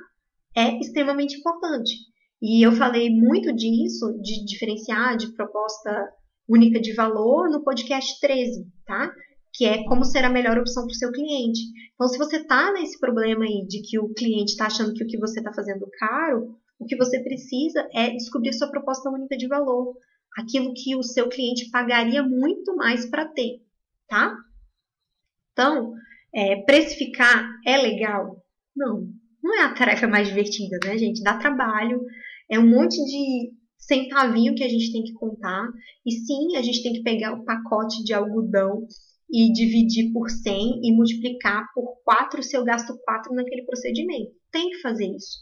é 0.56 0.78
extremamente 0.80 1.38
importante. 1.38 1.96
E 2.42 2.66
eu 2.66 2.74
falei 2.74 3.10
muito 3.10 3.54
disso, 3.54 4.14
de 4.22 4.46
diferenciar, 4.46 5.16
de 5.18 5.34
proposta 5.34 6.10
única 6.48 6.80
de 6.82 6.94
valor, 6.94 7.50
no 7.50 7.64
podcast 7.64 8.20
13, 8.20 8.66
tá? 8.86 9.14
Que 9.54 9.66
é 9.66 9.84
como 9.86 10.06
ser 10.06 10.24
a 10.24 10.30
melhor 10.30 10.58
opção 10.58 10.84
para 10.84 10.92
o 10.92 10.96
seu 10.96 11.12
cliente. 11.12 11.62
Então, 11.94 12.08
se 12.08 12.18
você 12.18 12.38
está 12.38 12.72
nesse 12.72 13.00
problema 13.00 13.46
aí 13.46 13.66
de 13.68 13.82
que 13.82 14.00
o 14.00 14.14
cliente 14.14 14.52
está 14.52 14.68
achando 14.68 14.94
que 14.94 15.04
o 15.04 15.08
que 15.08 15.18
você 15.18 15.40
está 15.40 15.54
fazendo 15.54 15.90
caro, 15.98 16.56
o 16.80 16.86
que 16.86 16.96
você 16.96 17.20
precisa 17.22 17.88
é 17.94 18.12
descobrir 18.12 18.54
sua 18.54 18.70
proposta 18.70 19.10
única 19.10 19.36
de 19.36 19.48
valor, 19.48 19.96
aquilo 20.38 20.74
que 20.74 20.96
o 20.96 21.04
seu 21.04 21.28
cliente 21.28 21.70
pagaria 21.70 22.24
muito 22.24 22.76
mais 22.76 23.06
para 23.06 23.28
ter, 23.28 23.62
tá? 24.08 24.36
Então, 25.52 25.94
é, 26.34 26.62
precificar 26.64 27.50
é 27.66 27.78
legal? 27.78 28.42
Não, 28.76 29.10
não 29.44 29.56
é 29.56 29.64
a 29.64 29.74
tarefa 29.74 30.08
mais 30.08 30.28
divertida, 30.28 30.80
né, 30.86 30.98
gente? 30.98 31.24
Dá 31.24 31.38
trabalho, 31.38 32.02
é 32.50 32.58
um 32.58 32.68
monte 32.68 32.96
de 33.04 33.52
centavinho 33.78 34.56
que 34.56 34.64
a 34.64 34.70
gente 34.70 34.92
tem 34.92 35.04
que 35.04 35.14
contar, 35.14 35.68
e 36.06 36.12
sim, 36.12 36.56
a 36.56 36.62
gente 36.62 36.84
tem 36.84 36.94
que 36.94 37.04
pegar 37.04 37.34
o 37.34 37.44
pacote 37.44 38.04
de 38.04 38.14
algodão 38.14 38.86
e 39.32 39.52
dividir 39.54 40.12
por 40.12 40.30
100 40.30 40.82
e 40.84 40.96
multiplicar 40.96 41.68
por 41.74 41.98
4 42.04 42.42
se 42.42 42.58
eu 42.58 42.63
gasto 42.63 42.98
4 43.04 43.34
naquele 43.34 43.63
procedimento. 43.63 44.32
Tem 44.52 44.70
que 44.70 44.82
fazer 44.82 45.06
isso. 45.06 45.39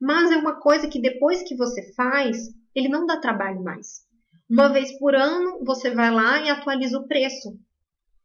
Mas 0.00 0.30
é 0.30 0.36
uma 0.36 0.60
coisa 0.60 0.88
que 0.88 1.00
depois 1.00 1.42
que 1.42 1.56
você 1.56 1.92
faz, 1.94 2.38
ele 2.74 2.88
não 2.88 3.04
dá 3.04 3.20
trabalho 3.20 3.62
mais. 3.62 4.06
Uma 4.48 4.68
vez 4.68 4.96
por 4.98 5.14
ano, 5.14 5.62
você 5.64 5.90
vai 5.90 6.10
lá 6.10 6.40
e 6.40 6.48
atualiza 6.48 6.98
o 6.98 7.06
preço. 7.06 7.58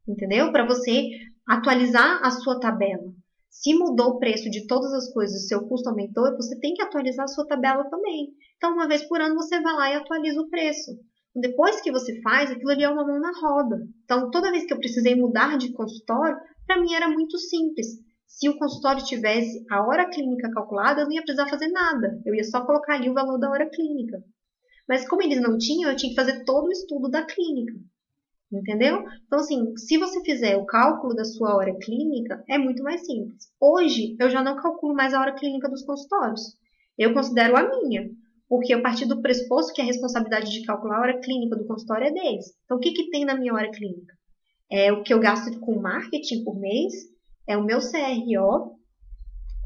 Entendeu? 0.08 0.52
Para 0.52 0.66
você 0.66 1.10
atualizar 1.48 2.22
a 2.24 2.32
sua 2.32 2.60
tabela. 2.60 3.12
Se 3.50 3.74
mudou 3.76 4.12
o 4.12 4.20
preço 4.20 4.50
de 4.50 4.66
todas 4.66 4.94
as 4.94 5.12
coisas, 5.14 5.48
seu 5.48 5.68
custo 5.68 5.90
aumentou, 5.90 6.36
você 6.36 6.60
tem 6.60 6.74
que 6.74 6.82
atualizar 6.82 7.26
a 7.26 7.28
sua 7.28 7.46
tabela 7.46 7.90
também. 7.90 8.30
Então, 8.58 8.74
uma 8.74 8.88
vez 8.88 9.04
por 9.08 9.22
ano, 9.22 9.36
você 9.36 9.60
vai 9.62 9.74
lá 9.74 9.92
e 9.92 9.96
atualiza 9.96 10.42
o 10.42 10.50
preço. 10.50 10.92
Depois 11.36 11.82
que 11.82 11.92
você 11.92 12.22
faz, 12.22 12.52
aquilo 12.52 12.70
ali 12.70 12.84
é 12.84 12.90
uma 12.90 13.06
mão 13.06 13.20
na 13.20 13.32
roda. 13.32 13.88
Então, 14.04 14.30
toda 14.30 14.52
vez 14.52 14.66
que 14.66 14.74
eu 14.74 14.80
precisei 14.80 15.16
mudar 15.16 15.58
de 15.58 15.74
consultório, 15.74 16.38
para 16.68 16.80
mim 16.80 16.94
era 16.94 17.10
muito 17.10 17.38
simples. 17.40 17.88
Se 18.28 18.50
o 18.50 18.58
consultório 18.58 19.04
tivesse 19.04 19.66
a 19.70 19.84
hora 19.84 20.10
clínica 20.10 20.52
calculada, 20.52 21.02
eu 21.02 21.06
não 21.06 21.14
ia 21.14 21.24
precisar 21.24 21.50
fazer 21.50 21.68
nada. 21.70 22.22
Eu 22.26 22.36
ia 22.36 22.44
só 22.44 22.66
colocar 22.66 22.96
ali 22.96 23.10
o 23.10 23.14
valor 23.14 23.40
da 23.40 23.50
hora 23.50 23.70
clínica. 23.70 24.24
Mas 24.88 25.08
como 25.08 25.22
eles 25.22 25.42
não 25.42 25.58
tinham, 25.58 25.90
eu 25.90 25.96
tinha 25.96 26.10
que 26.10 26.16
fazer 26.16 26.44
todo 26.44 26.68
o 26.68 26.72
estudo 26.72 27.10
da 27.10 27.26
clínica. 27.26 27.74
Entendeu? 28.52 29.04
Então, 29.26 29.40
assim, 29.40 29.76
se 29.78 29.98
você 29.98 30.22
fizer 30.24 30.56
o 30.58 30.66
cálculo 30.66 31.16
da 31.16 31.26
sua 31.26 31.56
hora 31.56 31.76
clínica, 31.80 32.44
é 32.48 32.58
muito 32.58 32.84
mais 32.84 33.06
simples. 33.06 33.48
Hoje, 33.60 34.16
eu 34.20 34.30
já 34.30 34.44
não 34.44 34.56
calculo 34.56 34.94
mais 34.94 35.14
a 35.14 35.20
hora 35.20 35.34
clínica 35.34 35.68
dos 35.68 35.84
consultórios. 35.84 36.56
Eu 36.98 37.14
considero 37.14 37.58
a 37.58 37.68
minha, 37.68 38.08
porque 38.48 38.74
eu 38.74 38.82
parti 38.82 39.06
do 39.06 39.22
pressuposto 39.22 39.74
que 39.74 39.82
a 39.82 39.86
responsabilidade 39.86 40.52
de 40.52 40.66
calcular 40.66 40.98
a 40.98 41.02
hora 41.02 41.22
clínica 41.22 41.56
do 41.56 41.66
consultório 41.66 42.08
é 42.08 42.12
deles. 42.12 42.46
Então, 42.66 42.78
o 42.78 42.80
que, 42.80 42.92
que 42.92 43.10
tem 43.10 43.26
na 43.26 43.36
minha 43.36 43.54
hora 43.54 43.72
clínica? 43.72 44.14
É 44.72 44.92
o 44.92 45.04
que 45.04 45.14
eu 45.14 45.20
gasto 45.20 45.60
com 45.60 45.80
marketing 45.80 46.44
por 46.44 46.60
mês, 46.60 46.94
é 47.48 47.58
o 47.58 47.64
meu 47.64 47.80
CRO 47.80 48.78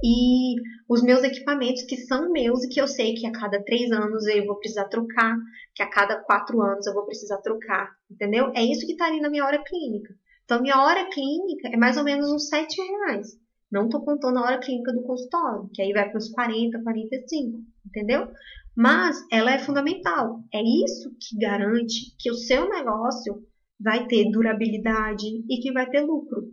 e 0.03 0.55
os 0.87 1.01
meus 1.01 1.23
equipamentos 1.23 1.83
que 1.83 1.97
são 1.97 2.31
meus 2.31 2.63
e 2.63 2.69
que 2.69 2.79
eu 2.79 2.87
sei 2.87 3.15
que 3.15 3.25
a 3.25 3.31
cada 3.31 3.63
três 3.63 3.91
anos 3.91 4.25
eu 4.27 4.45
vou 4.45 4.59
precisar 4.59 4.85
trocar, 4.85 5.35
que 5.75 5.83
a 5.83 5.89
cada 5.89 6.21
quatro 6.23 6.61
anos 6.61 6.85
eu 6.85 6.93
vou 6.93 7.05
precisar 7.05 7.37
trocar, 7.37 7.89
entendeu? 8.09 8.51
É 8.55 8.63
isso 8.63 8.85
que 8.85 8.93
está 8.93 9.05
ali 9.05 9.19
na 9.19 9.29
minha 9.29 9.45
hora 9.45 9.63
clínica. 9.63 10.13
Então, 10.45 10.61
minha 10.61 10.81
hora 10.81 11.09
clínica 11.09 11.67
é 11.67 11.77
mais 11.77 11.97
ou 11.97 12.03
menos 12.03 12.31
uns 12.31 12.47
sete 12.47 12.79
reais. 12.81 13.37
Não 13.69 13.85
estou 13.85 14.01
contando 14.01 14.39
a 14.39 14.43
hora 14.43 14.59
clínica 14.59 14.93
do 14.93 15.03
consultório, 15.03 15.69
que 15.73 15.81
aí 15.81 15.91
vai 15.91 16.09
para 16.09 16.17
uns 16.17 16.29
40, 16.29 16.81
45, 16.81 17.59
entendeu? 17.85 18.29
Mas 18.77 19.25
ela 19.31 19.51
é 19.51 19.57
fundamental. 19.57 20.43
É 20.53 20.61
isso 20.61 21.09
que 21.19 21.35
garante 21.39 22.15
que 22.19 22.29
o 22.29 22.35
seu 22.35 22.69
negócio 22.69 23.43
vai 23.79 24.05
ter 24.05 24.29
durabilidade 24.29 25.25
e 25.49 25.59
que 25.59 25.71
vai 25.71 25.89
ter 25.89 26.01
lucro, 26.01 26.51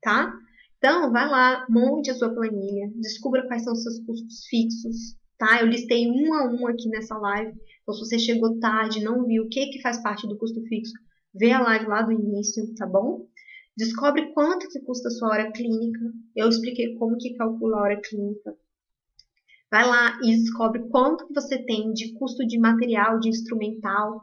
tá? 0.00 0.32
Então, 0.76 1.10
vai 1.10 1.28
lá, 1.28 1.66
monte 1.68 2.12
a 2.12 2.14
sua 2.14 2.32
planilha, 2.32 2.92
descubra 2.94 3.44
quais 3.48 3.64
são 3.64 3.72
os 3.72 3.82
seus 3.82 3.98
custos 4.06 4.46
fixos, 4.48 5.16
tá? 5.36 5.60
Eu 5.60 5.66
listei 5.66 6.06
um 6.08 6.32
a 6.32 6.48
um 6.48 6.68
aqui 6.68 6.88
nessa 6.90 7.18
live. 7.18 7.52
Então, 7.82 7.92
se 7.92 8.00
você 8.00 8.20
chegou 8.20 8.60
tarde, 8.60 9.02
não 9.02 9.26
viu 9.26 9.42
o 9.42 9.48
que, 9.48 9.66
que 9.66 9.82
faz 9.82 10.00
parte 10.00 10.28
do 10.28 10.38
custo 10.38 10.62
fixo, 10.68 10.92
vê 11.34 11.50
a 11.50 11.60
live 11.60 11.86
lá 11.86 12.02
do 12.02 12.12
início, 12.12 12.72
tá 12.76 12.86
bom? 12.86 13.26
Descobre 13.76 14.32
quanto 14.32 14.68
que 14.68 14.78
custa 14.82 15.08
a 15.08 15.10
sua 15.10 15.30
hora 15.30 15.50
clínica. 15.50 15.98
Eu 16.36 16.48
expliquei 16.48 16.94
como 16.94 17.18
que 17.18 17.34
calcula 17.34 17.78
a 17.78 17.82
hora 17.82 18.00
clínica. 18.00 18.56
Vai 19.70 19.86
lá 19.86 20.18
e 20.22 20.36
descobre 20.36 20.88
quanto 20.88 21.26
que 21.26 21.34
você 21.34 21.62
tem 21.62 21.92
de 21.92 22.14
custo 22.14 22.46
de 22.46 22.58
material, 22.58 23.20
de 23.20 23.28
instrumental, 23.28 24.20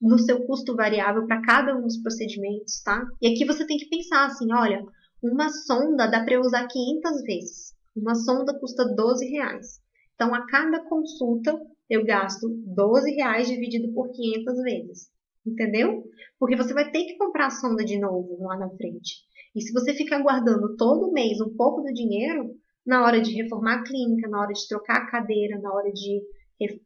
no 0.00 0.18
seu 0.18 0.44
custo 0.46 0.76
variável 0.76 1.26
para 1.26 1.42
cada 1.42 1.76
um 1.76 1.82
dos 1.82 2.00
procedimentos, 2.00 2.82
tá? 2.82 3.04
E 3.20 3.28
aqui 3.28 3.44
você 3.44 3.66
tem 3.66 3.76
que 3.76 3.88
pensar 3.88 4.26
assim, 4.26 4.52
olha, 4.52 4.84
uma 5.22 5.48
sonda 5.48 6.06
dá 6.06 6.22
para 6.24 6.40
usar 6.40 6.68
500 6.68 7.22
vezes. 7.22 7.74
Uma 7.96 8.14
sonda 8.14 8.58
custa 8.58 8.84
12 8.94 9.26
reais. 9.30 9.80
Então, 10.14 10.34
a 10.34 10.46
cada 10.46 10.84
consulta, 10.84 11.58
eu 11.88 12.04
gasto 12.04 12.48
12 12.66 13.10
reais 13.12 13.48
dividido 13.48 13.92
por 13.92 14.10
500 14.10 14.62
vezes. 14.62 15.10
Entendeu? 15.46 16.04
Porque 16.38 16.56
você 16.56 16.72
vai 16.72 16.90
ter 16.90 17.04
que 17.04 17.16
comprar 17.16 17.46
a 17.46 17.50
sonda 17.50 17.84
de 17.84 17.98
novo 17.98 18.36
lá 18.40 18.56
na 18.58 18.70
frente. 18.70 19.24
E 19.54 19.60
se 19.60 19.72
você 19.72 19.94
ficar 19.94 20.22
guardando 20.22 20.76
todo 20.76 21.12
mês 21.12 21.40
um 21.40 21.54
pouco 21.56 21.82
do 21.82 21.92
dinheiro, 21.92 22.50
na 22.86 23.04
hora 23.04 23.20
de 23.20 23.32
reformar 23.32 23.76
a 23.76 23.82
clínica, 23.82 24.28
na 24.28 24.40
hora 24.40 24.52
de 24.52 24.68
trocar 24.68 24.96
a 24.98 25.06
cadeira, 25.10 25.58
na 25.60 25.72
hora 25.72 25.92
de, 25.92 26.22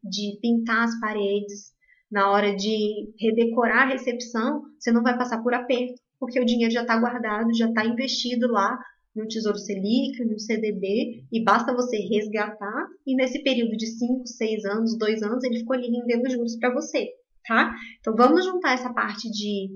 de 0.04 0.38
pintar 0.40 0.84
as 0.84 0.98
paredes, 1.00 1.72
na 2.10 2.30
hora 2.30 2.54
de 2.54 3.12
redecorar 3.20 3.88
a 3.88 3.92
recepção, 3.92 4.62
você 4.78 4.90
não 4.90 5.02
vai 5.02 5.16
passar 5.16 5.42
por 5.42 5.52
aperto 5.54 6.00
porque 6.18 6.40
o 6.40 6.44
dinheiro 6.44 6.72
já 6.72 6.82
está 6.82 6.98
guardado, 6.98 7.54
já 7.54 7.68
está 7.68 7.84
investido 7.84 8.48
lá 8.48 8.78
no 9.14 9.26
Tesouro 9.26 9.58
Selic, 9.58 10.24
no 10.24 10.38
CDB, 10.38 11.24
e 11.32 11.42
basta 11.42 11.74
você 11.74 11.96
resgatar, 11.96 12.86
e 13.06 13.16
nesse 13.16 13.42
período 13.42 13.76
de 13.76 13.86
5, 13.86 14.26
6 14.26 14.64
anos, 14.64 14.98
2 14.98 15.22
anos, 15.22 15.42
ele 15.44 15.58
ficou 15.58 15.74
ali 15.74 15.88
rendendo 15.88 16.30
juros 16.30 16.56
para 16.56 16.72
você, 16.72 17.08
tá? 17.46 17.74
Então 17.98 18.14
vamos 18.14 18.44
juntar 18.44 18.74
essa 18.74 18.92
parte 18.92 19.28
de, 19.30 19.70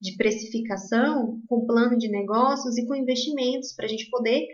de 0.00 0.16
precificação 0.16 1.40
com 1.46 1.66
plano 1.66 1.96
de 1.96 2.08
negócios 2.08 2.76
e 2.76 2.86
com 2.86 2.94
investimentos 2.94 3.72
para 3.74 3.86
a 3.86 3.88
gente 3.88 4.08
poder 4.10 4.46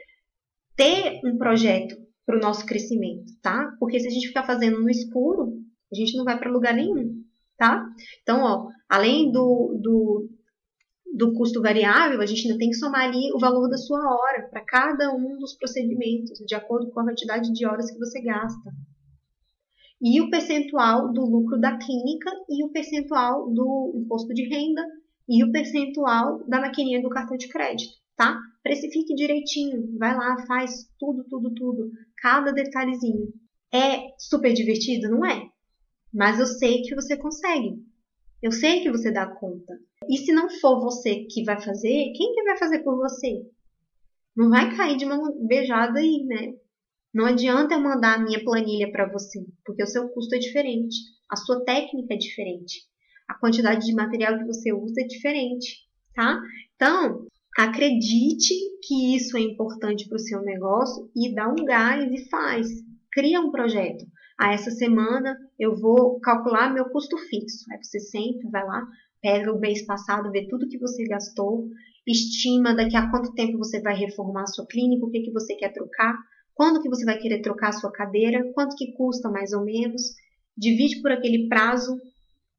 ter 0.77 1.21
um 1.25 1.37
projeto 1.37 1.97
para 2.27 2.37
o 2.37 2.41
nosso 2.41 2.65
crescimento, 2.65 3.33
tá? 3.43 3.75
Porque 3.79 4.01
se 4.01 4.09
a 4.09 4.11
gente 4.11 4.29
ficar 4.29 4.45
fazendo 4.45 4.81
no 4.81 4.91
escuro, 4.91 5.53
a 5.93 5.95
gente 5.95 6.17
não 6.17 6.25
vai 6.25 6.39
para 6.39 6.51
lugar 6.51 6.75
nenhum, 6.75 7.23
tá? 7.57 7.87
Então, 8.23 8.43
ó, 8.43 8.69
além 8.89 9.31
do, 9.31 9.79
do 9.81 10.29
do 11.15 11.33
custo 11.33 11.63
variável, 11.63 12.21
a 12.21 12.27
gente 12.27 12.47
ainda 12.47 12.59
tem 12.59 12.71
que 12.71 12.77
somar 12.77 13.03
ali 13.03 13.33
o 13.33 13.39
valor 13.39 13.69
da 13.69 13.77
sua 13.77 14.01
hora 14.01 14.49
para 14.51 14.65
cada 14.65 15.15
um 15.15 15.39
dos 15.39 15.55
procedimentos, 15.57 16.39
de 16.45 16.55
acordo 16.57 16.91
com 16.91 17.01
a 17.01 17.05
quantidade 17.05 17.53
de 17.53 17.65
horas 17.65 17.89
que 17.89 17.99
você 17.99 18.21
gasta. 18.21 18.73
E 20.03 20.21
o 20.21 20.29
percentual 20.29 21.13
do 21.13 21.25
lucro 21.25 21.59
da 21.59 21.79
clínica 21.79 22.31
e 22.51 22.65
o 22.65 22.71
percentual 22.71 23.49
do 23.49 23.93
imposto 23.95 24.35
de 24.35 24.49
renda 24.49 24.85
e 25.29 25.45
o 25.45 25.53
percentual 25.53 26.45
da 26.49 26.61
maquininha 26.61 27.01
do 27.01 27.09
cartão 27.09 27.37
de 27.37 27.49
crédito, 27.49 27.95
tá? 28.17 28.37
Precifique 28.65 29.15
direitinho, 29.15 29.99
vai 29.99 30.17
lá, 30.17 30.45
faz 30.47 30.91
tudo, 30.99 31.23
tudo, 31.29 31.53
tudo, 31.55 31.91
cada 32.17 32.51
detalhezinho. 32.51 33.31
É 33.71 34.09
super 34.19 34.55
divertido, 34.55 35.11
não 35.11 35.25
é? 35.25 35.51
Mas 36.11 36.41
eu 36.41 36.47
sei 36.47 36.81
que 36.81 36.95
você 36.95 37.15
consegue. 37.15 37.77
Eu 38.43 38.51
sei 38.51 38.83
que 38.83 38.91
você 38.91 39.13
dá 39.13 39.27
conta. 39.27 39.79
E 40.09 40.17
se 40.17 40.33
não 40.33 40.49
for 40.49 40.81
você 40.81 41.27
que 41.27 41.45
vai 41.45 41.61
fazer, 41.61 42.13
quem 42.17 42.33
que 42.33 42.43
vai 42.43 42.57
fazer 42.57 42.79
por 42.83 42.97
você? 42.97 43.47
Não 44.35 44.49
vai 44.49 44.75
cair 44.75 44.97
de 44.97 45.05
mão 45.05 45.47
beijada 45.47 45.99
aí, 45.99 46.25
né? 46.25 46.55
Não 47.13 47.27
adianta 47.27 47.75
eu 47.75 47.81
mandar 47.81 48.15
a 48.15 48.23
minha 48.23 48.43
planilha 48.43 48.91
para 48.91 49.13
você, 49.13 49.45
porque 49.65 49.83
o 49.83 49.87
seu 49.87 50.09
custo 50.09 50.35
é 50.35 50.39
diferente, 50.39 50.97
a 51.31 51.37
sua 51.37 51.65
técnica 51.65 52.15
é 52.15 52.17
diferente, 52.17 52.83
a 53.29 53.35
quantidade 53.35 53.87
de 53.87 53.95
material 53.95 54.39
que 54.39 54.47
você 54.47 54.73
usa 54.73 55.01
é 55.01 55.07
diferente, 55.07 55.87
tá? 56.15 56.41
Então, 56.75 57.27
acredite 57.57 58.55
que 58.83 59.17
isso 59.17 59.37
é 59.37 59.41
importante 59.41 60.09
para 60.09 60.17
o 60.17 60.21
seu 60.21 60.43
negócio 60.43 61.09
e 61.15 61.35
dá 61.35 61.49
um 61.49 61.65
gás 61.65 62.05
e 62.13 62.29
faz. 62.29 62.67
Cria 63.13 63.41
um 63.41 63.51
projeto. 63.51 64.05
Ah, 64.39 64.53
essa 64.53 64.71
semana 64.71 65.37
eu 65.59 65.77
vou 65.77 66.19
calcular 66.21 66.73
meu 66.73 66.87
custo 66.91 67.17
fixo. 67.17 67.65
Aí 67.71 67.79
você 67.83 68.01
senta, 68.01 68.51
vai 68.51 68.65
lá, 68.65 68.83
pega 69.23 69.53
o 69.53 69.61
mês 69.61 69.85
passado, 69.87 70.31
vê 70.31 70.47
tudo 70.49 70.69
que 70.69 70.79
você 70.79 71.05
gastou, 71.05 71.69
estima 72.07 72.75
daqui 72.75 72.97
a 72.97 73.09
quanto 73.11 73.33
tempo 73.35 73.59
você 73.59 73.81
vai 73.81 73.95
reformar 73.95 74.43
a 74.43 74.47
sua 74.47 74.67
clínica, 74.67 75.07
o 75.07 75.11
que, 75.11 75.21
que 75.21 75.33
você 75.33 75.55
quer 75.55 75.73
trocar, 75.73 76.19
quando 76.55 76.81
que 76.81 76.89
você 76.89 77.05
vai 77.05 77.19
querer 77.19 77.41
trocar 77.41 77.69
a 77.69 77.73
sua 77.73 77.91
cadeira, 77.91 78.45
quanto 78.53 78.77
que 78.77 78.93
custa 78.93 79.31
mais 79.31 79.53
ou 79.53 79.65
menos, 79.65 80.03
divide 80.57 81.01
por 81.01 81.13
aquele 81.13 81.49
prazo, 81.49 81.97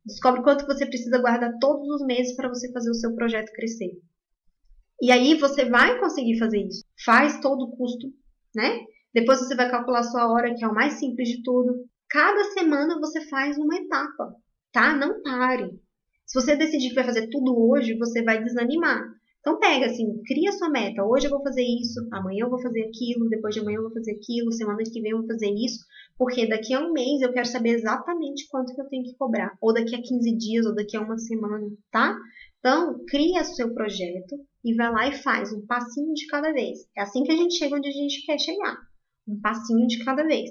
descobre 0.05 0.41
quanto 0.41 0.65
você 0.65 0.85
precisa 0.85 1.19
guardar 1.19 1.51
todos 1.59 1.87
os 1.89 2.05
meses 2.05 2.35
para 2.35 2.49
você 2.49 2.71
fazer 2.71 2.89
o 2.89 2.95
seu 2.95 3.13
projeto 3.13 3.51
crescer. 3.51 3.91
E 5.01 5.11
aí 5.11 5.35
você 5.35 5.65
vai 5.65 5.99
conseguir 5.99 6.37
fazer 6.37 6.59
isso. 6.65 6.83
Faz 7.03 7.39
todo 7.39 7.63
o 7.63 7.75
custo, 7.75 8.07
né? 8.55 8.79
Depois 9.13 9.39
você 9.39 9.55
vai 9.55 9.69
calcular 9.69 10.03
sua 10.03 10.31
hora, 10.31 10.53
que 10.53 10.63
é 10.63 10.67
o 10.67 10.73
mais 10.73 10.93
simples 10.93 11.29
de 11.29 11.43
tudo. 11.43 11.85
Cada 12.09 12.43
semana 12.51 12.99
você 12.99 13.27
faz 13.27 13.57
uma 13.57 13.75
etapa, 13.75 14.33
tá? 14.71 14.95
Não 14.95 15.21
pare. 15.21 15.69
Se 16.25 16.39
você 16.39 16.55
decidir 16.55 16.89
que 16.89 16.95
vai 16.95 17.03
fazer 17.03 17.27
tudo 17.29 17.57
hoje, 17.57 17.97
você 17.97 18.23
vai 18.23 18.43
desanimar. 18.43 19.01
Então 19.45 19.59
pega 19.59 19.85
assim, 19.85 20.21
cria 20.25 20.51
sua 20.51 20.69
meta. 20.69 21.03
Hoje 21.03 21.27
eu 21.27 21.29
vou 21.29 21.43
fazer 21.43 21.61
isso, 21.61 21.99
amanhã 22.11 22.45
eu 22.45 22.49
vou 22.49 22.59
fazer 22.59 22.81
aquilo, 22.81 23.29
depois 23.29 23.53
de 23.53 23.61
amanhã 23.61 23.77
eu 23.77 23.83
vou 23.83 23.93
fazer 23.93 24.13
aquilo, 24.13 24.51
semana 24.51 24.79
que 24.83 24.99
vem 24.99 25.11
eu 25.11 25.19
vou 25.19 25.27
fazer 25.27 25.51
isso, 25.53 25.85
porque 26.17 26.47
daqui 26.47 26.73
a 26.73 26.79
um 26.79 26.91
mês 26.91 27.21
eu 27.21 27.31
quero 27.31 27.45
saber 27.45 27.75
exatamente 27.75 28.47
quanto 28.49 28.73
que 28.73 28.81
eu 28.81 28.89
tenho 28.89 29.03
que 29.03 29.15
cobrar, 29.15 29.55
ou 29.61 29.71
daqui 29.71 29.95
a 29.95 30.01
15 30.01 30.35
dias, 30.35 30.65
ou 30.65 30.73
daqui 30.73 30.97
a 30.97 31.01
uma 31.01 31.19
semana, 31.19 31.67
tá? 31.91 32.17
Então, 32.66 32.97
cria 33.07 33.43
seu 33.43 33.76
projeto 33.76 34.43
e 34.63 34.74
vai 34.74 34.91
lá 34.91 35.07
e 35.07 35.22
faz 35.22 35.53
um 35.53 35.63
passinho 35.68 36.11
de 36.16 36.26
cada 36.26 36.51
vez. 36.51 36.80
É 36.97 37.03
assim 37.03 37.22
que 37.22 37.32
a 37.32 37.36
gente 37.36 37.53
chega 37.53 37.76
onde 37.76 37.88
a 37.88 37.91
gente 37.91 38.26
quer 38.26 38.39
chegar 38.39 38.76
um 39.28 39.39
passinho 39.39 39.86
de 39.86 40.03
cada 40.03 40.24
vez. 40.24 40.49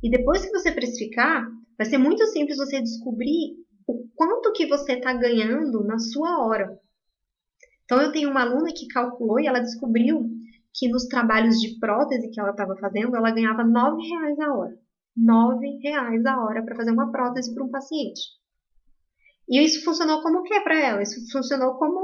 E 0.00 0.08
depois 0.08 0.44
que 0.44 0.52
você 0.52 0.70
precificar, 0.70 1.50
vai 1.76 1.88
ser 1.88 1.98
muito 1.98 2.24
simples 2.28 2.56
você 2.56 2.80
descobrir 2.80 3.56
o 3.84 4.06
quanto 4.14 4.52
que 4.52 4.68
você 4.68 4.92
está 4.92 5.12
ganhando 5.12 5.82
na 5.82 5.98
sua 5.98 6.38
hora. 6.46 6.78
Então 7.84 8.00
eu 8.00 8.12
tenho 8.12 8.30
uma 8.30 8.42
aluna 8.42 8.72
que 8.72 8.86
calculou 8.86 9.40
e 9.40 9.48
ela 9.48 9.58
descobriu 9.58 10.30
que 10.72 10.88
nos 10.88 11.08
trabalhos 11.08 11.56
de 11.56 11.80
prótese 11.80 12.30
que 12.30 12.38
ela 12.38 12.52
estava 12.52 12.76
fazendo, 12.76 13.16
ela 13.16 13.32
ganhava 13.32 13.64
nove 13.64 14.06
reais 14.06 14.38
a 14.38 14.54
hora. 14.54 14.78
Nove 15.16 15.80
reais 15.82 16.24
a 16.26 16.44
hora 16.44 16.64
para 16.64 16.76
fazer 16.76 16.92
uma 16.92 17.10
prótese 17.10 17.52
para 17.52 17.64
um 17.64 17.70
paciente. 17.70 18.38
E 19.50 19.64
isso 19.64 19.84
funcionou 19.84 20.22
como 20.22 20.38
o 20.38 20.42
que 20.44 20.60
para 20.60 20.80
ela? 20.80 21.02
Isso 21.02 21.20
funcionou 21.32 21.74
como 21.74 22.00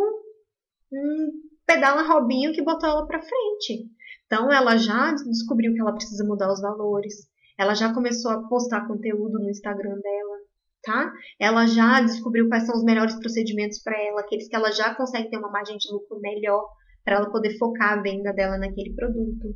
um 0.93 1.31
pedala 1.65 2.03
robinho 2.03 2.53
que 2.53 2.63
botou 2.63 2.89
ela 2.89 3.07
para 3.07 3.23
frente. 3.23 3.89
Então, 4.27 4.53
ela 4.53 4.77
já 4.77 5.13
descobriu 5.13 5.73
que 5.73 5.81
ela 5.81 5.95
precisa 5.95 6.25
mudar 6.25 6.53
os 6.53 6.61
valores, 6.61 7.15
ela 7.57 7.75
já 7.75 7.95
começou 7.95 8.33
a 8.33 8.43
postar 8.49 8.89
conteúdo 8.89 9.39
no 9.39 9.49
Instagram 9.49 9.99
dela, 10.01 10.37
tá? 10.83 11.13
Ela 11.39 11.67
já 11.67 12.01
descobriu 12.01 12.49
quais 12.49 12.67
são 12.67 12.75
os 12.75 12.85
melhores 12.85 13.15
procedimentos 13.21 13.81
para 13.81 13.97
ela, 13.97 14.21
aqueles 14.21 14.49
que 14.49 14.57
ela 14.57 14.73
já 14.73 14.95
consegue 14.95 15.31
ter 15.31 15.39
uma 15.39 15.51
margem 15.51 15.77
de 15.77 15.91
lucro 15.93 16.19
melhor 16.21 16.69
para 17.05 17.17
ela 17.17 17.31
poder 17.31 17.57
focar 17.57 17.93
a 17.93 18.03
venda 18.03 18.33
dela 18.33 18.59
naquele 18.59 18.93
produto. 18.95 19.55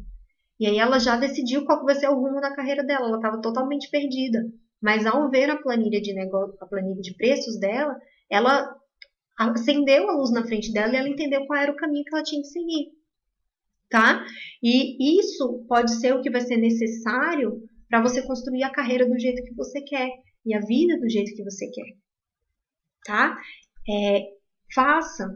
E 0.58 0.66
aí 0.66 0.78
ela 0.78 1.00
já 1.00 1.16
decidiu 1.16 1.64
qual 1.64 1.84
vai 1.84 1.96
ser 1.96 2.08
o 2.08 2.14
rumo 2.14 2.40
da 2.40 2.54
carreira 2.54 2.84
dela, 2.84 3.08
ela 3.08 3.16
estava 3.16 3.40
totalmente 3.40 3.90
perdida. 3.90 4.44
Mas 4.80 5.04
ao 5.06 5.30
ver 5.30 5.50
a 5.50 5.60
planilha 5.60 6.00
de 6.00 6.14
negócio, 6.14 6.56
a 6.60 6.66
planilha 6.66 7.00
de 7.00 7.14
preços 7.14 7.58
dela, 7.58 7.94
ela 8.30 8.74
acendeu 9.36 10.08
a 10.08 10.14
luz 10.14 10.30
na 10.32 10.46
frente 10.46 10.72
dela 10.72 10.92
e 10.92 10.96
ela 10.96 11.08
entendeu 11.08 11.46
qual 11.46 11.60
era 11.60 11.72
o 11.72 11.76
caminho 11.76 12.04
que 12.04 12.14
ela 12.14 12.22
tinha 12.22 12.40
que 12.40 12.48
seguir. 12.48 12.88
Tá? 13.88 14.24
E 14.62 15.18
isso 15.18 15.64
pode 15.68 15.98
ser 16.00 16.14
o 16.14 16.22
que 16.22 16.30
vai 16.30 16.40
ser 16.40 16.56
necessário 16.56 17.62
para 17.88 18.00
você 18.00 18.22
construir 18.22 18.62
a 18.62 18.70
carreira 18.70 19.08
do 19.08 19.18
jeito 19.18 19.42
que 19.42 19.54
você 19.54 19.80
quer 19.82 20.08
e 20.46 20.54
a 20.54 20.60
vida 20.60 20.98
do 20.98 21.08
jeito 21.08 21.34
que 21.34 21.42
você 21.42 21.66
quer. 21.70 21.96
Tá? 23.04 23.36
É, 23.88 24.20
faça, 24.72 25.34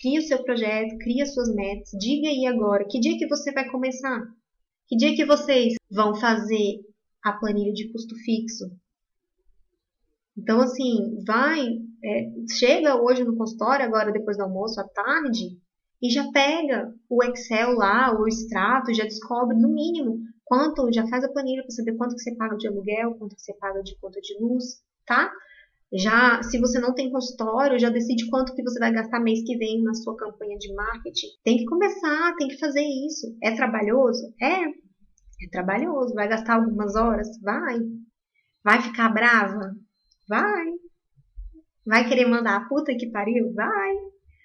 crie 0.00 0.18
o 0.18 0.22
seu 0.22 0.42
projeto, 0.42 0.96
crie 0.98 1.20
as 1.20 1.34
suas 1.34 1.54
metas, 1.54 1.90
diga 1.98 2.28
aí 2.28 2.46
agora, 2.46 2.86
que 2.88 2.98
dia 2.98 3.18
que 3.18 3.28
você 3.28 3.52
vai 3.52 3.68
começar? 3.68 4.22
Que 4.86 4.96
dia 4.96 5.14
que 5.14 5.26
vocês 5.26 5.74
vão 5.90 6.14
fazer 6.14 6.80
a 7.28 7.38
planilha 7.38 7.72
de 7.72 7.90
custo 7.92 8.14
fixo? 8.16 8.70
Então, 10.36 10.60
assim, 10.60 11.22
vai, 11.26 11.66
é, 12.04 12.30
chega 12.56 13.00
hoje 13.00 13.24
no 13.24 13.36
consultório, 13.36 13.84
agora 13.84 14.12
depois 14.12 14.36
do 14.36 14.44
almoço, 14.44 14.80
à 14.80 14.84
tarde, 14.84 15.58
e 16.00 16.10
já 16.10 16.30
pega 16.30 16.94
o 17.08 17.24
Excel 17.24 17.72
lá, 17.72 18.16
o 18.16 18.28
extrato, 18.28 18.94
já 18.94 19.02
descobre 19.02 19.56
no 19.56 19.68
mínimo 19.68 20.20
quanto, 20.44 20.92
já 20.92 21.06
faz 21.08 21.24
a 21.24 21.28
planilha 21.28 21.62
para 21.62 21.72
saber 21.72 21.96
quanto 21.96 22.14
que 22.14 22.22
você 22.22 22.34
paga 22.36 22.56
de 22.56 22.68
aluguel, 22.68 23.14
quanto 23.14 23.34
que 23.34 23.42
você 23.42 23.52
paga 23.54 23.82
de 23.82 23.98
conta 23.98 24.20
de 24.20 24.38
luz, 24.40 24.80
tá? 25.04 25.30
Já, 25.92 26.42
se 26.42 26.58
você 26.58 26.78
não 26.78 26.94
tem 26.94 27.10
consultório, 27.10 27.78
já 27.78 27.90
decide 27.90 28.28
quanto 28.28 28.54
que 28.54 28.62
você 28.62 28.78
vai 28.78 28.92
gastar 28.92 29.20
mês 29.20 29.42
que 29.42 29.56
vem 29.56 29.82
na 29.82 29.94
sua 29.94 30.16
campanha 30.16 30.56
de 30.58 30.72
marketing. 30.74 31.28
Tem 31.42 31.56
que 31.56 31.64
começar, 31.64 32.36
tem 32.36 32.48
que 32.48 32.58
fazer 32.58 32.82
isso. 32.82 33.34
É 33.42 33.54
trabalhoso? 33.54 34.32
É. 34.40 34.87
É 35.40 35.48
trabalhoso. 35.50 36.14
Vai 36.14 36.28
gastar 36.28 36.56
algumas 36.56 36.94
horas? 36.94 37.28
Vai. 37.40 37.78
Vai 38.64 38.82
ficar 38.82 39.08
brava? 39.10 39.74
Vai. 40.28 40.66
Vai 41.86 42.08
querer 42.08 42.26
mandar 42.26 42.56
a 42.56 42.68
puta 42.68 42.94
que 42.96 43.10
pariu? 43.10 43.52
Vai. 43.54 43.94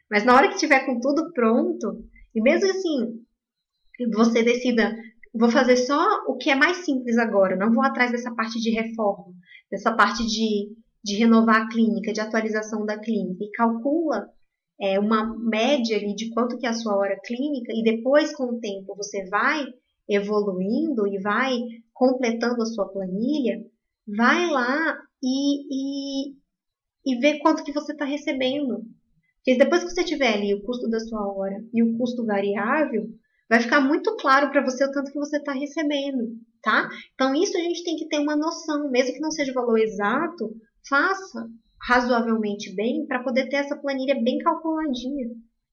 Mas 0.09 0.23
na 0.23 0.35
hora 0.35 0.49
que 0.49 0.57
tiver 0.57 0.85
com 0.85 0.99
tudo 0.99 1.33
pronto, 1.33 2.05
e 2.35 2.41
mesmo 2.41 2.69
assim, 2.69 3.25
você 4.11 4.43
decida, 4.43 4.95
vou 5.33 5.49
fazer 5.49 5.77
só 5.77 6.23
o 6.27 6.37
que 6.37 6.49
é 6.49 6.55
mais 6.55 6.77
simples 6.77 7.17
agora, 7.17 7.55
não 7.55 7.73
vou 7.73 7.83
atrás 7.83 8.11
dessa 8.11 8.33
parte 8.33 8.59
de 8.59 8.69
reforma, 8.69 9.33
dessa 9.71 9.91
parte 9.95 10.25
de, 10.25 10.75
de 11.03 11.15
renovar 11.17 11.63
a 11.63 11.67
clínica, 11.67 12.13
de 12.13 12.21
atualização 12.21 12.85
da 12.85 12.99
clínica, 12.99 13.43
e 13.43 13.51
calcula 13.51 14.29
é, 14.79 14.99
uma 14.99 15.35
média 15.37 15.97
ali 15.97 16.15
de 16.15 16.29
quanto 16.31 16.57
que 16.57 16.65
é 16.65 16.69
a 16.69 16.73
sua 16.73 16.95
hora 16.95 17.19
clínica, 17.25 17.73
e 17.73 17.83
depois, 17.83 18.35
com 18.35 18.45
o 18.45 18.59
tempo, 18.59 18.95
você 18.95 19.27
vai 19.29 19.65
evoluindo 20.07 21.07
e 21.07 21.19
vai 21.19 21.57
completando 21.93 22.61
a 22.61 22.65
sua 22.65 22.87
planilha, 22.87 23.63
vai 24.07 24.49
lá 24.49 24.97
e, 25.21 26.29
e, 26.29 26.35
e 27.05 27.19
vê 27.19 27.39
quanto 27.39 27.63
que 27.63 27.71
você 27.71 27.93
está 27.93 28.05
recebendo. 28.05 28.83
Porque 29.37 29.57
depois 29.57 29.83
que 29.83 29.91
você 29.91 30.03
tiver 30.03 30.33
ali 30.33 30.53
o 30.53 30.63
custo 30.63 30.89
da 30.89 30.99
sua 30.99 31.25
hora 31.33 31.63
e 31.73 31.83
o 31.83 31.97
custo 31.97 32.25
variável, 32.25 33.09
vai 33.49 33.59
ficar 33.59 33.81
muito 33.81 34.15
claro 34.17 34.49
para 34.51 34.63
você 34.63 34.85
o 34.85 34.91
tanto 34.91 35.11
que 35.11 35.19
você 35.19 35.37
está 35.37 35.51
recebendo, 35.51 36.37
tá? 36.61 36.89
Então 37.13 37.35
isso 37.35 37.57
a 37.57 37.61
gente 37.61 37.83
tem 37.83 37.95
que 37.95 38.07
ter 38.07 38.19
uma 38.19 38.35
noção, 38.35 38.89
mesmo 38.89 39.13
que 39.13 39.19
não 39.19 39.31
seja 39.31 39.51
o 39.51 39.55
valor 39.55 39.77
exato, 39.79 40.55
faça 40.87 41.49
razoavelmente 41.81 42.73
bem 42.73 43.05
para 43.05 43.21
poder 43.21 43.49
ter 43.49 43.57
essa 43.57 43.75
planilha 43.75 44.15
bem 44.23 44.37
calculadinha, 44.37 45.29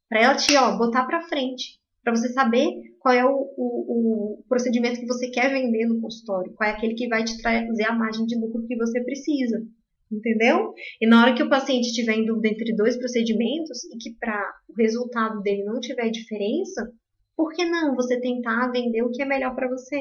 para 0.09 0.21
ela 0.21 0.35
te 0.35 0.57
ó, 0.57 0.77
botar 0.77 1.05
para 1.07 1.23
frente, 1.23 1.81
para 2.03 2.15
você 2.15 2.29
saber 2.33 2.69
qual 2.99 3.15
é 3.15 3.25
o, 3.25 3.31
o, 3.57 4.39
o, 4.39 4.45
procedimento 4.49 5.01
que 5.01 5.07
você 5.07 5.31
quer 5.31 5.51
vender 5.51 5.87
no 5.87 6.01
consultório, 6.01 6.53
qual 6.55 6.69
é 6.69 6.73
aquele 6.73 6.95
que 6.95 7.09
vai 7.09 7.25
te 7.25 7.41
trazer 7.41 7.85
a 7.85 7.95
margem 7.95 8.27
de 8.27 8.39
lucro 8.39 8.67
que 8.67 8.77
você 8.77 9.03
precisa. 9.03 9.63
Entendeu? 10.11 10.75
E 11.01 11.07
na 11.07 11.23
hora 11.23 11.35
que 11.35 11.43
o 11.43 11.49
paciente 11.49 11.87
estiver 11.87 12.15
em 12.15 12.27
dúvida 12.27 12.49
entre 12.49 12.75
dois 12.75 12.97
procedimentos 12.97 13.85
e 13.85 13.97
que 13.97 14.17
para 14.19 14.55
o 14.69 14.75
resultado 14.75 15.41
dele 15.41 15.63
não 15.63 15.79
tiver 15.79 16.11
diferença, 16.11 16.91
por 17.37 17.53
que 17.53 17.65
não 17.65 17.95
você 17.95 18.21
tentar 18.21 18.73
vender 18.73 19.03
o 19.03 19.11
que 19.11 19.23
é 19.23 19.25
melhor 19.25 19.55
para 19.55 19.69
você? 19.69 20.01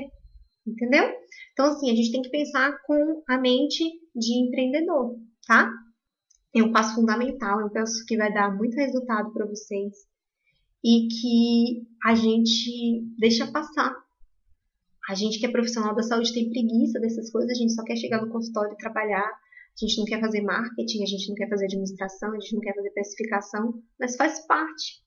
Entendeu? 0.65 1.03
Então, 1.53 1.67
assim, 1.67 1.91
a 1.91 1.95
gente 1.95 2.11
tem 2.11 2.21
que 2.23 2.29
pensar 2.29 2.75
com 2.87 3.21
a 3.29 3.37
mente 3.39 3.83
de 4.15 4.47
empreendedor, 4.47 5.15
tá? 5.47 5.71
É 6.55 6.63
um 6.63 6.71
passo 6.71 6.95
fundamental, 6.95 7.61
eu 7.61 7.69
penso 7.69 8.03
que 8.07 8.17
vai 8.17 8.33
dar 8.33 8.55
muito 8.57 8.75
resultado 8.75 9.31
para 9.31 9.45
vocês 9.45 10.08
e 10.83 11.07
que 11.07 11.87
a 12.03 12.15
gente 12.15 13.05
deixa 13.17 13.51
passar. 13.51 13.95
A 15.09 15.15
gente 15.15 15.39
que 15.39 15.45
é 15.45 15.51
profissional 15.51 15.95
da 15.95 16.03
saúde 16.03 16.33
tem 16.33 16.49
preguiça 16.49 16.99
dessas 16.99 17.31
coisas, 17.31 17.51
a 17.51 17.55
gente 17.55 17.73
só 17.73 17.83
quer 17.83 17.95
chegar 17.95 18.21
no 18.21 18.31
consultório 18.31 18.73
e 18.73 18.77
trabalhar. 18.77 19.25
A 19.27 19.85
gente 19.85 19.97
não 19.97 20.05
quer 20.05 20.19
fazer 20.19 20.41
marketing, 20.41 21.03
a 21.03 21.05
gente 21.05 21.29
não 21.29 21.35
quer 21.35 21.49
fazer 21.49 21.65
administração, 21.65 22.31
a 22.31 22.39
gente 22.39 22.53
não 22.53 22.61
quer 22.61 22.75
fazer 22.75 22.91
precificação, 22.91 23.81
mas 23.99 24.15
faz 24.15 24.45
parte. 24.45 25.01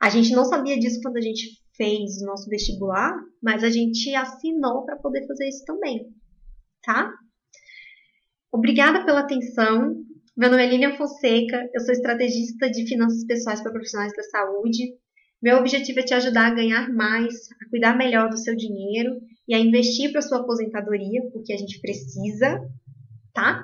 A 0.00 0.08
gente 0.08 0.32
não 0.32 0.44
sabia 0.44 0.78
disso 0.78 1.00
quando 1.02 1.16
a 1.16 1.20
gente 1.20 1.62
fez 1.76 2.22
o 2.22 2.26
nosso 2.26 2.48
vestibular, 2.48 3.12
mas 3.42 3.64
a 3.64 3.70
gente 3.70 4.14
assinou 4.14 4.84
para 4.84 4.96
poder 4.96 5.26
fazer 5.26 5.48
isso 5.48 5.64
também, 5.64 6.14
tá? 6.82 7.12
Obrigada 8.52 9.04
pela 9.04 9.20
atenção. 9.20 9.96
Meu 10.36 10.50
nome 10.50 10.64
é 10.64 10.70
Lilian 10.70 10.96
Fonseca, 10.96 11.68
eu 11.74 11.80
sou 11.80 11.92
estrategista 11.92 12.70
de 12.70 12.86
finanças 12.86 13.24
pessoais 13.24 13.60
para 13.60 13.72
profissionais 13.72 14.12
da 14.14 14.22
saúde. 14.22 14.96
Meu 15.44 15.58
objetivo 15.58 16.00
é 16.00 16.02
te 16.02 16.14
ajudar 16.14 16.46
a 16.46 16.54
ganhar 16.54 16.90
mais, 16.90 17.34
a 17.60 17.68
cuidar 17.68 17.98
melhor 17.98 18.30
do 18.30 18.38
seu 18.38 18.56
dinheiro 18.56 19.20
e 19.46 19.54
a 19.54 19.58
investir 19.58 20.10
para 20.10 20.22
sua 20.22 20.38
aposentadoria, 20.38 21.20
porque 21.34 21.52
a 21.52 21.56
gente 21.58 21.82
precisa, 21.82 22.66
tá? 23.34 23.62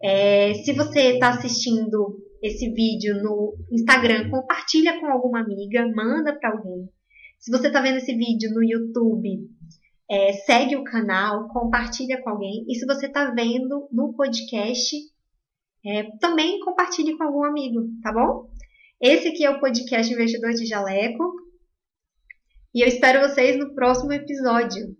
É, 0.00 0.54
se 0.54 0.72
você 0.72 1.14
está 1.14 1.30
assistindo 1.30 2.16
esse 2.40 2.70
vídeo 2.70 3.20
no 3.20 3.56
Instagram, 3.72 4.30
compartilha 4.30 5.00
com 5.00 5.06
alguma 5.06 5.40
amiga, 5.40 5.84
manda 5.92 6.32
para 6.38 6.52
alguém. 6.52 6.88
Se 7.40 7.50
você 7.50 7.66
está 7.66 7.80
vendo 7.80 7.96
esse 7.96 8.14
vídeo 8.14 8.54
no 8.54 8.62
YouTube, 8.62 9.50
é, 10.08 10.32
segue 10.34 10.76
o 10.76 10.84
canal, 10.84 11.48
compartilha 11.48 12.22
com 12.22 12.30
alguém. 12.30 12.64
E 12.68 12.76
se 12.76 12.86
você 12.86 13.06
está 13.06 13.32
vendo 13.32 13.88
no 13.90 14.14
podcast, 14.14 14.94
é, 15.84 16.04
também 16.20 16.60
compartilhe 16.60 17.18
com 17.18 17.24
algum 17.24 17.42
amigo, 17.42 17.80
tá 18.00 18.12
bom? 18.12 18.49
Esse 19.00 19.28
aqui 19.28 19.46
é 19.46 19.50
o 19.50 19.58
podcast 19.58 20.12
Investidor 20.12 20.52
de 20.52 20.66
Jaleco. 20.66 21.34
E 22.74 22.82
eu 22.82 22.86
espero 22.86 23.26
vocês 23.26 23.56
no 23.56 23.74
próximo 23.74 24.12
episódio. 24.12 24.94